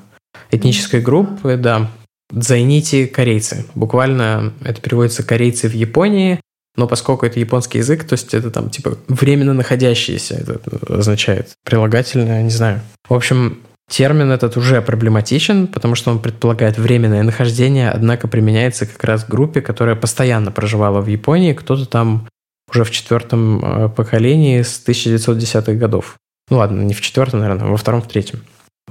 этнической 0.52 1.00
группы, 1.00 1.56
да, 1.58 1.90
Зайните 2.32 3.08
корейцы. 3.08 3.66
Буквально 3.76 4.54
это 4.64 4.82
переводится 4.82 5.24
корейцы 5.24 5.70
в 5.70 5.74
Японии, 5.74 6.40
но 6.76 6.88
поскольку 6.88 7.26
это 7.26 7.40
японский 7.40 7.80
язык, 7.80 8.04
то 8.04 8.14
есть 8.14 8.34
это 8.34 8.52
там 8.52 8.70
типа 8.70 8.98
временно 9.08 9.54
находящиеся, 9.54 10.36
это 10.36 10.60
означает 10.94 11.50
прилагательное, 11.64 12.44
не 12.44 12.50
знаю. 12.50 12.82
В 13.08 13.14
общем, 13.14 13.60
термин 13.90 14.32
этот 14.32 14.58
уже 14.58 14.82
проблематичен, 14.82 15.68
потому 15.68 15.96
что 15.96 16.12
он 16.12 16.20
предполагает 16.20 16.78
временное 16.78 17.24
нахождение, 17.24 17.90
однако 17.90 18.28
применяется 18.28 18.86
как 18.86 19.04
раз 19.04 19.26
группе, 19.26 19.62
которая 19.62 19.96
постоянно 19.96 20.52
проживала 20.52 21.02
в 21.02 21.08
Японии, 21.08 21.54
кто-то 21.54 21.86
там 21.86 22.28
уже 22.70 22.84
в 22.84 22.92
четвертом 22.92 23.64
э, 23.64 23.90
поколении 23.90 24.62
с 24.62 24.84
1910-х 24.86 25.74
годов. 25.74 26.18
Ну 26.50 26.58
ладно, 26.58 26.82
не 26.82 26.94
в 26.94 27.02
четвертом, 27.02 27.40
наверное, 27.40 27.68
во 27.68 27.78
втором, 27.78 28.02
в 28.02 28.08
третьем. 28.08 28.42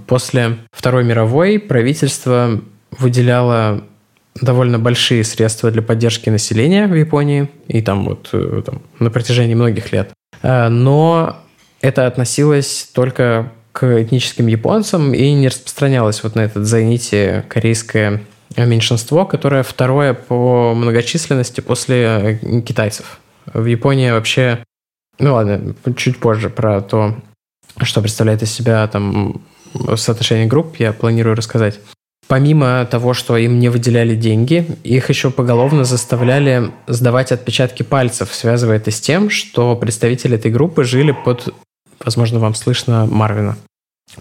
После 0.07 0.59
Второй 0.73 1.05
мировой 1.05 1.59
правительство 1.59 2.61
выделяло 2.91 3.85
довольно 4.41 4.79
большие 4.79 5.25
средства 5.25 5.71
для 5.71 5.83
поддержки 5.83 6.29
населения 6.29 6.87
в 6.87 6.95
Японии, 6.95 7.49
и 7.69 7.83
там 7.83 8.05
вот 8.05 8.31
э, 8.33 8.63
там, 8.65 8.83
на 8.99 9.11
протяжении 9.11 9.55
многих 9.55 9.93
лет. 9.93 10.11
Э, 10.43 10.69
но 10.69 11.37
это 11.81 12.07
относилось 12.07 12.91
только 12.93 13.53
к 13.73 14.03
этническим 14.03 14.47
японцам 14.47 15.15
и 15.15 15.33
не 15.33 15.49
распространялось 15.49 16.23
вот 16.23 16.35
на 16.35 16.41
этот 16.41 16.67
зайните 16.67 17.45
корейское 17.49 18.23
меньшинство, 18.57 19.25
которое 19.25 19.63
второе 19.63 20.15
по 20.15 20.75
многочисленности 20.75 21.61
после 21.61 22.39
э, 22.43 22.61
китайцев. 22.61 23.21
В 23.53 23.67
Японии 23.67 24.11
вообще... 24.11 24.65
Ну 25.19 25.35
ладно, 25.35 25.75
чуть 25.97 26.19
позже 26.19 26.51
про 26.51 26.81
то, 26.81 27.15
что 27.83 28.01
представляет 28.01 28.43
из 28.43 28.53
себя 28.53 28.87
там 28.89 29.43
соотношение 29.97 30.47
групп, 30.47 30.77
я 30.77 30.93
планирую 30.93 31.37
рассказать. 31.37 31.79
Помимо 32.27 32.87
того, 32.87 33.13
что 33.13 33.37
им 33.37 33.59
не 33.59 33.69
выделяли 33.69 34.15
деньги, 34.15 34.67
их 34.83 35.11
еще 35.11 35.31
поголовно 35.31 35.85
заставляли 35.85 36.71
сдавать 36.87 37.33
отпечатки 37.33 37.83
пальцев, 37.83 38.31
связывая 38.33 38.77
это 38.77 38.91
с 38.91 39.01
тем, 39.01 39.29
что 39.29 39.77
представители 39.77 40.37
этой 40.37 40.51
группы 40.51 40.85
жили 40.85 41.13
под, 41.13 41.55
возможно, 42.03 42.39
вам 42.39 42.55
слышно, 42.55 43.07
Марвина. 43.07 43.57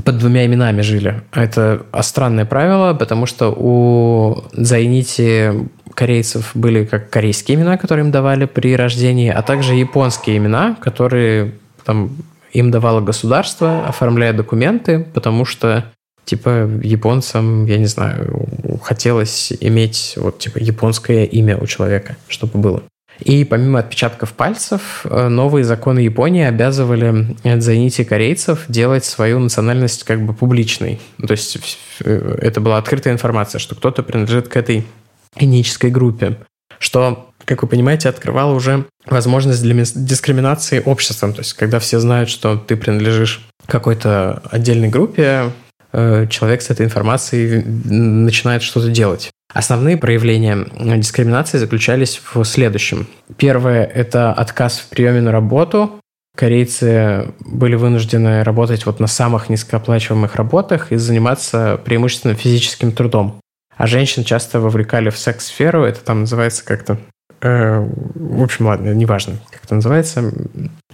Под 0.03 0.17
двумя 0.17 0.45
именами 0.45 0.81
жили. 0.81 1.21
Это 1.31 1.85
странное 2.01 2.45
правило, 2.45 2.93
потому 2.93 3.25
что 3.25 3.53
у 3.55 4.43
Зайнити 4.51 5.69
корейцев 5.93 6.51
были 6.55 6.85
как 6.85 7.09
корейские 7.09 7.57
имена, 7.57 7.77
которые 7.77 8.05
им 8.05 8.11
давали 8.11 8.45
при 8.45 8.75
рождении, 8.75 9.29
а 9.29 9.41
также 9.43 9.75
японские 9.75 10.37
имена, 10.37 10.75
которые 10.81 11.53
там, 11.85 12.11
им 12.51 12.71
давало 12.71 13.01
государство, 13.01 13.85
оформляя 13.87 14.33
документы, 14.33 15.05
потому 15.13 15.45
что 15.45 15.85
Типа 16.25 16.69
японцам, 16.81 17.65
я 17.65 17.77
не 17.77 17.85
знаю, 17.85 18.47
хотелось 18.81 19.51
иметь 19.59 20.13
вот 20.17 20.39
типа 20.39 20.57
японское 20.57 21.25
имя 21.25 21.57
у 21.57 21.65
человека, 21.65 22.15
чтобы 22.27 22.59
было. 22.59 22.83
И 23.19 23.43
помимо 23.43 23.79
отпечатков 23.79 24.33
пальцев, 24.33 25.05
э, 25.05 25.27
новые 25.27 25.63
законы 25.63 25.99
Японии 25.99 26.43
обязывали 26.43 27.35
дзайнити 27.43 28.03
корейцев 28.03 28.65
делать 28.67 29.05
свою 29.05 29.39
национальность 29.39 30.03
как 30.03 30.25
бы 30.25 30.33
публичной. 30.33 30.99
То 31.19 31.31
есть 31.31 31.77
э, 32.03 32.37
это 32.41 32.59
была 32.59 32.77
открытая 32.77 33.13
информация, 33.13 33.59
что 33.59 33.75
кто-то 33.75 34.03
принадлежит 34.03 34.47
к 34.47 34.57
этой 34.57 34.85
этнической 35.35 35.91
группе, 35.91 36.37
что 36.79 37.29
как 37.45 37.61
вы 37.61 37.67
понимаете, 37.67 38.09
открывало 38.09 38.53
уже 38.53 38.85
возможность 39.05 39.61
для 39.61 39.83
дискриминации 39.83 40.81
обществом. 40.83 41.33
То 41.33 41.39
есть, 41.39 41.53
когда 41.53 41.79
все 41.79 41.99
знают, 41.99 42.29
что 42.29 42.55
ты 42.55 42.77
принадлежишь 42.77 43.45
какой-то 43.67 44.41
отдельной 44.49 44.89
группе, 44.89 45.23
э, 45.23 45.49
человек 45.93 46.61
с 46.61 46.69
этой 46.69 46.85
информацией 46.85 47.63
начинает 47.63 48.63
что-то 48.63 48.89
делать. 48.89 49.31
Основные 49.53 49.97
проявления 49.97 50.65
дискриминации 50.97 51.59
заключались 51.59 52.19
в 52.33 52.43
следующем. 52.43 53.07
Первое– 53.37 53.83
это 53.93 54.33
отказ 54.33 54.79
в 54.79 54.89
приеме 54.89 55.21
на 55.21 55.31
работу. 55.31 55.99
Корейцы 56.35 57.31
были 57.39 57.75
вынуждены 57.75 58.43
работать 58.43 58.87
вот 58.87 58.99
на 58.99 59.05
самых 59.05 59.49
низкооплачиваемых 59.49 60.35
работах 60.35 60.91
и 60.91 60.95
заниматься 60.95 61.79
преимущественно 61.85 62.33
физическим 62.33 62.91
трудом. 62.91 63.39
А 63.77 63.85
женщин 63.85 64.23
часто 64.23 64.59
вовлекали 64.59 65.11
в 65.11 65.17
секс-сферу, 65.17 65.83
это 65.83 65.99
там 65.99 66.21
называется 66.21 66.65
как-то 66.65 66.97
Э, 66.97 67.12
в 67.41 68.41
общем, 68.41 68.67
ладно, 68.67 68.93
неважно, 68.93 69.35
как 69.51 69.65
это 69.65 69.75
называется. 69.75 70.31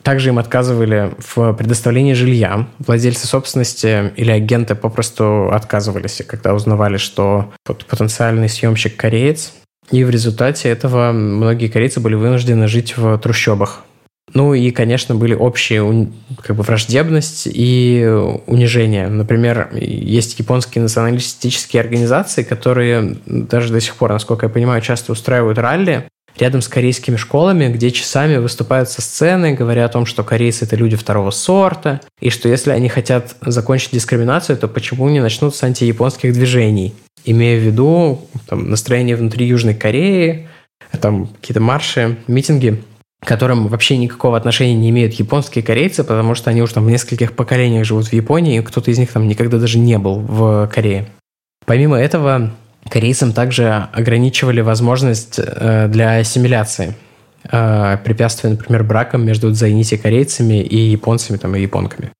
Также 0.02 0.30
им 0.30 0.40
отказывали 0.40 1.12
в 1.20 1.54
предоставлении 1.54 2.14
жилья. 2.14 2.68
Владельцы 2.80 3.28
собственности 3.28 4.12
или 4.16 4.32
агенты 4.32 4.74
попросту 4.74 5.52
отказывались, 5.52 6.22
когда 6.26 6.54
узнавали, 6.54 6.98
что 6.98 7.52
потенциальный 7.66 8.50
съемщик 8.50 8.96
кореец. 8.96 9.54
И 9.92 10.04
в 10.04 10.10
результате 10.10 10.70
этого 10.70 11.12
многие 11.12 11.68
корейцы 11.68 12.00
были 12.00 12.16
вынуждены 12.16 12.68
жить 12.68 12.98
в 12.98 13.18
трущобах. 13.18 13.84
Ну 14.34 14.54
и, 14.54 14.70
конечно, 14.72 15.16
были 15.16 15.34
общие 15.34 16.12
как 16.44 16.56
бы 16.56 16.64
враждебность 16.64 17.48
и 17.52 18.08
унижение. 18.46 19.08
Например, 19.08 19.70
есть 19.74 20.38
японские 20.40 20.84
националистические 20.84 21.82
организации, 21.82 22.44
которые 22.44 23.18
даже 23.26 23.74
до 23.74 23.82
сих 23.82 23.96
пор, 23.96 24.12
насколько 24.12 24.46
я 24.46 24.52
понимаю, 24.52 24.82
часто 24.82 25.12
устраивают 25.12 25.58
ралли 25.58 26.08
рядом 26.40 26.62
с 26.62 26.68
корейскими 26.68 27.16
школами, 27.16 27.68
где 27.68 27.92
часами 27.92 28.38
выступают 28.38 28.90
со 28.90 29.02
сцены, 29.02 29.54
говоря 29.54 29.86
о 29.86 29.90
том, 29.90 30.06
что 30.06 30.24
корейцы– 30.24 30.66
это 30.66 30.76
люди 30.76 30.96
второго 30.96 31.32
сорта, 31.32 32.02
и 32.20 32.30
что 32.30 32.50
если 32.50 32.72
они 32.72 32.90
хотят 32.90 33.36
закончить 33.42 33.92
дискриминацию, 33.92 34.58
то 34.58 34.68
почему 34.68 35.10
не 35.10 35.20
начнут 35.20 35.56
с 35.56 35.64
антияпонских 35.64 36.34
движений, 36.34 36.94
имея 37.26 37.60
в 37.60 37.64
виду 37.64 38.22
там, 38.48 38.70
настроение 38.70 39.16
внутри 39.16 39.46
Южной 39.46 39.76
Кореи, 39.76 40.48
там 41.00 41.28
какие-то 41.28 41.62
марши, 41.62 42.18
митинги, 42.28 42.82
к 43.22 43.28
которым 43.28 43.68
вообще 43.68 43.98
никакого 43.98 44.38
отношения 44.38 44.76
не 44.76 44.90
имеют 44.90 45.14
японские 45.14 45.64
корейцы, 45.64 46.04
потому 46.04 46.36
что 46.36 46.50
они 46.50 46.62
уже 46.62 46.74
там 46.74 46.86
в 46.86 46.92
нескольких 46.92 47.34
поколениях 47.34 47.86
живут 47.86 48.08
в 48.08 48.14
Японии, 48.14 48.58
и 48.58 48.62
кто-то 48.62 48.90
из 48.90 48.98
них 48.98 49.12
там 49.12 49.28
никогда 49.28 49.58
даже 49.58 49.78
не 49.78 49.98
был 49.98 50.20
в 50.20 50.70
Корее. 50.74 51.08
Помимо 51.66 51.98
этого, 51.98 52.52
корейцам 52.90 53.34
также 53.34 53.88
ограничивали 53.94 54.62
возможность 54.62 55.40
э, 55.40 55.88
для 55.88 56.18
ассимиляции, 56.18 56.96
э, 57.52 57.98
препятствуя, 58.04 58.52
например, 58.52 58.84
бракам 58.84 59.26
между 59.26 59.52
дзайнити 59.52 59.98
корейцами 59.98 60.62
и 60.62 60.92
японцами 60.92 61.38
там, 61.38 61.56
и 61.56 61.62
японками. 61.62 62.12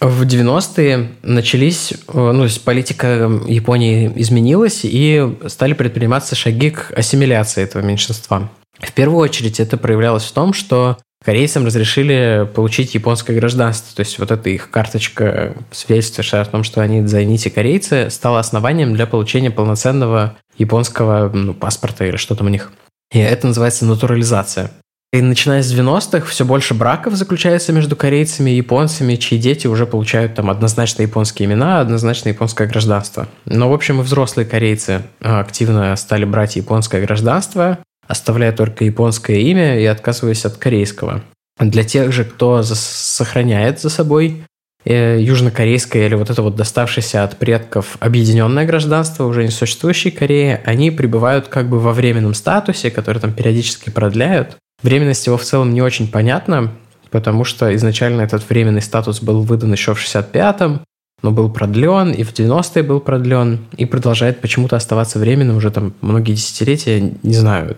В 0.00 0.24
90-е 0.24 1.08
начались, 1.22 1.92
э, 1.92 1.96
ну, 2.14 2.38
то 2.38 2.44
есть 2.44 2.62
политика 2.64 3.30
Японии 3.46 4.12
изменилась, 4.16 4.80
и 4.84 5.36
стали 5.46 5.72
предприниматься 5.72 6.34
шаги 6.34 6.70
к 6.70 6.92
ассимиляции 6.96 7.62
этого 7.62 7.82
меньшинства. 7.82 8.50
В 8.78 8.92
первую 8.92 9.20
очередь 9.20 9.58
это 9.58 9.78
проявлялось 9.78 10.24
в 10.24 10.32
том, 10.32 10.52
что 10.52 10.98
корейцам 11.26 11.66
разрешили 11.66 12.48
получить 12.54 12.94
японское 12.94 13.34
гражданство. 13.34 13.96
То 13.96 14.00
есть 14.00 14.20
вот 14.20 14.30
эта 14.30 14.48
их 14.48 14.70
карточка, 14.70 15.56
свидетельствующая 15.72 16.40
о 16.40 16.44
том, 16.44 16.62
что 16.62 16.80
они 16.80 17.02
дзайнити 17.02 17.48
корейцы, 17.48 18.10
стала 18.10 18.38
основанием 18.38 18.94
для 18.94 19.06
получения 19.06 19.50
полноценного 19.50 20.36
японского 20.56 21.28
ну, 21.28 21.52
паспорта 21.52 22.04
или 22.04 22.14
что 22.16 22.36
там 22.36 22.46
у 22.46 22.50
них. 22.50 22.70
И 23.12 23.18
это 23.18 23.48
называется 23.48 23.86
натурализация. 23.86 24.70
И 25.12 25.20
начиная 25.20 25.62
с 25.62 25.72
90-х 25.72 26.26
все 26.26 26.44
больше 26.44 26.74
браков 26.74 27.14
заключается 27.14 27.72
между 27.72 27.96
корейцами 27.96 28.50
и 28.52 28.56
японцами, 28.56 29.16
чьи 29.16 29.36
дети 29.36 29.66
уже 29.66 29.84
получают 29.84 30.34
там 30.34 30.48
однозначно 30.48 31.02
японские 31.02 31.48
имена, 31.48 31.80
однозначно 31.80 32.28
японское 32.28 32.68
гражданство. 32.68 33.26
Но, 33.46 33.68
в 33.68 33.72
общем, 33.72 34.00
и 34.00 34.04
взрослые 34.04 34.46
корейцы 34.46 35.02
а, 35.20 35.40
активно 35.40 35.96
стали 35.96 36.24
брать 36.24 36.56
японское 36.56 37.00
гражданство, 37.04 37.78
оставляя 38.08 38.52
только 38.52 38.84
японское 38.84 39.40
имя 39.40 39.80
и 39.80 39.84
отказываясь 39.84 40.44
от 40.44 40.56
корейского. 40.56 41.22
Для 41.58 41.84
тех 41.84 42.12
же, 42.12 42.24
кто 42.24 42.62
сохраняет 42.62 43.80
за 43.80 43.88
собой 43.88 44.44
э, 44.84 45.18
южнокорейское 45.20 46.06
или 46.06 46.14
вот 46.14 46.28
это 46.28 46.42
вот 46.42 46.54
доставшееся 46.54 47.24
от 47.24 47.38
предков 47.38 47.96
объединенное 48.00 48.66
гражданство 48.66 49.24
уже 49.24 49.44
не 49.44 49.50
существующей 49.50 50.10
Кореи, 50.10 50.60
они 50.64 50.90
пребывают 50.90 51.48
как 51.48 51.68
бы 51.68 51.80
во 51.80 51.92
временном 51.92 52.34
статусе, 52.34 52.90
который 52.90 53.20
там 53.20 53.32
периодически 53.32 53.90
продляют. 53.90 54.56
Временность 54.82 55.26
его 55.26 55.38
в 55.38 55.44
целом 55.44 55.72
не 55.72 55.80
очень 55.80 56.08
понятна, 56.08 56.72
потому 57.10 57.44
что 57.44 57.74
изначально 57.74 58.20
этот 58.20 58.48
временный 58.48 58.82
статус 58.82 59.22
был 59.22 59.42
выдан 59.42 59.72
еще 59.72 59.94
в 59.94 59.98
65-м, 59.98 60.82
но 61.22 61.30
был 61.30 61.50
продлен, 61.50 62.12
и 62.12 62.22
в 62.22 62.32
90-е 62.32 62.82
был 62.82 63.00
продлен, 63.00 63.66
и 63.76 63.84
продолжает 63.84 64.40
почему-то 64.40 64.76
оставаться 64.76 65.18
временным 65.18 65.56
уже 65.56 65.70
там 65.70 65.94
многие 66.00 66.32
десятилетия. 66.32 67.14
Не 67.22 67.34
знаю, 67.34 67.76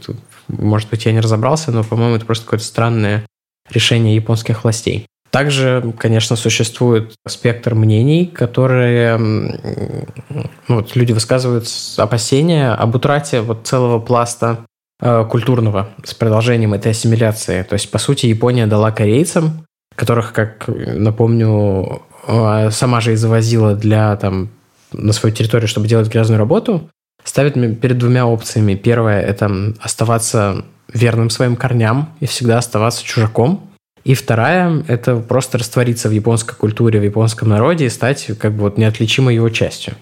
может 0.49 0.91
быть, 0.91 1.07
я 1.07 1.13
не 1.13 1.21
разобрался, 1.21 1.71
но, 1.71 1.85
по-моему, 1.85 2.17
это 2.17 2.27
просто 2.27 2.45
какое-то 2.45 2.65
странное 2.65 3.25
решение 3.71 4.15
японских 4.15 4.65
властей. 4.65 5.07
Также, 5.31 5.93
конечно, 5.99 6.37
существует 6.37 7.15
спектр 7.27 7.75
мнений, 7.75 8.27
которые 8.27 9.19
ну, 9.19 10.49
вот, 10.69 10.97
люди 10.97 11.13
высказывают 11.13 11.69
опасения 11.99 12.73
об 12.73 12.95
утрате 12.95 13.43
вот 13.43 13.67
целого 13.67 13.99
пласта 13.99 14.65
э, 15.03 15.27
культурного 15.29 15.91
с 16.03 16.15
продолжением 16.15 16.73
этой 16.73 16.93
ассимиляции. 16.93 17.63
То 17.63 17.75
есть, 17.75 17.91
по 17.91 17.99
сути, 17.99 18.25
Япония 18.25 18.67
дала 18.67 18.91
корейцам, 18.91 19.67
которых, 19.95 20.33
как 20.33 20.65
напомню, 20.67 22.03
сама 22.29 23.01
же 23.01 23.13
и 23.13 23.17
завозила 23.17 23.75
для 23.75 24.15
там 24.17 24.51
на 24.93 25.13
свою 25.13 25.35
территорию, 25.35 25.69
чтобы 25.69 25.89
делать 25.89 26.09
грязную 26.09 26.39
работу, 26.39 26.91
ставит 27.25 27.55
перед 27.81 27.99
двумя 27.99 28.27
опциями. 28.27 28.75
Первое– 28.75 29.21
это 29.23 29.75
оставаться 29.81 30.65
верным 30.93 31.31
своим 31.31 31.57
корням 31.57 32.11
и 32.21 32.27
всегда 32.27 32.59
оставаться 32.59 33.05
чужаком. 33.05 33.71
И 34.05 34.15
вторая– 34.15 34.85
это 34.89 35.17
просто 35.17 35.59
раствориться 35.59 36.09
в 36.09 36.13
японской 36.13 36.55
культуре, 36.55 37.01
в 37.01 37.05
японском 37.05 37.49
народе 37.49 37.87
и 37.87 37.91
стать 37.91 38.31
как 38.39 38.53
бы 38.53 38.61
вот 38.61 38.79
неотличимой 38.79 39.35
его 39.35 39.51
частью. 39.51 39.95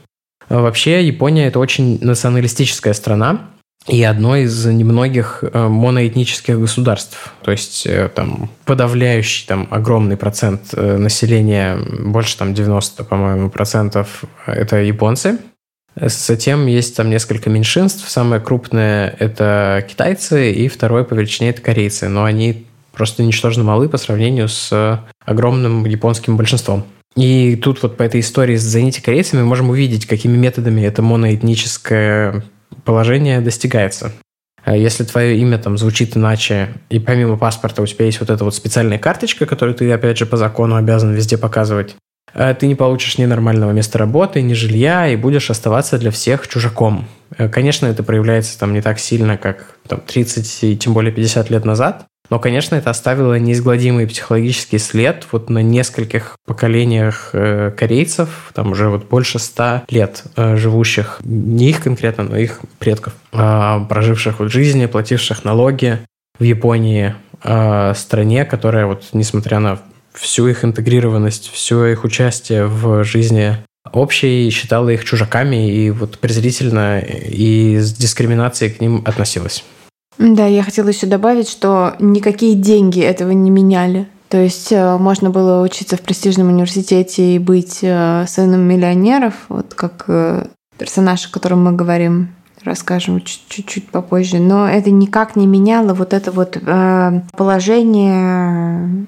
А 0.48 0.60
вообще 0.60 1.04
Япония– 1.04 1.46
это 1.48 1.58
очень 1.58 1.98
националистическая 2.00 2.92
страна, 2.92 3.50
и 3.88 4.02
одно 4.02 4.36
из 4.36 4.66
немногих 4.66 5.42
э, 5.42 5.68
моноэтнических 5.68 6.58
государств. 6.58 7.32
То 7.42 7.52
есть 7.52 7.86
э, 7.86 8.08
там 8.08 8.50
подавляющий 8.64 9.46
там 9.46 9.68
огромный 9.70 10.16
процент 10.16 10.62
э, 10.72 10.96
населения, 10.96 11.78
больше 12.00 12.36
там 12.36 12.52
90, 12.52 13.04
по-моему, 13.04 13.48
процентов 13.50 14.24
это 14.46 14.76
японцы. 14.76 15.38
Затем 15.94 16.66
есть 16.66 16.96
там 16.96 17.08
несколько 17.10 17.48
меньшинств. 17.48 18.08
Самое 18.10 18.40
крупное 18.40 19.14
это 19.18 19.86
китайцы, 19.88 20.52
и 20.52 20.68
второе 20.68 21.04
по 21.04 21.14
величине 21.14 21.50
это 21.50 21.62
корейцы. 21.62 22.08
Но 22.08 22.24
они 22.24 22.66
просто 22.92 23.22
ничтожно 23.22 23.62
малы 23.62 23.88
по 23.88 23.98
сравнению 23.98 24.48
с 24.48 25.00
огромным 25.24 25.86
японским 25.86 26.36
большинством. 26.36 26.84
И 27.14 27.56
тут 27.56 27.82
вот 27.82 27.96
по 27.96 28.02
этой 28.02 28.20
истории 28.20 28.56
с 28.56 28.62
«Зайните 28.62 29.00
корейцами» 29.00 29.40
мы 29.40 29.46
можем 29.46 29.70
увидеть, 29.70 30.04
какими 30.04 30.36
методами 30.36 30.82
это 30.82 31.00
моноэтническое 31.00 32.44
положение 32.84 33.40
достигается. 33.40 34.12
А 34.64 34.76
если 34.76 35.04
твое 35.04 35.38
имя 35.38 35.58
там 35.58 35.78
звучит 35.78 36.16
иначе, 36.16 36.70
и 36.90 36.98
помимо 36.98 37.36
паспорта 37.36 37.82
у 37.82 37.86
тебя 37.86 38.06
есть 38.06 38.18
вот 38.18 38.30
эта 38.30 38.42
вот 38.44 38.54
специальная 38.54 38.98
карточка, 38.98 39.46
которую 39.46 39.76
ты, 39.76 39.90
опять 39.92 40.18
же, 40.18 40.26
по 40.26 40.36
закону 40.36 40.74
обязан 40.74 41.14
везде 41.14 41.38
показывать, 41.38 41.94
а 42.34 42.52
ты 42.52 42.66
не 42.66 42.74
получишь 42.74 43.16
ни 43.18 43.24
нормального 43.24 43.70
места 43.70 43.98
работы, 43.98 44.42
ни 44.42 44.54
жилья, 44.54 45.08
и 45.08 45.16
будешь 45.16 45.50
оставаться 45.50 45.98
для 45.98 46.10
всех 46.10 46.48
чужаком. 46.48 47.06
Э, 47.38 47.48
конечно, 47.48 47.86
это 47.86 48.02
проявляется 48.02 48.58
там 48.58 48.72
не 48.72 48.82
так 48.82 48.98
сильно, 48.98 49.38
как 49.38 49.76
там, 49.88 50.00
30 50.00 50.64
и 50.64 50.76
тем 50.76 50.92
более 50.92 51.12
50 51.12 51.48
лет 51.50 51.64
назад, 51.64 52.04
но, 52.30 52.38
конечно, 52.38 52.74
это 52.74 52.90
оставило 52.90 53.38
неизгладимый 53.38 54.06
психологический 54.06 54.78
след 54.78 55.26
вот 55.32 55.50
на 55.50 55.62
нескольких 55.62 56.36
поколениях 56.46 57.30
э, 57.32 57.72
корейцев, 57.76 58.50
там 58.54 58.72
уже 58.72 58.88
вот 58.88 59.08
больше 59.08 59.38
ста 59.38 59.84
лет 59.88 60.24
э, 60.36 60.56
живущих, 60.56 61.18
не 61.24 61.70
их 61.70 61.82
конкретно, 61.82 62.24
но 62.24 62.36
их 62.36 62.60
предков, 62.78 63.14
э, 63.32 63.80
проживших 63.88 64.40
вот 64.40 64.50
жизни, 64.50 64.86
плативших 64.86 65.44
налоги 65.44 65.98
в 66.38 66.44
Японии, 66.44 67.14
э, 67.42 67.94
стране, 67.94 68.44
которая 68.44 68.86
вот, 68.86 69.04
несмотря 69.12 69.58
на 69.60 69.80
всю 70.12 70.48
их 70.48 70.64
интегрированность, 70.64 71.50
все 71.52 71.86
их 71.86 72.04
участие 72.04 72.66
в 72.66 73.04
жизни 73.04 73.56
общей, 73.92 74.50
считала 74.50 74.88
их 74.88 75.04
чужаками 75.04 75.70
и 75.70 75.90
вот 75.90 76.18
презрительно 76.18 76.98
и 77.00 77.76
с 77.78 77.92
дискриминацией 77.92 78.72
к 78.72 78.80
ним 78.80 79.02
относилась. 79.04 79.64
Да, 80.18 80.46
я 80.46 80.62
хотела 80.62 80.88
еще 80.88 81.06
добавить, 81.06 81.48
что 81.48 81.94
никакие 81.98 82.54
деньги 82.54 83.00
этого 83.00 83.32
не 83.32 83.50
меняли. 83.50 84.08
То 84.28 84.38
есть 84.38 84.72
э, 84.72 84.96
можно 84.96 85.30
было 85.30 85.62
учиться 85.62 85.96
в 85.96 86.00
престижном 86.00 86.48
университете 86.48 87.36
и 87.36 87.38
быть 87.38 87.78
э, 87.82 88.24
сыном 88.26 88.62
миллионеров, 88.62 89.34
вот 89.48 89.74
как 89.74 90.04
э, 90.08 90.46
персонаж, 90.78 91.26
о 91.26 91.30
котором 91.30 91.64
мы 91.64 91.72
говорим, 91.72 92.30
расскажем 92.64 93.22
чуть-чуть 93.22 93.88
попозже. 93.90 94.38
Но 94.38 94.68
это 94.68 94.90
никак 94.90 95.36
не 95.36 95.46
меняло 95.46 95.94
вот 95.94 96.12
это 96.12 96.32
вот 96.32 96.58
положение 97.36 99.06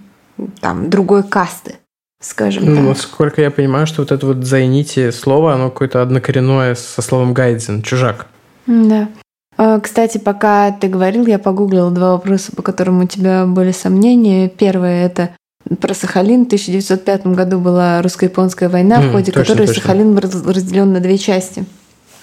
там 0.61 0.89
другой 0.89 1.25
касты 1.25 1.77
скажем 2.21 2.65
ну, 2.65 2.75
так. 2.75 2.85
Вот 2.85 2.99
сколько 2.99 3.41
я 3.41 3.51
понимаю, 3.51 3.87
что 3.87 4.03
вот 4.03 4.13
это 4.13 4.27
вот 4.27 4.45
«зайните» 4.45 5.13
слово, 5.13 5.55
оно 5.55 5.71
какое-то 5.71 6.03
однокоренное 6.03 6.75
со 6.75 7.01
словом 7.03 7.33
«гайдзен», 7.33 7.83
«чужак». 7.83 8.27
Да. 8.67 9.09
А, 9.59 9.81
кстати, 9.81 10.19
пока 10.19 10.71
ты 10.71 10.87
говорил, 10.87 11.27
я 11.27 11.39
погуглила 11.41 11.91
два 11.91 12.13
вопроса, 12.13 12.53
по 12.55 12.63
которым 12.63 13.01
у 13.01 13.07
тебя 13.07 13.45
были 13.45 13.73
сомнения. 13.73 14.49
Первое– 14.49 15.05
это 15.07 15.31
про 15.81 15.95
Сахалин. 15.95 16.45
В 16.45 16.47
1905 16.47 17.27
году 17.27 17.59
была 17.59 18.01
русско-японская 18.01 18.69
война, 18.69 19.03
mm, 19.03 19.09
в 19.09 19.13
ходе 19.13 19.33
точно, 19.33 19.43
которой 19.43 19.67
точно. 19.67 19.83
Сахалин 19.83 20.15
был 20.15 20.21
разделен 20.21 20.93
на 20.93 21.01
две 21.01 21.19
части. 21.19 21.65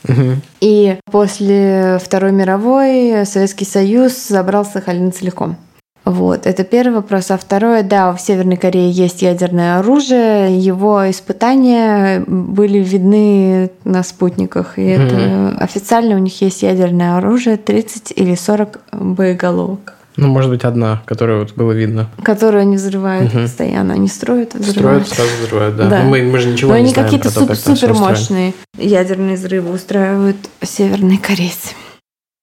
Угу. 0.07 0.38
И 0.61 0.97
после 1.11 1.99
Второй 2.01 2.31
мировой 2.31 3.25
Советский 3.25 3.65
Союз 3.65 4.27
забрал 4.27 4.65
Сахалин 4.65 5.11
целиком. 5.11 5.57
Вот, 6.05 6.45
это 6.45 6.63
первый 6.63 6.95
вопрос. 6.97 7.31
А 7.31 7.37
второе, 7.37 7.81
да, 7.81 8.13
в 8.13 8.21
Северной 8.21 8.57
Корее 8.57 8.91
есть 8.91 9.23
ядерное 9.23 9.79
оружие, 9.79 10.57
его 10.57 11.09
испытания 11.09 12.23
были 12.27 12.77
видны 12.77 13.71
на 13.83 14.03
спутниках, 14.03 14.77
и 14.77 14.81
mm-hmm. 14.81 15.53
это 15.53 15.63
официально 15.63 16.15
у 16.15 16.19
них 16.19 16.39
есть 16.41 16.61
ядерное 16.61 17.17
оружие 17.17 17.57
30 17.57 18.13
или 18.15 18.35
40 18.35 18.79
боеголовок. 18.91 19.95
Ну, 20.17 20.27
может 20.27 20.49
быть, 20.49 20.63
одна, 20.63 21.01
которую 21.05 21.39
вот 21.39 21.53
было 21.55 21.73
видно. 21.73 22.09
Которую 22.23 22.61
они 22.61 22.77
взрывают 22.77 23.33
угу. 23.33 23.41
постоянно. 23.41 23.95
Они 23.95 24.07
строят, 24.07 24.53
взрывают. 24.53 25.07
Строят, 25.07 25.29
сразу 25.29 25.43
взрывают, 25.43 25.75
да. 25.75 25.89
да. 25.89 26.03
Ну, 26.03 26.09
мы, 26.09 26.23
мы 26.23 26.39
же 26.39 26.53
ничего 26.53 26.69
Но 26.69 26.77
не 26.77 26.83
они 26.83 26.93
знаем 26.93 27.09
какие-то 27.09 27.29
суп- 27.29 27.53
супер 27.53 27.93
мощные 27.93 28.53
ядерные 28.77 29.35
взрывы 29.35 29.73
устраивают 29.73 30.37
северные 30.63 31.17
корейцы. 31.17 31.73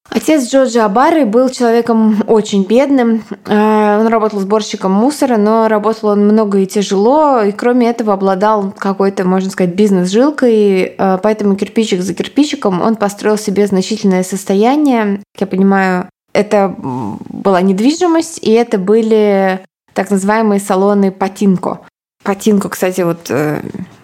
Отец 0.09 0.51
Джорджа 0.51 0.85
Абары 0.85 1.25
был 1.25 1.49
человеком 1.49 2.23
очень 2.27 2.65
бедным. 2.65 3.23
Э, 3.45 3.99
он 3.99 4.07
работал 4.07 4.39
сборщиком 4.39 4.91
мусора, 4.91 5.37
но 5.37 5.67
работал 5.67 6.09
он 6.09 6.25
много 6.25 6.59
и 6.59 6.67
тяжело, 6.67 7.41
и 7.41 7.51
кроме 7.51 7.89
этого 7.89 8.13
обладал 8.13 8.71
какой-то, 8.77 9.25
можно 9.25 9.49
сказать, 9.49 9.73
бизнес-жилкой, 9.75 10.95
э, 10.97 11.17
поэтому 11.23 11.55
кирпичик 11.55 12.01
за 12.01 12.13
кирпичиком 12.13 12.81
он 12.81 12.95
построил 12.95 13.37
себе 13.37 13.65
значительное 13.65 14.23
состояние. 14.23 15.21
Как 15.33 15.41
я 15.41 15.47
понимаю, 15.47 16.09
это 16.33 16.75
была 16.77 17.61
недвижимость, 17.61 18.39
и 18.41 18.51
это 18.51 18.77
были 18.77 19.61
так 19.93 20.11
называемые 20.11 20.59
салоны 20.59 21.11
Патинко. 21.11 21.79
Патинко, 22.23 22.69
кстати, 22.69 23.01
вот 23.01 23.29
э, 23.29 23.61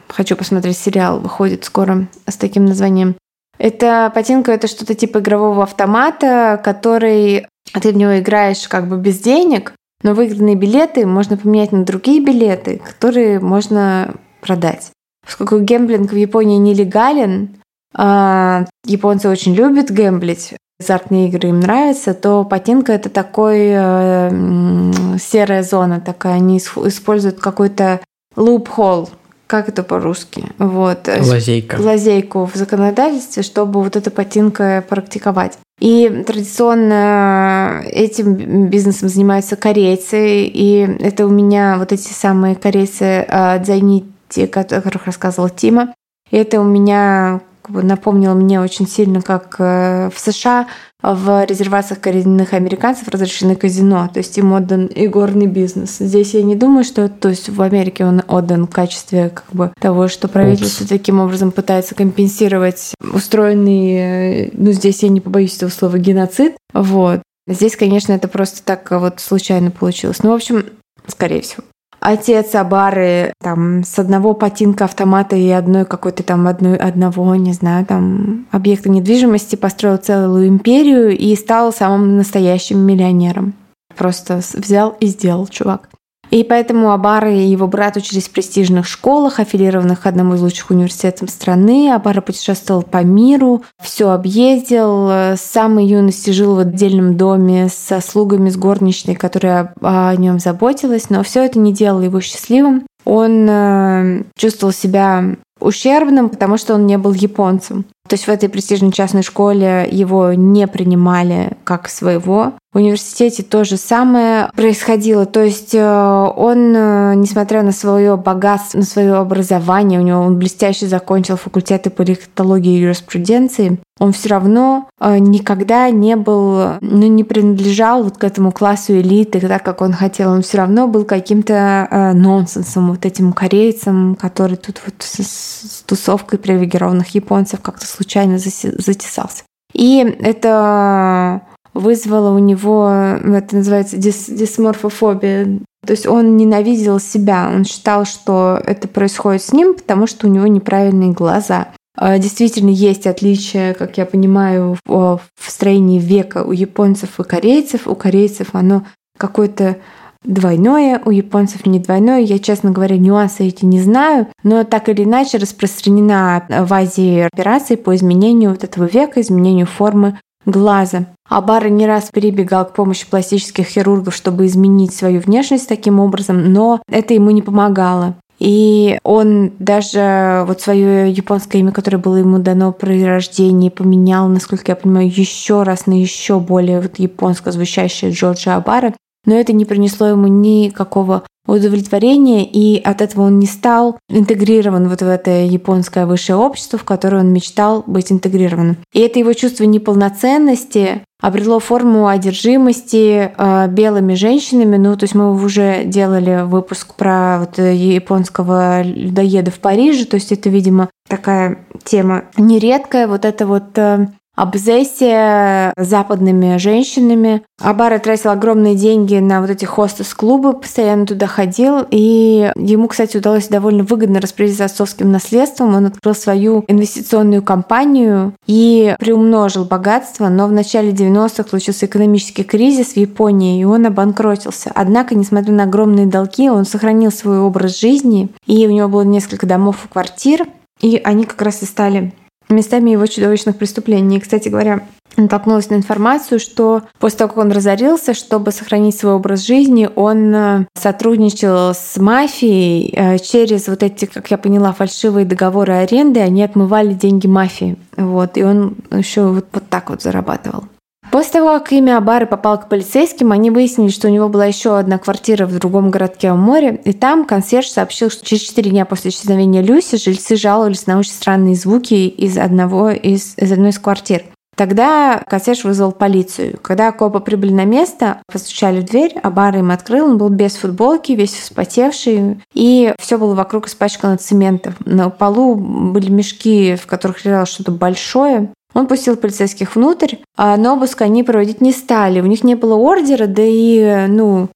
хочу 0.08 0.36
посмотреть 0.36 0.78
сериал, 0.78 1.20
выходит 1.20 1.66
скоро 1.66 2.08
с 2.28 2.36
таким 2.36 2.66
названием. 2.66 3.16
Это 3.60 4.12
патинка, 4.16 4.54
это 4.54 4.68
что-то 4.68 4.96
типа 4.96 5.20
игрового 5.20 5.64
автомата, 5.64 6.60
который 6.64 7.46
ты 7.74 7.92
в 7.92 7.98
него 7.98 8.18
играешь 8.18 8.68
как 8.68 8.88
бы 8.88 8.98
без 8.98 9.20
денег, 9.20 9.74
но 10.02 10.14
выигранные 10.14 10.56
билеты 10.56 11.06
можно 11.06 11.38
поменять 11.38 11.74
на 11.74 11.84
другие 11.84 12.24
билеты, 12.24 12.82
которые 12.84 13.40
можно 13.40 14.16
продать. 14.42 14.92
Поскольку 15.26 15.60
гемблинг 15.60 16.12
в 16.12 16.16
Японии 16.16 16.58
нелегален, 16.58 17.58
а 17.94 18.66
японцы 18.86 19.28
очень 19.28 19.54
любят 19.54 19.90
гемблить, 19.90 20.56
азартные 20.80 21.28
игры 21.28 21.50
им 21.50 21.60
нравятся, 21.60 22.14
то 22.14 22.46
патинка 22.46 22.94
это 22.94 23.10
такой 23.10 23.72
э, 23.72 25.18
серая 25.20 25.64
зона 25.64 26.00
такая. 26.00 26.36
Они 26.36 26.58
используют 26.58 27.40
какой-то 27.40 28.00
loophole, 28.38 29.10
как 29.50 29.68
это 29.68 29.82
по-русски? 29.82 30.44
Вот. 30.60 31.08
Лазейка. 31.08 31.78
Лазейку 31.82 32.46
в 32.46 32.54
законодательстве, 32.56 33.42
чтобы 33.42 33.82
вот 33.82 33.96
это 33.96 34.12
патинко 34.12 34.86
практиковать. 34.88 35.58
И 35.80 36.24
традиционно 36.28 37.82
этим 37.84 38.68
бизнесом 38.68 39.10
занимаются 39.10 39.56
корейцы, 39.56 40.44
и 40.44 40.88
это 41.00 41.26
у 41.26 41.30
меня 41.30 41.78
вот 41.80 41.92
эти 41.92 42.14
самые 42.14 42.56
корейцы 42.56 43.26
а, 43.28 43.58
Дзайнити, 43.58 44.44
о 44.44 44.48
которых 44.48 45.08
рассказывал 45.08 45.50
Тима. 45.50 45.96
И 46.30 46.38
это 46.38 46.62
у 46.62 46.64
меня 46.64 47.42
напомнило 47.70 48.34
мне 48.34 48.60
очень 48.62 48.88
сильно, 48.88 49.22
как 49.22 49.56
э, 49.60 50.10
в 50.14 50.20
США 50.20 50.68
в 51.02 51.46
резервациях 51.46 52.02
коренных 52.02 52.54
американцев 52.54 53.08
разрешены 53.08 53.56
казино, 53.56 54.10
то 54.14 54.20
есть 54.20 54.38
им 54.38 54.52
отдан 54.52 54.88
игорный 54.88 55.48
бизнес. 55.48 55.98
Здесь 56.00 56.34
я 56.34 56.44
не 56.44 56.56
думаю, 56.56 56.84
что 56.84 57.08
то 57.08 57.30
есть 57.30 57.48
в 57.48 57.62
Америке 57.62 58.06
он 58.06 58.22
отдан 58.28 58.68
в 58.68 58.70
качестве 58.70 59.30
как 59.30 59.46
бы 59.54 59.72
того, 59.80 60.10
что 60.10 60.28
правительство 60.28 60.84
Упс. 60.84 60.90
таким 60.90 61.22
образом 61.22 61.52
пытается 61.52 61.96
компенсировать 61.96 62.94
устроенный, 63.02 64.52
ну 64.54 64.72
здесь 64.72 65.04
я 65.04 65.10
не 65.10 65.22
побоюсь 65.22 65.56
этого 65.56 65.70
слова, 65.70 65.98
геноцид. 65.98 66.58
Вот. 66.74 67.22
Здесь, 67.48 67.76
конечно, 67.76 68.14
это 68.14 68.28
просто 68.28 68.62
так 68.64 68.92
вот 68.92 69.20
случайно 69.20 69.72
получилось. 69.72 70.22
Ну, 70.22 70.30
в 70.30 70.36
общем, 70.36 70.66
скорее 71.08 71.42
всего. 71.42 71.64
Отец 72.00 72.56
Абары 72.56 73.34
там 73.42 73.84
с 73.84 74.00
одного 74.00 74.34
патинка 74.34 74.86
автомата 74.86 75.36
и 75.36 75.50
одной 75.50 75.86
какой-то 75.86 76.24
там 76.24 76.48
одной, 76.48 76.78
одного, 76.78 77.36
не 77.36 77.54
знаю, 77.54 77.86
там 77.86 78.48
объекта 78.52 78.90
недвижимости 78.90 79.56
построил 79.56 79.98
целую 79.98 80.48
империю 80.48 81.18
и 81.18 81.36
стал 81.36 81.74
самым 81.74 82.18
настоящим 82.18 82.80
миллионером. 82.80 83.54
Просто 83.98 84.42
взял 84.54 84.96
и 85.00 85.08
сделал, 85.08 85.48
чувак. 85.48 85.90
И 86.32 86.44
поэтому 86.44 86.92
Абара 86.92 87.32
и 87.32 87.48
его 87.48 87.68
брат 87.68 87.98
учились 87.98 88.28
в 88.28 88.32
престижных 88.32 88.88
школах, 88.88 89.40
аффилированных 89.40 90.02
к 90.02 90.06
одному 90.06 90.36
из 90.36 90.42
лучших 90.42 90.70
университетов 90.70 91.30
страны. 91.30 91.92
Абара 91.92 92.22
путешествовал 92.22 92.84
по 92.84 93.04
миру, 93.04 93.64
все 93.82 94.10
объездил. 94.10 95.10
С 95.10 95.42
самой 95.42 95.86
юности 95.86 96.30
жил 96.32 96.56
в 96.56 96.60
отдельном 96.60 97.18
доме 97.18 97.70
со 97.70 98.00
слугами, 98.00 98.50
с 98.50 98.58
горничной, 98.58 99.16
которая 99.16 99.74
о 99.82 100.16
нем 100.16 100.40
заботилась. 100.40 101.10
Но 101.10 101.24
все 101.24 101.44
это 101.44 101.58
не 101.58 101.74
делало 101.74 102.04
его 102.04 102.22
счастливым. 102.22 102.84
Он 103.06 103.48
э, 103.50 104.24
чувствовал 104.38 104.74
себя 104.74 105.36
ущербным, 105.60 106.30
потому 106.30 106.58
что 106.58 106.76
он 106.76 106.86
не 106.86 106.98
был 106.98 107.14
японцем. 107.14 107.86
То 108.10 108.16
есть 108.16 108.26
в 108.26 108.30
этой 108.30 108.50
престижной 108.50 108.92
частной 108.92 109.22
школе 109.22 109.88
его 109.90 110.34
не 110.34 110.66
принимали 110.68 111.52
как 111.64 111.88
своего. 111.88 112.54
В 112.72 112.78
университете 112.78 113.42
то 113.42 113.64
же 113.64 113.78
самое 113.78 114.52
происходило. 114.56 115.26
То 115.26 115.44
есть 115.44 115.74
э, 115.74 115.82
он, 115.82 116.76
э, 116.76 117.14
несмотря 117.16 117.64
на 117.64 117.72
свое 117.72 118.16
богатство, 118.16 118.78
на 118.78 118.84
свое 118.84 119.16
образование, 119.16 120.00
у 120.00 120.04
него 120.04 120.20
он 120.22 120.38
блестяще 120.38 120.86
закончил 120.86 121.36
факультеты 121.36 121.90
политологии 121.90 122.78
и 122.78 122.82
юриспруденции, 122.82 123.80
он 123.98 124.14
все 124.14 124.30
равно 124.30 124.88
э, 125.00 125.18
никогда 125.18 125.90
не 125.90 126.16
был, 126.16 126.78
ну, 126.82 127.08
не 127.08 127.24
принадлежал 127.24 128.04
вот 128.04 128.20
к 128.20 128.24
этому 128.24 128.52
классу 128.52 128.94
элиты, 128.94 129.40
так 129.40 129.64
как 129.64 129.82
он 129.82 129.92
хотел. 129.92 130.32
Он 130.32 130.44
все 130.44 130.60
равно 130.60 130.88
был 130.88 131.06
каким-то 131.06 132.12
нонсенсом, 132.14 132.92
вот 132.92 133.04
этим 133.04 133.34
корейцем, 133.34 134.16
который 134.16 134.58
тут 134.58 134.80
вот 134.86 134.94
с, 135.00 135.24
с 135.24 135.84
тусовкой 135.88 136.38
привилегированных 136.38 137.16
японцев 137.16 137.62
как-то 137.62 137.88
случайно 138.00 138.38
затесался. 138.38 139.44
И 139.74 140.00
это 140.22 141.42
вызвало 141.74 142.34
у 142.34 142.40
него, 142.40 142.90
это 142.90 143.58
называется 143.58 143.98
дис, 143.98 144.28
дисморфофобия. 144.30 145.60
То 145.86 145.92
есть 145.92 146.08
он 146.08 146.38
ненавидел 146.38 147.00
себя, 147.00 147.52
он 147.54 147.66
считал, 147.66 148.06
что 148.06 148.60
это 148.66 148.88
происходит 148.88 149.44
с 149.44 149.52
ним, 149.52 149.74
потому 149.74 150.08
что 150.08 150.28
у 150.28 150.30
него 150.30 150.48
неправильные 150.48 151.12
глаза. 151.12 151.68
А, 151.98 152.18
действительно 152.18 152.70
есть 152.70 153.06
отличия, 153.06 153.74
как 153.74 153.98
я 153.98 154.06
понимаю, 154.06 154.78
в 154.86 155.22
строении 155.46 156.00
века 156.00 156.44
у 156.44 156.54
японцев 156.54 157.20
и 157.20 157.24
корейцев. 157.24 157.88
У 157.88 157.96
корейцев 157.96 158.50
оно 158.54 158.86
какое-то 159.18 159.78
двойное, 160.24 161.02
у 161.06 161.12
японцев 161.12 161.66
не 161.66 161.80
двойное. 161.80 162.20
Я, 162.20 162.40
честно 162.40 162.72
говоря, 162.72 162.98
нюансы 162.98 163.48
эти 163.48 163.66
не 163.66 163.80
знаю, 163.80 164.28
но 164.44 164.64
так 164.64 164.90
или 164.90 165.04
иначе 165.04 165.38
распространена 165.38 166.46
в 166.50 166.74
Азии 166.74 167.28
операции 167.32 167.76
по 167.76 167.96
изменению 167.96 168.52
вот 168.52 168.64
этого 168.64 168.86
века, 168.86 169.22
изменению 169.22 169.66
формы 169.66 170.20
глаза. 170.46 171.06
Абара 171.28 171.70
не 171.70 171.86
раз 171.86 172.10
перебегал 172.12 172.66
к 172.66 172.74
помощи 172.74 173.08
пластических 173.10 173.66
хирургов, 173.66 174.16
чтобы 174.16 174.46
изменить 174.46 174.94
свою 174.94 175.20
внешность 175.20 175.70
таким 175.70 176.00
образом, 176.00 176.52
но 176.52 176.82
это 176.90 177.14
ему 177.14 177.30
не 177.32 177.42
помогало. 177.42 178.16
И 178.40 178.98
он 179.04 179.52
даже 179.60 180.46
вот 180.48 180.62
свое 180.62 181.12
японское 181.12 181.60
имя, 181.60 181.74
которое 181.74 181.98
было 181.98 182.16
ему 182.16 182.40
дано 182.40 182.72
при 182.72 183.04
рождении, 183.04 183.70
поменял, 183.70 184.30
насколько 184.30 184.72
я 184.72 184.78
понимаю, 184.78 185.08
еще 185.10 185.64
раз 185.64 185.88
на 185.88 186.00
еще 186.00 186.40
более 186.40 186.80
вот 186.80 187.00
японско 187.00 187.52
звучащее 187.52 188.12
Джорджа 188.12 188.56
Абара. 188.56 188.94
Но 189.26 189.36
это 189.36 189.54
не 189.54 189.66
принесло 189.66 190.08
ему 190.08 190.28
никакого 190.28 191.24
удовлетворения, 191.50 192.46
и 192.46 192.82
от 192.82 193.02
этого 193.02 193.24
он 193.24 193.40
не 193.40 193.48
стал 193.48 193.98
интегрирован 194.10 194.88
вот 194.88 195.02
в 195.02 195.08
это 195.08 195.32
японское 195.46 196.06
высшее 196.06 196.38
общество, 196.38 196.78
в 196.78 196.84
которое 196.84 197.22
он 197.22 197.34
мечтал 197.34 197.84
быть 197.88 198.12
интегрированным. 198.12 198.78
И 198.94 199.00
это 199.00 199.20
его 199.20 199.34
чувство 199.34 199.64
неполноценности 199.64 201.02
обрело 201.22 201.60
форму 201.60 202.08
одержимости 202.08 203.32
э, 203.36 203.68
белыми 203.68 204.14
женщинами. 204.14 204.78
Ну, 204.78 204.96
то 204.96 205.04
есть 205.04 205.16
мы 205.16 205.34
уже 205.34 205.84
делали 205.84 206.44
выпуск 206.46 206.96
про 206.96 207.40
вот 207.40 207.58
японского 207.58 208.82
людоеда 208.84 209.52
в 209.52 209.60
Париже. 209.60 210.06
То 210.06 210.16
есть 210.16 210.32
это, 210.32 210.50
видимо, 210.50 210.90
такая 211.08 211.60
тема 211.84 212.26
нередкая. 212.38 213.08
Вот 213.08 213.26
это 213.26 213.46
вот 213.48 213.78
э, 213.78 214.08
обзессия 214.36 215.74
западными 215.78 216.58
женщинами. 216.58 217.44
Абара 217.62 218.00
тратил 218.00 218.30
огромные 218.30 218.76
деньги 218.76 219.16
на 219.16 219.42
вот 219.42 219.50
эти 219.50 219.66
хостес-клубы, 219.66 220.54
постоянно 220.54 221.06
туда 221.06 221.28
ходил, 221.28 221.86
и 221.92 222.52
ему, 222.56 222.88
кстати, 222.88 223.18
удалось 223.18 223.50
довольно 223.50 223.84
выгодно 223.84 224.22
распорядиться 224.22 224.66
отцовским 224.66 225.12
наследством. 225.12 225.76
Он 225.76 225.88
открыл 225.88 226.16
свою 226.16 226.64
инвестиционную 226.68 227.44
компанию 227.44 228.34
и 228.48 228.96
приумножил 228.98 229.66
богатство, 229.66 230.30
но 230.30 230.48
в 230.48 230.54
начале 230.54 230.92
90-х 230.92 231.50
случился 231.50 231.86
экономический 231.86 232.44
кризис 232.44 232.94
в 232.94 232.98
Японии, 232.98 233.60
и 233.60 233.66
он 233.66 233.86
обанкротился. 233.86 234.72
Однако, 234.74 235.16
несмотря 235.16 235.54
на 235.54 235.64
огромные 235.64 236.06
долги, 236.06 236.50
он 236.50 236.66
сохранил 236.66 237.12
свой 237.12 237.40
образ 237.40 237.80
жизни, 237.80 238.30
и 238.46 238.66
у 238.68 238.72
него 238.72 238.88
было 238.88 239.02
несколько 239.02 239.46
домов 239.46 239.84
и 239.84 239.88
квартир, 239.90 240.46
и 240.80 241.02
они 241.04 241.26
как 241.26 241.42
раз 241.42 241.62
и 241.62 241.66
стали 241.66 242.14
местами 242.50 242.92
его 242.92 243.06
чудовищных 243.06 243.58
преступлений. 243.58 244.18
И, 244.18 244.20
кстати 244.20 244.50
говоря, 244.50 244.82
натолкнулась 245.18 245.70
на 245.70 245.76
информацию, 245.76 246.40
что 246.40 246.84
после 247.00 247.20
того, 247.20 247.30
как 247.30 247.38
он 247.38 247.52
разорился, 247.52 248.14
чтобы 248.14 248.52
сохранить 248.52 248.98
свой 248.98 249.14
образ 249.14 249.46
жизни, 249.46 249.90
он 249.96 250.34
э, 250.34 250.66
сотрудничал 250.74 251.74
с 251.74 251.98
мафией 251.98 252.94
э, 252.96 253.18
через 253.20 253.68
вот 253.68 253.84
эти, 253.84 254.06
как 254.06 254.32
я 254.32 254.38
поняла, 254.38 254.74
фальшивые 254.74 255.26
договоры 255.26 255.74
аренды, 255.74 256.20
они 256.20 256.44
отмывали 256.44 256.94
деньги 256.94 257.28
мафии. 257.28 257.78
Вот, 257.98 258.38
и 258.38 258.44
он 258.44 258.76
еще 258.92 259.24
вот, 259.28 259.48
вот 259.52 259.64
так 259.70 259.90
вот 259.90 260.02
зарабатывал. 260.02 260.64
После 261.12 261.34
того, 261.34 261.54
как 261.54 261.72
имя 261.72 261.98
Абары 261.98 262.28
попало 262.28 262.58
к 262.58 262.70
полицейским, 262.70 263.32
они 263.32 263.50
выяснили, 263.50 263.90
что 263.90 264.08
у 264.08 264.12
него 264.12 264.30
была 264.30 264.46
еще 264.46 264.78
одна 264.78 265.00
квартира 265.00 265.48
в 265.48 265.58
другом 265.58 265.90
городке 265.90 266.32
у 266.32 266.36
моря, 266.36 266.76
и 266.76 266.94
там 266.94 267.26
консьерж 267.26 267.68
сообщил, 267.68 268.12
что 268.12 268.24
через 268.24 268.44
4 268.44 268.70
дня 268.70 268.86
после 268.86 269.10
исчезновения 269.10 269.62
Люси 269.62 269.98
жильцы 269.98 270.36
жаловались 270.36 270.86
на 270.86 271.00
очень 271.00 271.12
странные 271.12 271.56
звуки 271.56 272.08
из, 272.08 272.38
одного 272.38 272.92
из, 272.92 273.34
из 273.38 273.52
одной 273.52 273.70
из 273.70 273.80
квартир. 273.80 274.24
Тогда 274.56 275.24
консьерж 275.26 275.64
вызвал 275.64 275.94
полицию. 275.94 276.60
Когда 276.62 276.92
копы 276.92 277.22
прибыли 277.22 277.54
на 277.54 277.64
место, 277.64 278.22
постучали 278.30 278.82
в 278.82 278.84
дверь, 278.84 279.16
а 279.24 279.32
бар 279.32 279.56
им 279.56 279.72
открыл, 279.72 280.08
он 280.08 280.18
был 280.18 280.28
без 280.28 280.58
футболки, 280.58 281.14
весь 281.14 281.34
вспотевший, 281.34 282.42
и 282.54 282.94
все 283.00 283.18
было 283.18 283.36
вокруг 283.36 283.68
испачкано 283.68 284.18
цементом. 284.18 284.76
На 284.84 285.10
полу 285.10 285.56
были 285.56 286.12
мешки, 286.12 286.76
в 286.76 286.88
которых 286.88 287.24
лежало 287.24 287.46
что-то 287.46 287.72
большое, 287.72 288.52
он 288.74 288.88
пустил 288.88 289.18
полицейских 289.18 289.76
внутрь, 289.76 290.18
а 290.38 290.56
но 290.58 290.74
обыск 290.74 291.02
они 291.02 291.24
проводить 291.24 291.62
не 291.62 291.72
стали. 291.72 292.22
У 292.22 292.26
них 292.26 292.44
не 292.44 292.56
было 292.56 292.76
ордера, 292.76 293.26
да 293.26 293.44
и, 293.44 294.08
ну, 294.08 294.50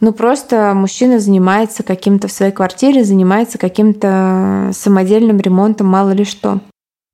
ну 0.00 0.12
просто 0.12 0.72
мужчина 0.74 1.18
занимается 1.18 1.82
каким-то 1.82 2.28
в 2.28 2.32
своей 2.32 2.52
квартире, 2.52 3.04
занимается 3.04 3.58
каким-то 3.58 4.70
самодельным 4.74 5.38
ремонтом, 5.38 5.86
мало 5.86 6.10
ли 6.10 6.24
что. 6.24 6.60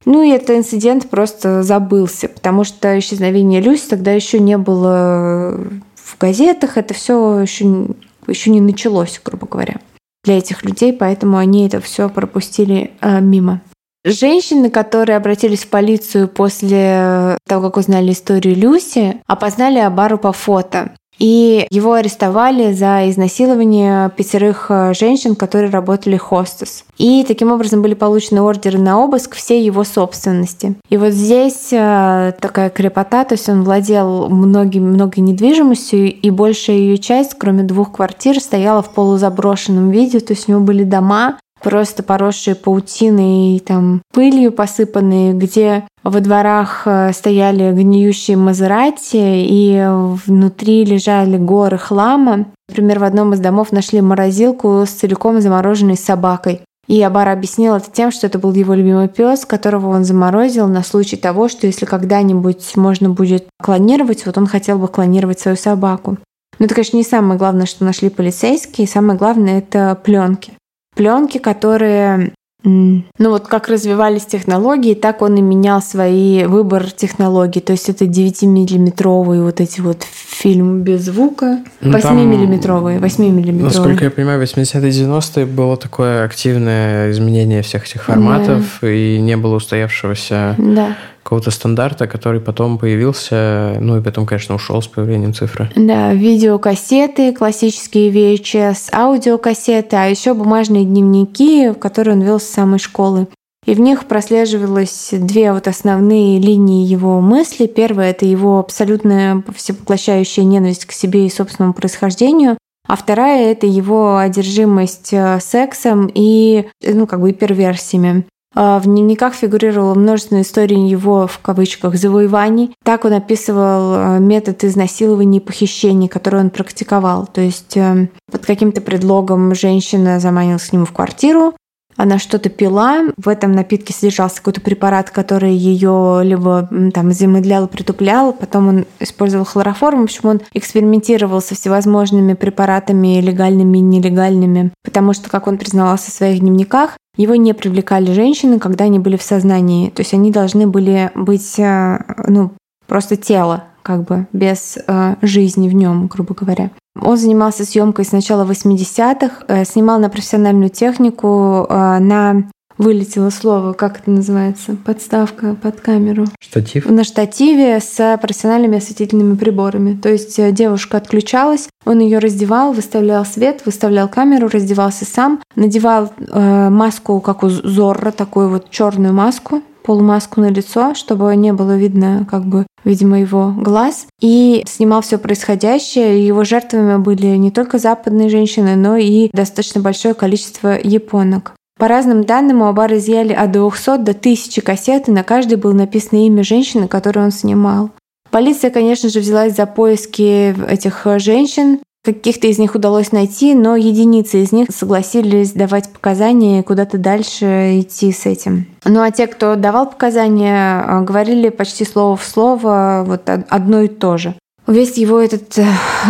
Ну 0.06 0.22
и 0.22 0.30
этот 0.30 0.50
инцидент 0.50 1.10
просто 1.10 1.62
забылся, 1.62 2.28
потому 2.28 2.64
что 2.64 2.98
исчезновение 2.98 3.60
Люси 3.60 3.88
тогда 3.90 4.12
еще 4.12 4.40
не 4.40 4.56
было 4.56 5.60
в 5.94 6.18
газетах, 6.18 6.78
это 6.78 6.94
все 6.94 7.40
еще, 7.40 7.88
еще 8.26 8.50
не 8.50 8.60
началось, 8.60 9.20
грубо 9.22 9.46
говоря, 9.46 9.76
для 10.24 10.38
этих 10.38 10.64
людей, 10.64 10.92
поэтому 10.92 11.36
они 11.36 11.66
это 11.66 11.80
все 11.80 12.08
пропустили 12.08 12.92
э, 13.02 13.20
мимо. 13.20 13.60
Женщины, 14.04 14.70
которые 14.70 15.16
обратились 15.16 15.64
в 15.64 15.68
полицию 15.68 16.28
после 16.28 17.36
того, 17.46 17.66
как 17.66 17.76
узнали 17.76 18.12
историю 18.12 18.56
Люси, 18.56 19.20
опознали 19.26 19.78
Абару 19.78 20.16
по 20.16 20.32
фото. 20.32 20.92
И 21.18 21.66
его 21.70 21.92
арестовали 21.92 22.72
за 22.72 23.10
изнасилование 23.10 24.10
пятерых 24.16 24.66
э, 24.70 24.94
женщин, 24.94 25.36
которые 25.36 25.70
работали 25.70 26.16
хостес. 26.16 26.84
И 26.96 27.26
таким 27.28 27.52
образом 27.52 27.82
были 27.82 27.92
получены 27.92 28.40
ордеры 28.40 28.78
на 28.78 28.98
обыск 28.98 29.34
всей 29.34 29.62
его 29.62 29.84
собственности. 29.84 30.76
И 30.88 30.96
вот 30.96 31.12
здесь 31.12 31.68
э, 31.72 32.32
такая 32.40 32.70
крепота, 32.70 33.24
то 33.24 33.34
есть 33.34 33.50
он 33.50 33.64
владел 33.64 34.30
многим, 34.30 34.92
многой 34.94 35.20
недвижимостью, 35.20 36.10
и 36.10 36.30
большая 36.30 36.76
ее 36.76 36.96
часть, 36.96 37.34
кроме 37.34 37.64
двух 37.64 37.92
квартир, 37.92 38.40
стояла 38.40 38.80
в 38.80 38.88
полузаброшенном 38.94 39.90
виде, 39.90 40.20
то 40.20 40.32
есть 40.32 40.48
у 40.48 40.52
него 40.52 40.62
были 40.62 40.84
дома, 40.84 41.38
просто 41.62 42.02
поросшие 42.02 42.54
паутиной 42.54 43.56
и 43.56 43.60
там 43.60 44.02
пылью 44.12 44.52
посыпанные, 44.52 45.32
где 45.34 45.84
во 46.02 46.20
дворах 46.20 46.82
э, 46.86 47.12
стояли 47.12 47.72
гниющие 47.72 48.36
Мазерати, 48.36 49.16
и 49.16 49.86
внутри 50.26 50.84
лежали 50.84 51.36
горы 51.36 51.78
хлама. 51.78 52.46
Например, 52.68 53.00
в 53.00 53.04
одном 53.04 53.34
из 53.34 53.40
домов 53.40 53.72
нашли 53.72 54.00
морозилку 54.00 54.84
с 54.86 54.90
целиком 54.90 55.40
замороженной 55.40 55.96
собакой. 55.96 56.62
И 56.86 57.00
Абар 57.02 57.28
объяснил 57.28 57.76
это 57.76 57.90
тем, 57.92 58.10
что 58.10 58.26
это 58.26 58.38
был 58.38 58.52
его 58.52 58.74
любимый 58.74 59.08
пес, 59.08 59.44
которого 59.44 59.88
он 59.88 60.04
заморозил 60.04 60.66
на 60.66 60.82
случай 60.82 61.16
того, 61.16 61.48
что 61.48 61.66
если 61.66 61.86
когда-нибудь 61.86 62.76
можно 62.76 63.10
будет 63.10 63.46
клонировать, 63.62 64.26
вот 64.26 64.36
он 64.38 64.46
хотел 64.46 64.78
бы 64.78 64.88
клонировать 64.88 65.38
свою 65.38 65.56
собаку. 65.56 66.18
Но 66.58 66.66
это, 66.66 66.74
конечно, 66.74 66.96
не 66.96 67.04
самое 67.04 67.38
главное, 67.38 67.66
что 67.66 67.84
нашли 67.84 68.10
полицейские. 68.10 68.88
Самое 68.88 69.18
главное— 69.18 69.58
это 69.60 69.96
пленки 70.02 70.52
пленки, 70.94 71.38
которые 71.38 72.32
ну 72.62 73.04
вот 73.18 73.46
как 73.46 73.68
развивались 73.68 74.26
технологии, 74.26 74.94
так 74.94 75.22
он 75.22 75.36
и 75.36 75.40
менял 75.40 75.80
свои 75.80 76.44
выбор 76.44 76.90
технологий. 76.90 77.60
То 77.60 77.72
есть 77.72 77.88
это 77.88 78.04
9-миллиметровые 78.04 79.42
вот 79.42 79.60
эти 79.60 79.80
вот 79.80 80.02
фильм 80.02 80.82
без 80.82 81.06
звука, 81.06 81.60
8-миллиметровые, 81.80 82.98
ну, 82.98 83.06
8-миллиметровые. 83.06 83.62
Насколько 83.62 84.04
я 84.04 84.10
понимаю, 84.10 84.42
80-е 84.42 84.90
90-е 84.90 85.46
было 85.46 85.76
такое 85.76 86.24
активное 86.24 87.10
изменение 87.10 87.62
всех 87.62 87.86
этих 87.86 88.02
форматов, 88.02 88.78
да. 88.82 88.90
и 88.90 89.18
не 89.20 89.36
было 89.36 89.56
устоявшегося 89.56 90.54
да 90.58 90.96
какого-то 91.30 91.52
стандарта, 91.52 92.08
который 92.08 92.40
потом 92.40 92.76
появился, 92.76 93.76
ну 93.80 93.96
и 93.96 94.02
потом, 94.02 94.26
конечно, 94.26 94.56
ушел 94.56 94.82
с 94.82 94.88
появлением 94.88 95.32
цифры. 95.32 95.70
Да, 95.76 96.12
видеокассеты, 96.12 97.32
классические 97.32 98.10
VHS, 98.10 98.88
аудиокассеты, 98.92 99.94
а 99.94 100.06
еще 100.06 100.34
бумажные 100.34 100.84
дневники, 100.84 101.72
которые 101.74 102.16
он 102.16 102.22
вел 102.22 102.40
с 102.40 102.44
самой 102.44 102.80
школы. 102.80 103.28
И 103.64 103.74
в 103.74 103.80
них 103.80 104.06
прослеживалось 104.06 105.10
две 105.12 105.52
вот 105.52 105.68
основные 105.68 106.40
линии 106.40 106.84
его 106.84 107.20
мысли. 107.20 107.68
Первая— 107.68 108.10
это 108.12 108.26
его 108.26 108.58
абсолютная 108.58 109.44
всепоглощающая 109.54 110.42
ненависть 110.42 110.86
к 110.86 110.90
себе 110.90 111.26
и 111.26 111.30
собственному 111.30 111.74
происхождению. 111.74 112.58
А 112.88 112.96
вторая— 112.96 113.52
это 113.52 113.68
его 113.68 114.16
одержимость 114.16 115.12
э, 115.12 115.38
сексом 115.40 116.10
и, 116.12 116.66
ну, 116.84 117.06
как 117.06 117.20
бы, 117.20 117.30
и 117.30 117.34
перверсиями. 117.34 118.24
А, 118.54 118.80
в 118.80 118.84
дневниках 118.84 119.34
фигурировало 119.34 119.94
множество 119.94 120.40
историй 120.40 120.88
его, 120.88 121.26
в 121.26 121.38
кавычках, 121.38 121.96
завоеваний. 121.96 122.74
Так 122.84 123.04
он 123.04 123.12
описывал 123.12 123.94
а, 123.94 124.18
метод 124.18 124.64
изнасилования 124.64 125.38
и 125.38 125.42
похищений, 125.42 126.08
который 126.08 126.40
он 126.40 126.50
практиковал. 126.50 127.26
То 127.26 127.40
есть 127.40 127.76
э, 127.76 128.08
под 128.30 128.46
каким-то 128.46 128.80
предлогом 128.80 129.54
женщина 129.54 130.18
заманилась 130.18 130.66
к 130.66 130.72
нему 130.72 130.84
в 130.84 130.92
квартиру, 130.92 131.54
она 131.96 132.18
что-то 132.18 132.48
пила, 132.48 133.08
в 133.18 133.28
этом 133.28 133.52
напитке 133.52 133.92
содержался 133.92 134.36
какой-то 134.36 134.62
препарат, 134.62 135.10
который 135.10 135.52
ее 135.52 136.20
либо 136.22 136.66
там 136.94 137.12
замедлял, 137.12 137.68
притуплял, 137.68 138.32
потом 138.32 138.68
он 138.68 138.86
использовал 139.00 139.44
хлороформ, 139.44 140.00
в 140.00 140.04
общем, 140.04 140.28
он 140.28 140.40
экспериментировал 140.54 141.42
со 141.42 141.54
всевозможными 141.54 142.32
препаратами, 142.32 143.20
легальными 143.20 143.78
и 143.78 143.82
нелегальными, 143.82 144.72
потому 144.82 145.12
что, 145.12 145.28
как 145.28 145.46
он 145.46 145.58
признавался 145.58 146.10
в 146.10 146.14
своих 146.14 146.40
дневниках, 146.40 146.96
его 147.20 147.34
не 147.34 147.52
привлекали 147.52 148.12
женщины, 148.12 148.58
когда 148.58 148.84
они 148.84 148.98
были 148.98 149.16
в 149.16 149.22
сознании. 149.22 149.90
То 149.90 150.00
есть 150.00 150.14
они 150.14 150.30
должны 150.30 150.66
были 150.66 151.10
быть, 151.14 151.58
э, 151.58 151.98
ну, 152.26 152.52
просто 152.86 153.16
тело, 153.16 153.64
как 153.82 154.04
бы, 154.04 154.26
без 154.32 154.78
э, 154.86 155.16
жизни 155.22 155.68
в 155.68 155.74
нем, 155.74 156.06
грубо 156.06 156.34
говоря. 156.34 156.70
Он 157.00 157.16
занимался 157.16 157.64
съемкой 157.64 158.04
с 158.04 158.12
начала 158.12 158.44
80-х, 158.44 159.44
э, 159.48 159.64
снимал 159.64 160.00
на 160.00 160.08
профессиональную 160.08 160.70
технику, 160.70 161.66
э, 161.68 161.98
на 161.98 162.44
вылетело 162.80 163.28
слово, 163.28 163.74
как 163.74 164.00
это 164.00 164.10
называется, 164.10 164.74
подставка 164.84 165.54
под 165.54 165.80
камеру. 165.80 166.24
Штатив? 166.40 166.88
На 166.88 167.04
штативе 167.04 167.78
с 167.78 168.18
профессиональными 168.20 168.78
осветительными 168.78 169.36
приборами. 169.36 169.98
То 170.00 170.08
есть 170.08 170.38
э, 170.38 170.50
девушка 170.50 170.96
отключалась, 170.96 171.68
он 171.84 172.00
ее 172.00 172.18
раздевал, 172.18 172.72
выставлял 172.72 173.26
свет, 173.26 173.62
выставлял 173.66 174.08
камеру, 174.08 174.48
раздевался 174.48 175.04
сам, 175.04 175.42
надевал 175.56 176.10
э, 176.18 176.70
маску, 176.70 177.20
как 177.20 177.42
у 177.42 177.50
Зорро, 177.50 178.12
такую 178.12 178.48
вот 178.48 178.70
черную 178.70 179.12
маску, 179.12 179.60
полумаску 179.84 180.40
на 180.40 180.50
лицо, 180.50 180.94
чтобы 180.94 181.36
не 181.36 181.52
было 181.52 181.76
видно, 181.76 182.26
как 182.30 182.46
бы, 182.46 182.66
видимо, 182.84 183.20
его 183.20 183.52
глаз, 183.54 184.06
и 184.20 184.62
снимал 184.66 185.02
все 185.02 185.18
происходящее. 185.18 186.26
Его 186.26 186.44
жертвами 186.44 186.96
были 186.96 187.36
не 187.36 187.50
только 187.50 187.78
западные 187.78 188.30
женщины, 188.30 188.74
но 188.76 188.96
и 188.96 189.28
достаточно 189.34 189.82
большое 189.82 190.14
количество 190.14 190.78
японок. 190.82 191.52
По 191.80 191.88
разным 191.88 192.24
данным, 192.24 192.60
у 192.60 192.66
Абара 192.66 192.98
изъяли 192.98 193.32
от 193.32 193.52
200 193.52 193.96
до 194.04 194.10
1000 194.10 194.60
кассет, 194.60 195.08
и 195.08 195.12
на 195.12 195.24
каждой 195.24 195.56
было 195.56 195.72
написано 195.72 196.26
имя 196.26 196.44
женщины, 196.44 196.88
которую 196.88 197.24
он 197.24 197.32
снимал. 197.32 197.88
Полиция, 198.30 198.70
конечно 198.70 199.08
же, 199.08 199.20
взялась 199.20 199.56
за 199.56 199.64
поиски 199.64 200.54
этих 200.70 201.06
женщин. 201.16 201.78
Каких-то 202.04 202.48
из 202.48 202.58
них 202.58 202.74
удалось 202.74 203.12
найти, 203.12 203.54
но 203.54 203.76
единицы 203.76 204.42
из 204.42 204.52
них 204.52 204.68
согласились 204.70 205.52
давать 205.52 205.90
показания 205.90 206.60
и 206.60 206.62
куда-то 206.62 206.98
дальше 206.98 207.80
идти 207.80 208.12
с 208.12 208.26
этим. 208.26 208.66
Ну 208.84 209.00
а 209.00 209.10
те, 209.10 209.26
кто 209.26 209.56
давал 209.56 209.88
показания, 209.88 210.82
а, 210.86 211.00
говорили 211.00 211.48
почти 211.48 211.86
слово 211.86 212.16
в 212.16 212.24
слово 212.24 213.04
вот 213.06 213.22
одно 213.26 213.80
и 213.80 213.88
то 213.88 214.18
же 214.18 214.34
весь 214.66 214.98
его 214.98 215.18
этот 215.20 215.58
э, 215.58 215.66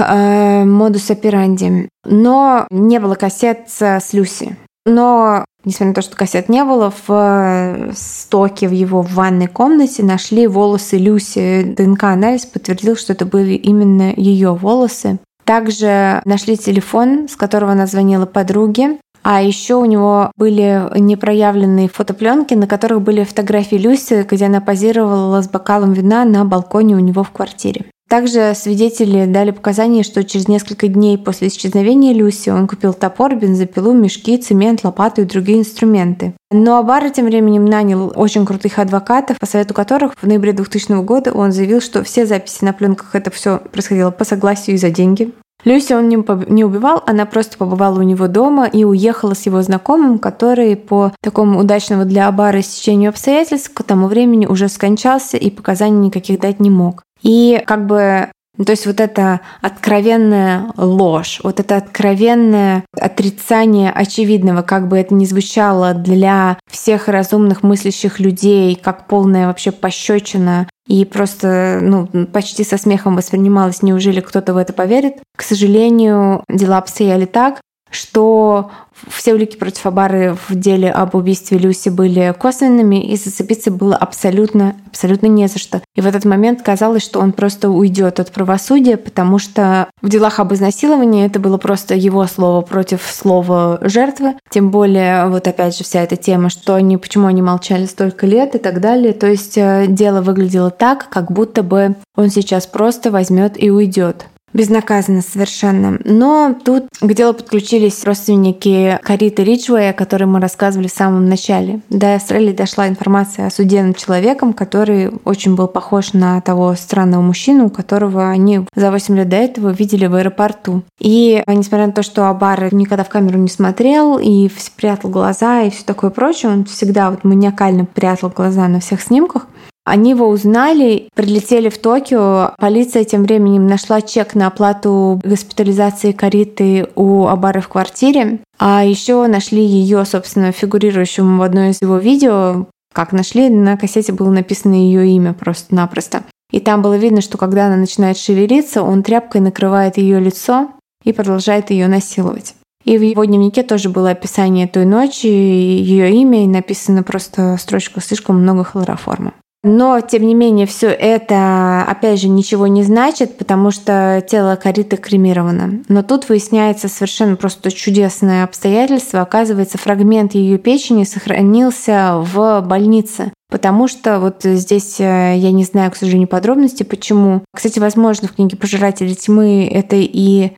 э 0.06 0.64
модус 0.64 1.10
операнди. 1.10 1.88
Но 2.04 2.66
не 2.70 3.00
было 3.00 3.14
кассет 3.14 3.60
с 3.68 4.12
Люси. 4.12 4.56
Но, 4.86 5.44
несмотря 5.64 5.88
на 5.88 5.94
то, 5.94 6.02
что 6.02 6.16
кассет 6.16 6.48
не 6.48 6.64
было, 6.64 6.90
в 6.90 7.10
э, 7.10 7.92
стоке 7.94 8.68
в 8.68 8.72
его 8.72 9.02
ванной 9.02 9.46
комнате 9.46 10.02
нашли 10.02 10.46
волосы 10.46 10.98
Люси. 10.98 11.74
ДНК-анализ 11.76 12.46
подтвердил, 12.46 12.96
что 12.96 13.12
это 13.12 13.26
были 13.26 13.54
именно 13.54 14.12
ее 14.16 14.54
волосы. 14.54 15.18
Также 15.44 16.22
нашли 16.24 16.56
телефон, 16.56 17.28
с 17.28 17.36
которого 17.36 17.72
она 17.72 17.86
звонила 17.86 18.26
подруге. 18.26 18.98
А 19.22 19.42
еще 19.42 19.74
у 19.74 19.84
него 19.84 20.32
были 20.36 20.82
непроявленные 20.98 21.88
фотопленки, 21.88 22.54
на 22.54 22.66
которых 22.66 23.02
были 23.02 23.24
фотографии 23.24 23.76
Люси, 23.76 24.26
где 24.28 24.46
она 24.46 24.60
позировала 24.60 25.42
с 25.42 25.48
бокалом 25.48 25.92
вина 25.92 26.24
на 26.24 26.44
балконе 26.44 26.96
у 26.96 27.00
него 27.00 27.22
в 27.22 27.30
квартире. 27.30 27.84
Также 28.10 28.54
свидетели 28.56 29.24
дали 29.24 29.52
показания, 29.52 30.02
что 30.02 30.24
через 30.24 30.48
несколько 30.48 30.88
дней 30.88 31.16
после 31.16 31.46
исчезновения 31.46 32.12
Люси 32.12 32.50
он 32.50 32.66
купил 32.66 32.92
топор, 32.92 33.36
бензопилу, 33.36 33.92
мешки, 33.92 34.36
цемент, 34.36 34.82
лопату 34.82 35.22
и 35.22 35.26
другие 35.26 35.60
инструменты. 35.60 36.34
Но 36.50 36.78
Абара 36.78 37.10
тем 37.10 37.26
временем 37.26 37.64
нанял 37.64 38.12
очень 38.16 38.44
крутых 38.44 38.80
адвокатов, 38.80 39.38
по 39.38 39.46
совету 39.46 39.74
которых 39.74 40.14
в 40.20 40.26
ноябре 40.26 40.52
2000 40.52 41.04
года 41.04 41.30
он 41.30 41.52
заявил, 41.52 41.80
что 41.80 42.02
все 42.02 42.26
записи 42.26 42.64
на 42.64 42.72
пленках 42.72 43.14
это 43.14 43.30
все 43.30 43.58
происходило 43.58 44.10
по 44.10 44.24
согласию 44.24 44.74
и 44.74 44.78
за 44.80 44.90
деньги. 44.90 45.30
Люси 45.64 45.92
он 45.92 46.08
не 46.08 46.64
убивал, 46.64 47.04
она 47.06 47.26
просто 47.26 47.58
побывала 47.58 48.00
у 48.00 48.02
него 48.02 48.26
дома 48.26 48.66
и 48.66 48.82
уехала 48.82 49.34
с 49.34 49.46
его 49.46 49.62
знакомым, 49.62 50.18
который 50.18 50.74
по 50.74 51.12
такому 51.22 51.60
удачному 51.60 52.04
для 52.06 52.26
Абара 52.26 52.60
стечению 52.60 53.10
обстоятельств 53.10 53.70
к 53.72 53.84
тому 53.84 54.08
времени 54.08 54.46
уже 54.46 54.68
скончался 54.68 55.36
и 55.36 55.48
показаний 55.48 56.06
никаких 56.06 56.40
дать 56.40 56.58
не 56.58 56.70
мог. 56.70 57.04
И 57.22 57.62
как 57.66 57.86
бы 57.86 58.28
ну, 58.60 58.64
то 58.66 58.72
есть 58.72 58.84
вот 58.84 59.00
это 59.00 59.40
откровенная 59.62 60.66
ложь, 60.76 61.40
вот 61.42 61.60
это 61.60 61.76
откровенное 61.76 62.84
отрицание 62.92 63.90
очевидного, 63.90 64.60
как 64.60 64.86
бы 64.86 64.98
это 64.98 65.14
ни 65.14 65.24
звучало 65.24 65.94
для 65.94 66.58
всех 66.70 67.08
разумных 67.08 67.62
мыслящих 67.62 68.20
людей, 68.20 68.74
как 68.74 69.06
полная 69.06 69.46
вообще 69.46 69.72
пощечина 69.72 70.68
и 70.86 71.04
просто 71.04 71.78
ну, 71.80 72.06
почти 72.26 72.64
со 72.64 72.76
смехом 72.76 73.16
воспринималось, 73.16 73.80
неужели 73.80 74.20
кто-то 74.20 74.52
в 74.52 74.58
это 74.58 74.72
поверит. 74.72 75.14
К 75.36 75.42
сожалению, 75.42 76.44
дела 76.48 76.78
обстояли 76.78 77.24
так, 77.26 77.60
что 77.90 78.70
все 79.08 79.34
улики 79.34 79.56
против 79.56 79.86
Абары 79.86 80.36
в 80.48 80.54
деле 80.54 80.90
об 80.90 81.14
убийстве 81.14 81.58
Люси 81.58 81.88
были 81.88 82.34
косвенными, 82.38 83.02
и 83.02 83.16
зацепиться 83.16 83.70
было 83.70 83.96
абсолютно, 83.96 84.76
абсолютно 84.88 85.26
не 85.26 85.48
за 85.48 85.58
что. 85.58 85.82
И 85.94 86.00
в 86.00 86.06
этот 86.06 86.24
момент 86.24 86.62
казалось, 86.62 87.02
что 87.02 87.20
он 87.20 87.32
просто 87.32 87.70
уйдет 87.70 88.20
от 88.20 88.30
правосудия, 88.32 88.96
потому 88.96 89.38
что 89.38 89.88
в 90.02 90.08
делах 90.08 90.38
об 90.38 90.52
изнасиловании 90.52 91.26
это 91.26 91.38
было 91.38 91.56
просто 91.56 91.94
его 91.94 92.26
слово 92.26 92.60
против 92.62 93.02
слова 93.02 93.78
жертвы. 93.82 94.34
Тем 94.50 94.70
более, 94.70 95.28
вот 95.28 95.46
опять 95.48 95.76
же, 95.76 95.84
вся 95.84 96.02
эта 96.02 96.16
тема, 96.16 96.50
что 96.50 96.74
они, 96.74 96.96
почему 96.96 97.26
они 97.26 97.42
молчали 97.42 97.86
столько 97.86 98.26
лет 98.26 98.54
и 98.54 98.58
так 98.58 98.80
далее. 98.80 99.12
То 99.12 99.26
есть 99.26 99.56
э, 99.56 99.86
дело 99.88 100.20
выглядело 100.20 100.70
так, 100.70 101.08
как 101.08 101.32
будто 101.32 101.62
бы 101.62 101.96
он 102.16 102.30
сейчас 102.30 102.66
просто 102.66 103.10
возьмет 103.10 103.60
и 103.60 103.70
уйдет 103.70 104.26
безнаказанно 104.52 105.22
совершенно. 105.22 105.98
Но 106.04 106.54
тут 106.64 106.86
к 107.00 107.12
делу 107.12 107.34
подключились 107.34 108.04
родственники 108.04 108.98
Кариты 109.02 109.44
Риджуэя, 109.44 109.90
о 109.90 109.94
которой 109.94 110.24
мы 110.24 110.40
рассказывали 110.40 110.88
в 110.88 110.92
самом 110.92 111.26
начале. 111.28 111.80
До 111.90 112.14
Австралии 112.14 112.52
дошла 112.52 112.88
информация 112.88 113.46
о 113.46 113.50
суде 113.50 113.82
над 113.82 113.96
человеком, 113.96 114.52
который 114.52 115.10
очень 115.24 115.54
был 115.54 115.68
похож 115.68 116.12
на 116.12 116.40
того 116.40 116.74
странного 116.74 117.22
мужчину, 117.22 117.70
которого 117.70 118.28
они 118.28 118.60
за 118.74 118.90
8 118.90 119.16
лет 119.16 119.28
до 119.28 119.36
этого 119.36 119.70
видели 119.70 120.06
в 120.06 120.14
аэропорту. 120.14 120.82
И 120.98 121.42
несмотря 121.46 121.86
на 121.86 121.92
то, 121.92 122.02
что 122.02 122.28
Абар 122.28 122.72
никогда 122.74 123.04
в 123.04 123.08
камеру 123.08 123.38
не 123.38 123.48
смотрел 123.48 124.18
и 124.18 124.50
спрятал 124.58 125.10
глаза 125.10 125.62
и 125.62 125.70
все 125.70 125.84
такое 125.84 126.10
прочее, 126.10 126.52
он 126.52 126.64
всегда 126.64 127.10
вот 127.10 127.24
маниакально 127.24 127.84
прятал 127.84 128.30
глаза 128.30 128.68
на 128.68 128.80
всех 128.80 129.00
снимках, 129.00 129.46
они 129.84 130.10
его 130.10 130.28
узнали, 130.28 131.08
прилетели 131.14 131.68
в 131.68 131.78
Токио. 131.78 132.52
Полиция 132.58 133.04
тем 133.04 133.24
временем 133.24 133.66
нашла 133.66 134.00
чек 134.02 134.34
на 134.34 134.46
оплату 134.46 135.20
госпитализации 135.24 136.12
Кариты 136.12 136.88
у 136.94 137.26
Абары 137.26 137.60
в 137.60 137.68
квартире. 137.68 138.40
А 138.58 138.84
еще 138.84 139.26
нашли 139.26 139.64
ее, 139.64 140.04
собственно, 140.04 140.52
фигурирующую 140.52 141.36
в 141.36 141.42
одной 141.42 141.70
из 141.70 141.80
его 141.80 141.96
видео. 141.98 142.66
Как 142.92 143.12
нашли, 143.12 143.48
на 143.48 143.76
кассете 143.76 144.12
было 144.12 144.30
написано 144.30 144.74
ее 144.74 145.08
имя 145.08 145.32
просто-напросто. 145.32 146.24
И 146.50 146.60
там 146.60 146.82
было 146.82 146.96
видно, 146.96 147.20
что 147.20 147.38
когда 147.38 147.66
она 147.66 147.76
начинает 147.76 148.18
шевелиться, 148.18 148.82
он 148.82 149.02
тряпкой 149.02 149.40
накрывает 149.40 149.96
ее 149.96 150.20
лицо 150.20 150.70
и 151.04 151.12
продолжает 151.12 151.70
ее 151.70 151.88
насиловать. 151.88 152.54
И 152.84 152.98
в 152.98 153.02
его 153.02 153.24
дневнике 153.24 153.62
тоже 153.62 153.88
было 153.88 154.10
описание 154.10 154.66
той 154.66 154.84
ночи, 154.84 155.26
ее 155.26 156.12
имя, 156.12 156.44
и 156.44 156.48
написано 156.48 157.02
просто 157.02 157.56
строчка 157.58 158.00
слишком 158.00 158.40
много 158.40 158.64
хлороформа. 158.64 159.32
Но, 159.62 160.00
тем 160.00 160.22
не 160.26 160.34
менее, 160.34 160.66
все 160.66 160.88
это, 160.88 161.82
опять 161.86 162.20
же, 162.20 162.28
ничего 162.28 162.66
не 162.66 162.82
значит, 162.82 163.36
потому 163.36 163.70
что 163.70 164.24
тело 164.26 164.56
Кариты 164.56 164.96
кремировано. 164.96 165.82
Но 165.88 166.02
тут 166.02 166.28
выясняется 166.28 166.88
совершенно 166.88 167.36
просто 167.36 167.70
чудесное 167.70 168.44
обстоятельство. 168.44 169.20
Оказывается, 169.20 169.76
фрагмент 169.76 170.34
ее 170.34 170.56
печени 170.56 171.04
сохранился 171.04 172.14
в 172.16 172.62
больнице. 172.62 173.32
Потому 173.50 173.88
что 173.88 174.20
вот 174.20 174.44
здесь 174.44 175.00
э, 175.00 175.34
я 175.36 175.50
не 175.50 175.64
знаю, 175.64 175.90
к 175.90 175.96
сожалению, 175.96 176.28
подробности, 176.28 176.84
почему. 176.84 177.42
Кстати, 177.54 177.80
возможно, 177.80 178.28
в 178.28 178.32
книге 178.32 178.56
«Пожиратели 178.56 179.12
тьмы» 179.12 179.68
это 179.70 179.96
и 179.96 180.52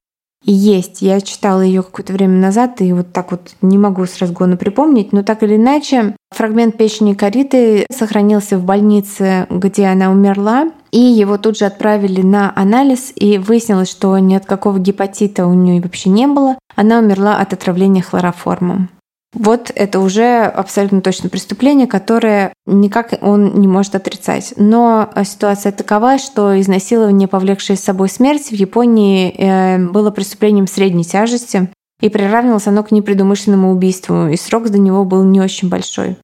есть. 0.44 1.02
Я 1.02 1.20
читала 1.20 1.60
ее 1.60 1.82
какое-то 1.82 2.12
время 2.12 2.38
назад, 2.38 2.80
и 2.80 2.92
вот 2.92 3.12
так 3.12 3.30
вот 3.30 3.54
не 3.62 3.78
могу 3.78 4.06
с 4.06 4.18
разгона 4.18 4.56
припомнить, 4.56 5.12
но 5.12 5.22
так 5.22 5.42
или 5.42 5.56
иначе, 5.56 6.16
фрагмент 6.30 6.76
печени 6.76 7.14
Кариты 7.14 7.86
сохранился 7.90 8.58
в 8.58 8.64
больнице, 8.64 9.46
где 9.50 9.86
она 9.86 10.10
умерла, 10.10 10.70
и 10.90 11.00
его 11.00 11.38
тут 11.38 11.58
же 11.58 11.64
отправили 11.64 12.22
на 12.22 12.52
анализ, 12.54 13.12
и 13.14 13.38
выяснилось, 13.38 13.90
что 13.90 14.16
ни 14.18 14.34
от 14.34 14.46
какого 14.46 14.78
гепатита 14.78 15.46
у 15.46 15.54
нее 15.54 15.80
вообще 15.80 16.10
не 16.10 16.26
было. 16.26 16.58
Она 16.74 16.98
умерла 16.98 17.38
от 17.38 17.52
отравления 17.52 18.02
хлороформом. 18.02 18.88
Вот 19.34 19.72
это 19.74 20.00
уже 20.00 20.42
абсолютно 20.42 21.00
точно 21.00 21.30
преступление, 21.30 21.86
которое 21.86 22.52
никак 22.66 23.14
он 23.22 23.54
не 23.60 23.66
может 23.66 23.94
отрицать. 23.94 24.52
Но 24.56 25.10
ситуация 25.24 25.72
такова, 25.72 26.18
что 26.18 26.60
изнасилование, 26.60 27.28
повлекшее 27.28 27.76
с 27.76 27.80
собой 27.80 28.10
смерть, 28.10 28.48
в 28.48 28.52
Японии 28.52 29.34
э, 29.36 29.78
было 29.78 30.10
преступлением 30.10 30.66
средней 30.66 31.04
тяжести, 31.04 31.70
и 32.02 32.10
приравнивалось 32.10 32.66
оно 32.66 32.82
к 32.82 32.90
непредумышленному 32.90 33.72
убийству, 33.72 34.26
и 34.26 34.36
срок 34.36 34.66
за 34.66 34.78
него 34.78 35.04
был 35.04 35.24
не 35.24 35.40
очень 35.40 35.70
большой. 35.70 36.16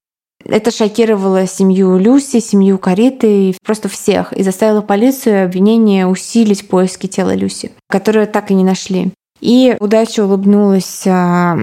Это 0.45 0.71
шокировало 0.71 1.47
семью 1.47 1.99
Люси, 1.99 2.41
семью 2.41 2.79
Кариты, 2.79 3.57
просто 3.65 3.89
всех, 3.89 4.33
и 4.33 4.43
заставило 4.43 4.83
полицию 4.83 5.35
и 5.35 5.45
обвинение 5.45 6.07
усилить 6.07 6.69
поиски 6.69 7.07
тела 7.07 7.35
Люси, 7.35 7.73
которые 7.89 8.27
так 8.27 8.51
и 8.51 8.55
не 8.55 8.65
нашли. 8.65 9.13
И 9.41 9.77
удача 9.79 10.25
улыбнулась 10.25 11.05
а, 11.07 11.57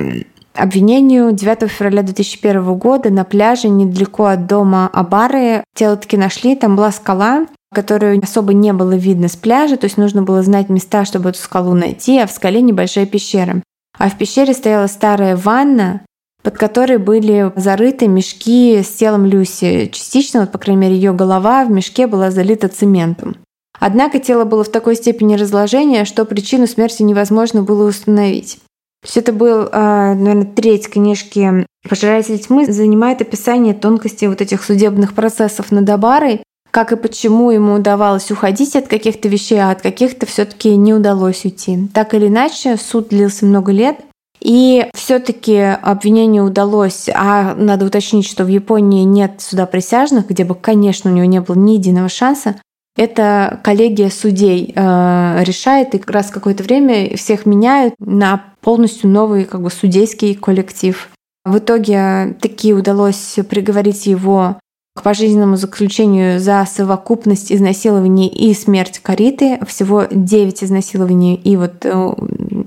обвинению 0.55 1.31
9 1.31 1.69
февраля 1.69 2.01
2001 2.01 2.75
года 2.75 3.09
на 3.09 3.23
пляже 3.23 3.69
недалеко 3.69 4.25
от 4.25 4.47
дома 4.47 4.89
Абары 4.91 5.63
тело 5.75 5.97
таки 5.97 6.17
нашли, 6.17 6.55
там 6.55 6.75
была 6.75 6.91
скала, 6.91 7.45
которую 7.73 8.21
особо 8.23 8.53
не 8.53 8.73
было 8.73 8.95
видно 8.95 9.27
с 9.27 9.35
пляжа, 9.35 9.77
то 9.77 9.85
есть 9.85 9.97
нужно 9.97 10.23
было 10.23 10.41
знать 10.41 10.69
места, 10.69 11.05
чтобы 11.05 11.29
эту 11.29 11.39
скалу 11.39 11.73
найти, 11.73 12.19
а 12.19 12.27
в 12.27 12.31
скале 12.31 12.61
небольшая 12.61 13.05
пещера. 13.05 13.61
А 13.97 14.09
в 14.09 14.17
пещере 14.17 14.53
стояла 14.53 14.87
старая 14.87 15.35
ванна, 15.35 16.01
под 16.41 16.57
которой 16.57 16.97
были 16.97 17.51
зарыты 17.55 18.07
мешки 18.07 18.81
с 18.83 18.89
телом 18.89 19.25
Люси. 19.25 19.89
Частично, 19.91 20.41
вот, 20.41 20.51
по 20.51 20.57
крайней 20.57 20.81
мере, 20.81 20.95
ее 20.95 21.13
голова 21.13 21.65
в 21.65 21.71
мешке 21.71 22.07
была 22.07 22.31
залита 22.31 22.67
цементом. 22.67 23.35
Однако 23.79 24.19
тело 24.19 24.45
было 24.45 24.63
в 24.63 24.69
такой 24.69 24.95
степени 24.95 25.35
разложения, 25.35 26.05
что 26.05 26.23
причину 26.25 26.67
смерти 26.67 27.03
невозможно 27.03 27.61
было 27.61 27.87
установить. 27.87 28.59
Есть 29.05 29.17
это 29.17 29.33
был, 29.33 29.69
а, 29.71 30.15
наверное, 30.15 30.45
треть 30.45 30.89
книжки 30.89 31.65
«Пожиратель 31.87 32.39
тьмы» 32.39 32.65
занимает 32.65 33.21
описание 33.21 33.75
тонкостей 33.75 34.27
вот 34.27 34.41
этих 34.41 34.63
судебных 34.63 35.13
процессов 35.13 35.71
над 35.71 35.87
Абарой, 35.89 36.41
как 36.71 36.91
и 36.91 36.97
почему 36.97 37.51
ему 37.51 37.75
удавалось 37.75 38.31
уходить 38.31 38.75
от 38.75 38.87
каких-то 38.87 39.29
вещей, 39.29 39.59
а 39.59 39.71
от 39.71 39.81
каких-то 39.81 40.25
все 40.25 40.45
таки 40.45 40.75
не 40.75 40.93
удалось 40.93 41.45
уйти. 41.45 41.87
Так 41.93 42.15
или 42.15 42.27
иначе, 42.27 42.77
суд 42.77 43.09
длился 43.09 43.45
много 43.45 43.71
лет, 43.71 43.97
и 44.41 44.87
все-таки 44.93 45.55
обвинению 45.55 46.43
удалось, 46.43 47.07
а 47.13 47.55
надо 47.55 47.85
уточнить, 47.85 48.27
что 48.27 48.43
в 48.43 48.47
Японии 48.47 49.03
нет 49.03 49.35
суда 49.39 49.65
присяжных, 49.65 50.27
где 50.27 50.43
бы, 50.43 50.55
конечно, 50.55 51.11
у 51.11 51.13
него 51.13 51.25
не 51.25 51.39
было 51.41 51.55
ни 51.55 51.73
единого 51.73 52.09
шанса. 52.09 52.55
Это 52.97 53.59
коллегия 53.63 54.09
судей 54.09 54.71
э, 54.73 55.43
решает, 55.43 55.93
и 55.93 55.99
как 55.99 56.11
раз 56.11 56.29
какое-то 56.29 56.63
время 56.63 57.17
всех 57.17 57.45
меняют 57.45 57.93
на 57.99 58.53
полностью 58.61 59.09
новый 59.09 59.43
как 59.43 59.61
бы 59.61 59.69
судейский 59.69 60.33
коллектив. 60.35 61.09
В 61.43 61.57
итоге 61.57 62.37
таки 62.41 62.73
удалось 62.73 63.37
приговорить 63.49 64.05
его 64.05 64.59
к 64.95 65.03
пожизненному 65.03 65.57
заключению 65.57 66.39
за 66.39 66.65
совокупность 66.65 67.51
изнасилований 67.51 68.27
и 68.27 68.53
смерть 68.53 68.99
Кариты. 69.03 69.59
Всего 69.67 70.05
9 70.09 70.63
изнасилований 70.63 71.35
и 71.35 71.57
вот 71.57 71.85
э, 71.85 72.13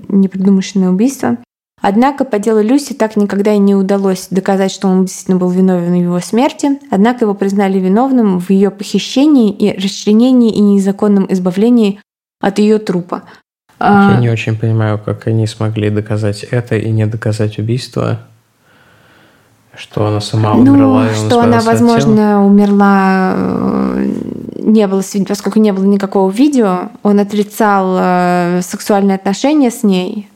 непредумышленное 0.09 0.91
убийство. 0.91 1.37
Однако 1.81 2.25
по 2.25 2.39
делу 2.39 2.61
Люси 2.61 2.93
так 2.93 3.15
никогда 3.15 3.53
и 3.53 3.57
не 3.57 3.73
удалось 3.73 4.27
доказать, 4.29 4.71
что 4.71 4.87
он 4.87 5.05
действительно 5.05 5.37
был 5.37 5.49
виновен 5.49 5.93
в 5.93 6.01
его 6.01 6.19
смерти. 6.19 6.79
Однако 6.91 7.25
его 7.25 7.33
признали 7.33 7.79
виновным 7.79 8.39
в 8.39 8.49
ее 8.49 8.69
похищении 8.69 9.51
и 9.51 9.77
расчленении 9.77 10.51
и 10.51 10.59
незаконном 10.59 11.25
избавлении 11.29 11.99
от 12.41 12.59
ее 12.59 12.79
трупа. 12.79 13.23
Я 13.79 14.15
а... 14.15 14.19
не 14.19 14.29
очень 14.29 14.57
понимаю, 14.57 14.99
как 14.99 15.27
они 15.27 15.47
смогли 15.47 15.89
доказать 15.89 16.43
это 16.43 16.75
и 16.75 16.89
не 16.89 17.05
доказать 17.05 17.59
убийство. 17.59 18.19
Что 19.73 20.07
она 20.07 20.19
сама 20.19 20.55
ну, 20.55 20.73
умерла. 20.73 21.05
Ну, 21.05 21.27
что 21.27 21.39
она, 21.39 21.61
возможно, 21.61 22.45
умерла, 22.45 23.33
э, 23.33 24.13
не 24.57 24.85
было, 24.87 25.01
поскольку 25.25 25.59
не 25.59 25.71
было 25.71 25.85
никакого 25.85 26.29
видео, 26.29 26.89
он 27.01 27.19
отрицал 27.19 27.95
э, 27.97 28.61
сексуальные 28.61 29.15
отношения 29.15 29.71
с 29.71 29.83
ней, 29.83 30.27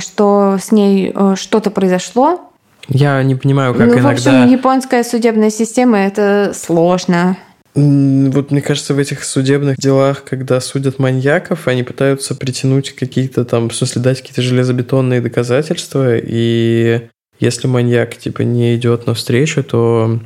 что 0.00 0.58
с 0.60 0.72
ней 0.72 1.12
э, 1.14 1.34
что-то 1.36 1.70
произошло. 1.70 2.40
Я 2.88 3.22
не 3.22 3.36
понимаю, 3.36 3.74
как 3.74 3.86
ну, 3.86 3.94
иногда... 3.94 4.08
в 4.08 4.12
общем, 4.12 4.48
японская 4.48 5.04
судебная 5.04 5.50
система– 5.50 5.98
это 5.98 6.52
сложно. 6.54 7.36
Вот 7.74 8.50
мне 8.50 8.60
кажется, 8.62 8.94
в 8.94 8.98
этих 8.98 9.22
судебных 9.22 9.76
делах, 9.76 10.24
когда 10.24 10.60
судят 10.60 10.98
маньяков, 10.98 11.68
они 11.68 11.84
пытаются 11.84 12.34
притянуть 12.34 12.96
какие-то 12.96 13.44
там, 13.44 13.68
в 13.68 13.74
смысле, 13.76 14.02
дать 14.02 14.20
какие-то 14.20 14.42
железобетонные 14.42 15.20
доказательства, 15.20 16.16
и 16.16 17.08
если 17.38 17.68
маньяк, 17.68 18.16
типа, 18.16 18.42
не 18.42 18.74
идет 18.74 19.06
навстречу, 19.06 19.62
то 19.62 20.18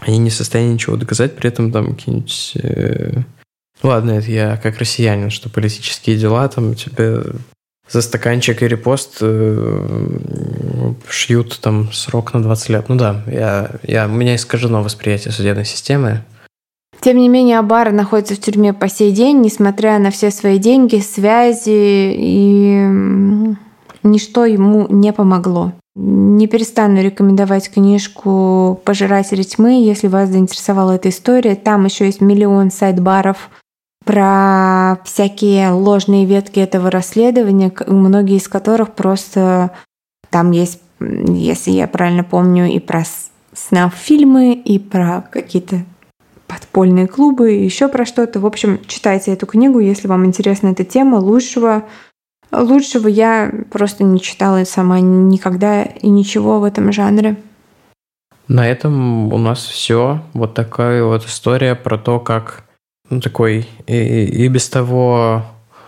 они 0.00 0.18
не 0.18 0.28
в 0.28 0.34
состоянии 0.34 0.74
ничего 0.74 0.96
доказать, 0.96 1.34
при 1.36 1.48
этом 1.48 1.72
там 1.72 1.94
какие-нибудь... 1.94 2.52
Э... 2.62 3.22
Ладно, 3.82 4.12
это 4.12 4.30
я 4.30 4.56
как 4.58 4.78
россиянин, 4.78 5.30
что 5.30 5.48
политические 5.48 6.16
дела 6.16 6.46
там 6.48 6.74
тебе 6.74 7.22
за 7.88 8.02
стаканчик 8.02 8.62
и 8.62 8.68
репост 8.68 9.18
э, 9.20 10.10
шьют 11.08 11.58
там 11.60 11.92
срок 11.92 12.32
на 12.34 12.42
20 12.42 12.68
лет. 12.70 12.88
Ну 12.88 12.96
да, 12.96 13.22
я, 13.26 13.70
я, 13.82 14.06
у 14.06 14.10
меня 14.10 14.36
искажено 14.36 14.82
восприятие 14.82 15.32
судебной 15.32 15.64
системы. 15.64 16.22
Тем 17.00 17.18
не 17.18 17.28
менее, 17.28 17.58
Абара 17.58 17.90
находится 17.90 18.34
в 18.34 18.40
тюрьме 18.40 18.72
по 18.72 18.88
сей 18.88 19.12
день, 19.12 19.42
несмотря 19.42 19.98
на 19.98 20.10
все 20.10 20.30
свои 20.30 20.58
деньги, 20.58 21.00
связи, 21.00 22.14
и 22.16 22.88
ничто 24.02 24.46
ему 24.46 24.86
не 24.88 25.12
помогло. 25.12 25.72
Не 25.96 26.46
перестану 26.46 27.02
рекомендовать 27.02 27.70
книжку 27.70 28.80
«Пожиратели 28.84 29.42
тьмы», 29.42 29.84
если 29.84 30.08
вас 30.08 30.30
заинтересовала 30.30 30.92
эта 30.92 31.10
история. 31.10 31.54
Там 31.54 31.84
еще 31.84 32.06
есть 32.06 32.20
миллион 32.22 32.70
сайт-баров– 32.70 33.50
про 34.04 34.98
всякие 35.04 35.70
ложные 35.70 36.26
ветки 36.26 36.60
этого 36.60 36.90
расследования, 36.90 37.72
многие 37.86 38.36
из 38.36 38.48
которых 38.48 38.92
просто 38.92 39.72
там 40.30 40.50
есть, 40.50 40.80
если 41.00 41.70
я 41.70 41.88
правильно 41.88 42.24
помню, 42.24 42.66
и 42.66 42.78
про 42.80 43.04
снав-фильмы, 43.52 44.54
и 44.54 44.78
про 44.78 45.24
какие-то 45.30 45.84
подпольные 46.46 47.06
клубы, 47.06 47.52
еще 47.52 47.88
про 47.88 48.04
что-то. 48.04 48.40
В 48.40 48.46
общем, 48.46 48.80
читайте 48.86 49.32
эту 49.32 49.46
книгу, 49.46 49.78
если 49.78 50.08
вам 50.08 50.26
интересна 50.26 50.68
эта 50.68 50.84
тема. 50.84 51.16
Лучшего, 51.16 51.84
лучшего 52.52 53.08
я 53.08 53.52
просто 53.70 54.04
не 54.04 54.20
читала 54.20 54.64
сама 54.64 55.00
никогда 55.00 55.82
и 55.82 56.08
ничего 56.08 56.60
в 56.60 56.64
этом 56.64 56.92
жанре. 56.92 57.36
На 58.46 58.68
этом 58.68 59.32
у 59.32 59.38
нас 59.38 59.64
все. 59.64 60.20
Вот 60.34 60.54
такая 60.54 61.02
вот 61.04 61.24
история 61.24 61.74
про 61.74 61.96
то, 61.96 62.20
как 62.20 62.64
ну, 63.10 63.20
такой 63.20 63.68
и, 63.86 64.24
и 64.24 64.48
без 64.48 64.68
того 64.68 65.44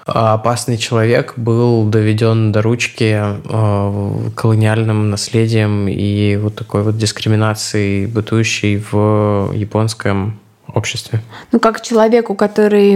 опасный 0.06 0.78
человек 0.78 1.34
был 1.36 1.84
доведен 1.84 2.52
до 2.52 2.62
ручки 2.62 3.20
э, 3.20 4.30
колониальным 4.36 5.10
наследием 5.10 5.88
и 5.88 6.36
вот 6.36 6.54
такой 6.54 6.84
вот 6.84 6.96
дискриминацией, 6.96 8.06
бытующей 8.06 8.84
в 8.90 9.50
японском 9.52 10.38
обществе. 10.72 11.22
Ну, 11.50 11.58
как 11.58 11.80
человеку, 11.80 12.34
который 12.36 12.92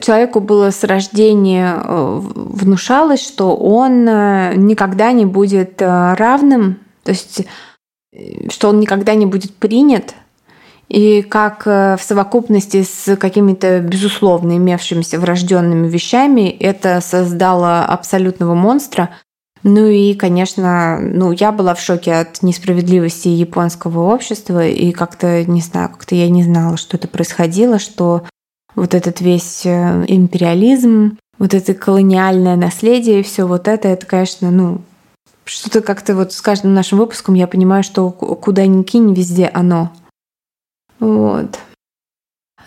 человеку 0.00 0.40
было 0.40 0.70
с 0.70 0.82
рождения 0.84 1.76
э, 1.76 2.20
внушалось, 2.20 3.24
что 3.24 3.56
он 3.56 4.08
э, 4.08 4.54
никогда 4.56 5.12
не 5.12 5.24
будет 5.24 5.80
равным, 5.80 6.78
то 7.04 7.12
есть 7.12 7.46
что 8.50 8.68
он 8.68 8.80
никогда 8.80 9.14
не 9.14 9.24
будет 9.24 9.54
принят, 9.54 10.14
и 10.92 11.22
как 11.22 11.66
э, 11.66 11.96
в 11.98 12.02
совокупности 12.02 12.82
с 12.82 13.16
какими-то 13.16 13.80
безусловно 13.80 14.58
имевшимися 14.58 15.18
врожденными 15.18 15.88
вещами 15.88 16.50
это 16.50 17.00
создало 17.00 17.80
абсолютного 17.80 18.54
монстра. 18.54 19.08
Ну 19.62 19.86
и, 19.86 20.12
конечно, 20.12 20.98
ну, 21.00 21.32
я 21.32 21.50
была 21.50 21.72
в 21.72 21.80
шоке 21.80 22.12
от 22.12 22.42
несправедливости 22.42 23.28
японского 23.28 24.12
общества, 24.12 24.66
и 24.66 24.92
как-то, 24.92 25.46
не 25.46 25.62
знаю, 25.62 25.88
как-то 25.88 26.14
я 26.14 26.28
не 26.28 26.42
знала, 26.42 26.76
что 26.76 26.98
это 26.98 27.08
происходило, 27.08 27.78
что 27.78 28.24
вот 28.74 28.92
этот 28.92 29.22
весь 29.22 29.64
э, 29.64 30.04
империализм, 30.08 31.16
вот 31.38 31.54
это 31.54 31.72
колониальное 31.72 32.56
наследие 32.56 33.20
и 33.20 33.22
все 33.22 33.46
вот 33.46 33.66
это, 33.66 33.88
это, 33.88 34.04
конечно, 34.04 34.50
ну, 34.50 34.82
что-то 35.46 35.80
как-то 35.80 36.14
вот 36.14 36.34
с 36.34 36.42
каждым 36.42 36.74
нашим 36.74 36.98
выпуском 36.98 37.34
я 37.34 37.46
понимаю, 37.46 37.82
что 37.82 38.10
куда 38.10 38.66
ни 38.66 38.82
кинь, 38.82 39.14
везде 39.14 39.46
оно. 39.46 39.90
Вот. 41.02 41.58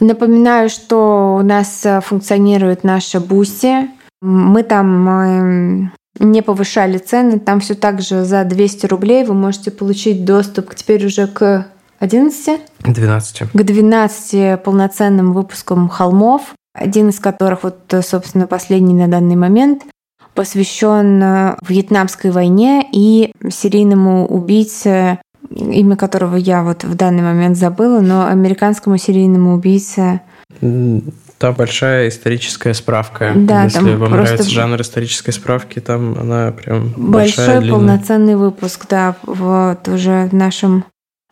Напоминаю, 0.02 0.70
что 0.70 1.38
у 1.40 1.42
нас 1.42 1.86
э, 1.86 2.02
функционирует 2.02 2.84
наша 2.84 3.22
Буси. 3.22 3.88
Мы 4.22 4.64
там 4.64 5.10
эм, 5.10 5.92
не 6.20 6.42
повышали 6.42 6.98
цены, 6.98 7.40
там 7.40 7.62
все 7.62 7.76
так 7.76 8.02
же 8.02 8.26
за 8.26 8.44
200 8.44 8.88
рублей 8.88 9.24
вы 9.24 9.36
можете 9.36 9.72
получить 9.72 10.26
доступ 10.26 10.76
теперь 10.76 11.06
уже 11.06 11.28
к 11.28 11.68
11? 12.00 12.60
12. 12.80 13.52
К 13.54 13.64
12 13.64 14.62
полноценным 14.62 15.32
выпускам 15.32 15.88
холмов, 15.88 16.56
один 16.74 17.10
из 17.10 17.22
которых, 17.22 17.64
вот, 17.64 17.80
собственно, 18.02 18.48
последний 18.48 18.96
на 18.96 19.08
данный 19.08 19.38
момент, 19.38 19.84
посвящен 20.34 21.24
э, 21.24 21.56
Вьетнамской 21.66 22.32
войне 22.32 22.86
и 22.92 23.32
серийному 23.50 24.28
убийце 24.28 25.20
имя 25.56 25.96
которого 25.96 26.36
я 26.36 26.64
вот 26.64 26.84
в 26.84 26.96
данный 26.96 27.24
момент 27.24 27.58
забыла, 27.58 28.02
но 28.02 28.28
американскому 28.28 28.98
серийному 28.98 29.56
убийце 29.56 30.22
та 31.38 31.52
большая 31.52 32.08
историческая 32.08 32.74
справка. 32.74 33.34
Да, 33.36 33.64
Если 33.66 33.80
там 33.80 34.00
вам 34.00 34.12
просто 34.12 34.34
нравится 34.34 34.50
жанр 34.50 34.82
исторической 34.82 35.32
справки, 35.32 35.80
там 35.80 36.18
она 36.20 36.52
прям 36.52 36.94
большой 36.96 37.60
большая, 37.60 37.72
полноценный 37.72 38.36
выпуск, 38.36 38.86
да, 38.90 39.16
вот 39.24 39.88
уже 39.88 40.28
в 40.32 40.34
нашем 40.34 40.86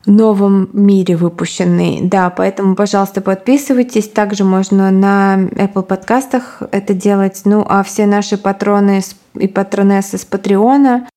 новом 0.06 0.70
мире 0.74 1.16
выпущенный. 1.16 2.02
Да, 2.02 2.30
поэтому, 2.30 2.76
пожалуйста, 2.76 3.22
подписывайтесь. 3.22 4.10
Также 4.10 4.44
можно 4.44 4.92
на 4.92 5.38
Apple 5.52 5.84
подкастах 5.84 6.62
это 6.72 6.94
делать. 6.94 7.42
Ну, 7.46 7.66
а 7.68 7.84
все 7.84 8.06
наши 8.06 8.38
патроны 8.38 9.02
и 9.36 9.48
патронессы 9.48 10.18
с 10.18 10.26
Патреона 10.26 11.08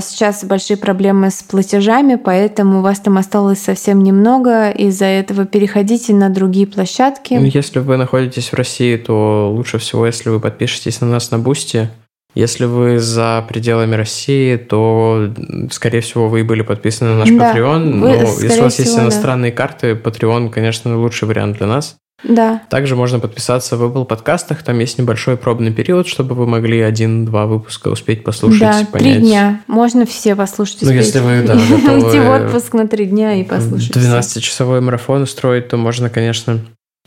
сейчас 0.00 0.44
большие 0.44 0.76
проблемы 0.76 1.30
с 1.30 1.42
платежами, 1.42 2.14
поэтому 2.14 2.78
у 2.78 2.82
вас 2.82 3.00
там 3.00 3.18
осталось 3.18 3.60
совсем 3.60 4.02
немного. 4.02 4.70
Из-за 4.70 5.06
этого 5.06 5.46
переходите 5.46 6.14
на 6.14 6.28
другие 6.28 6.66
площадки. 6.66 7.34
Ну, 7.34 7.44
если 7.44 7.80
вы 7.80 7.96
находитесь 7.96 8.50
в 8.50 8.54
России, 8.54 8.96
то 8.96 9.52
лучше 9.52 9.78
всего, 9.78 10.06
если 10.06 10.28
вы 10.30 10.38
подпишетесь 10.38 11.00
на 11.00 11.08
нас 11.08 11.30
на 11.30 11.38
Бусти. 11.38 11.90
Если 12.34 12.64
вы 12.64 12.98
за 12.98 13.44
пределами 13.48 13.94
России, 13.94 14.56
то, 14.56 15.32
скорее 15.70 16.00
всего, 16.00 16.28
вы 16.28 16.42
были 16.42 16.62
подписаны 16.62 17.10
на 17.10 17.18
наш 17.18 17.30
да, 17.30 17.54
Patreon. 17.54 17.92
Вы, 17.92 17.98
но 17.98 18.14
если 18.14 18.60
у 18.60 18.64
вас 18.64 18.78
есть 18.80 18.98
иностранные 18.98 19.52
да. 19.52 19.56
карты, 19.56 19.92
Patreon, 19.92 20.50
конечно, 20.50 20.98
лучший 20.98 21.28
вариант 21.28 21.58
для 21.58 21.66
нас. 21.66 21.96
Да. 22.22 22.62
Также 22.70 22.96
можно 22.96 23.18
подписаться 23.18 23.76
в 23.76 23.82
Apple 23.82 24.04
подкастах, 24.04 24.62
там 24.62 24.78
есть 24.78 24.98
небольшой 24.98 25.36
пробный 25.36 25.72
период, 25.72 26.06
чтобы 26.06 26.34
вы 26.34 26.46
могли 26.46 26.80
один-два 26.80 27.46
выпуска 27.46 27.88
успеть 27.88 28.24
послушать, 28.24 28.60
да, 28.60 28.86
понять. 28.90 29.14
три 29.18 29.22
дня. 29.22 29.62
Можно 29.66 30.06
все 30.06 30.34
послушать. 30.36 30.82
Ну, 30.82 30.88
успеть. 30.88 31.06
если 31.06 31.18
вы, 31.18 31.42
да, 31.42 31.54
Уйти 31.70 31.74
в 31.74 31.84
готовы 31.84 32.46
отпуск 32.46 32.72
на 32.74 32.88
три 32.88 33.06
дня 33.06 33.34
и 33.34 33.44
послушать. 33.44 33.96
все. 33.96 34.00
12-часовой 34.00 34.80
марафон 34.80 35.22
устроить, 35.22 35.68
то 35.68 35.76
можно, 35.76 36.08
конечно, 36.08 36.60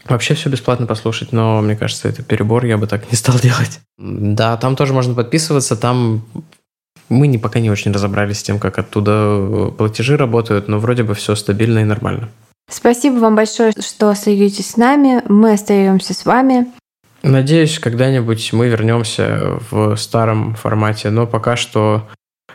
вообще 0.06 0.36
все 0.36 0.50
бесплатно 0.50 0.86
послушать, 0.86 1.32
но 1.32 1.62
мне 1.62 1.76
кажется, 1.76 2.08
это 2.08 2.22
перебор, 2.22 2.66
я 2.66 2.78
бы 2.78 2.86
так 2.86 3.12
не 3.12 3.18
стал 3.18 3.40
делать. 3.42 3.80
Да, 3.98 4.58
там 4.58 4.76
тоже 4.76 4.94
можно 4.94 5.16
подписываться, 5.16 5.76
там 5.76 6.24
мы 7.10 7.28
не, 7.28 7.38
пока 7.38 7.60
не 7.60 7.72
очень 7.72 7.92
разобрались 7.92 8.40
с 8.40 8.44
тем, 8.44 8.60
как 8.60 8.78
оттуда 8.78 9.72
платежи 9.78 10.18
работают, 10.18 10.68
но 10.68 10.78
вроде 10.80 11.04
бы 11.04 11.14
все 11.16 11.36
стабильно 11.36 11.80
и 11.80 11.86
нормально. 11.86 12.30
Спасибо 12.70 13.16
вам 13.16 13.36
большое, 13.36 13.72
что 13.80 14.10
остаетесь 14.10 14.72
с 14.72 14.78
нами. 14.78 15.24
Мы 15.28 15.54
остаемся 15.54 16.14
с 16.14 16.26
вами. 16.26 16.68
Надеюсь, 17.24 17.80
когда-нибудь 17.80 18.54
мы 18.54 18.68
вернемся 18.68 19.60
в 19.72 19.96
старом 19.96 20.56
формате, 20.56 21.10
но 21.10 21.26
пока 21.26 21.56
что 21.56 22.08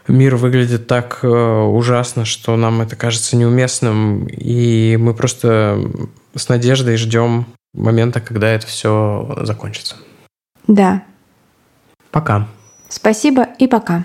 мир 0.09 0.37
выглядит 0.37 0.87
так 0.87 1.21
э, 1.23 1.29
ужасно, 1.29 2.25
что 2.25 2.57
нам 2.57 2.81
это 2.81 2.97
кажется 2.97 3.37
неуместным, 3.37 4.27
и 4.27 4.97
мы 4.97 5.15
просто 5.15 5.79
с 6.35 6.49
надеждой 6.49 6.97
ждем 6.97 7.47
момента, 7.75 8.21
когда 8.21 8.49
это 8.49 8.67
все 8.67 9.35
закончится. 9.43 9.97
Да. 10.67 11.03
Пока. 12.11 12.49
Спасибо 12.89 13.49
и 13.59 13.67
пока. 13.67 14.05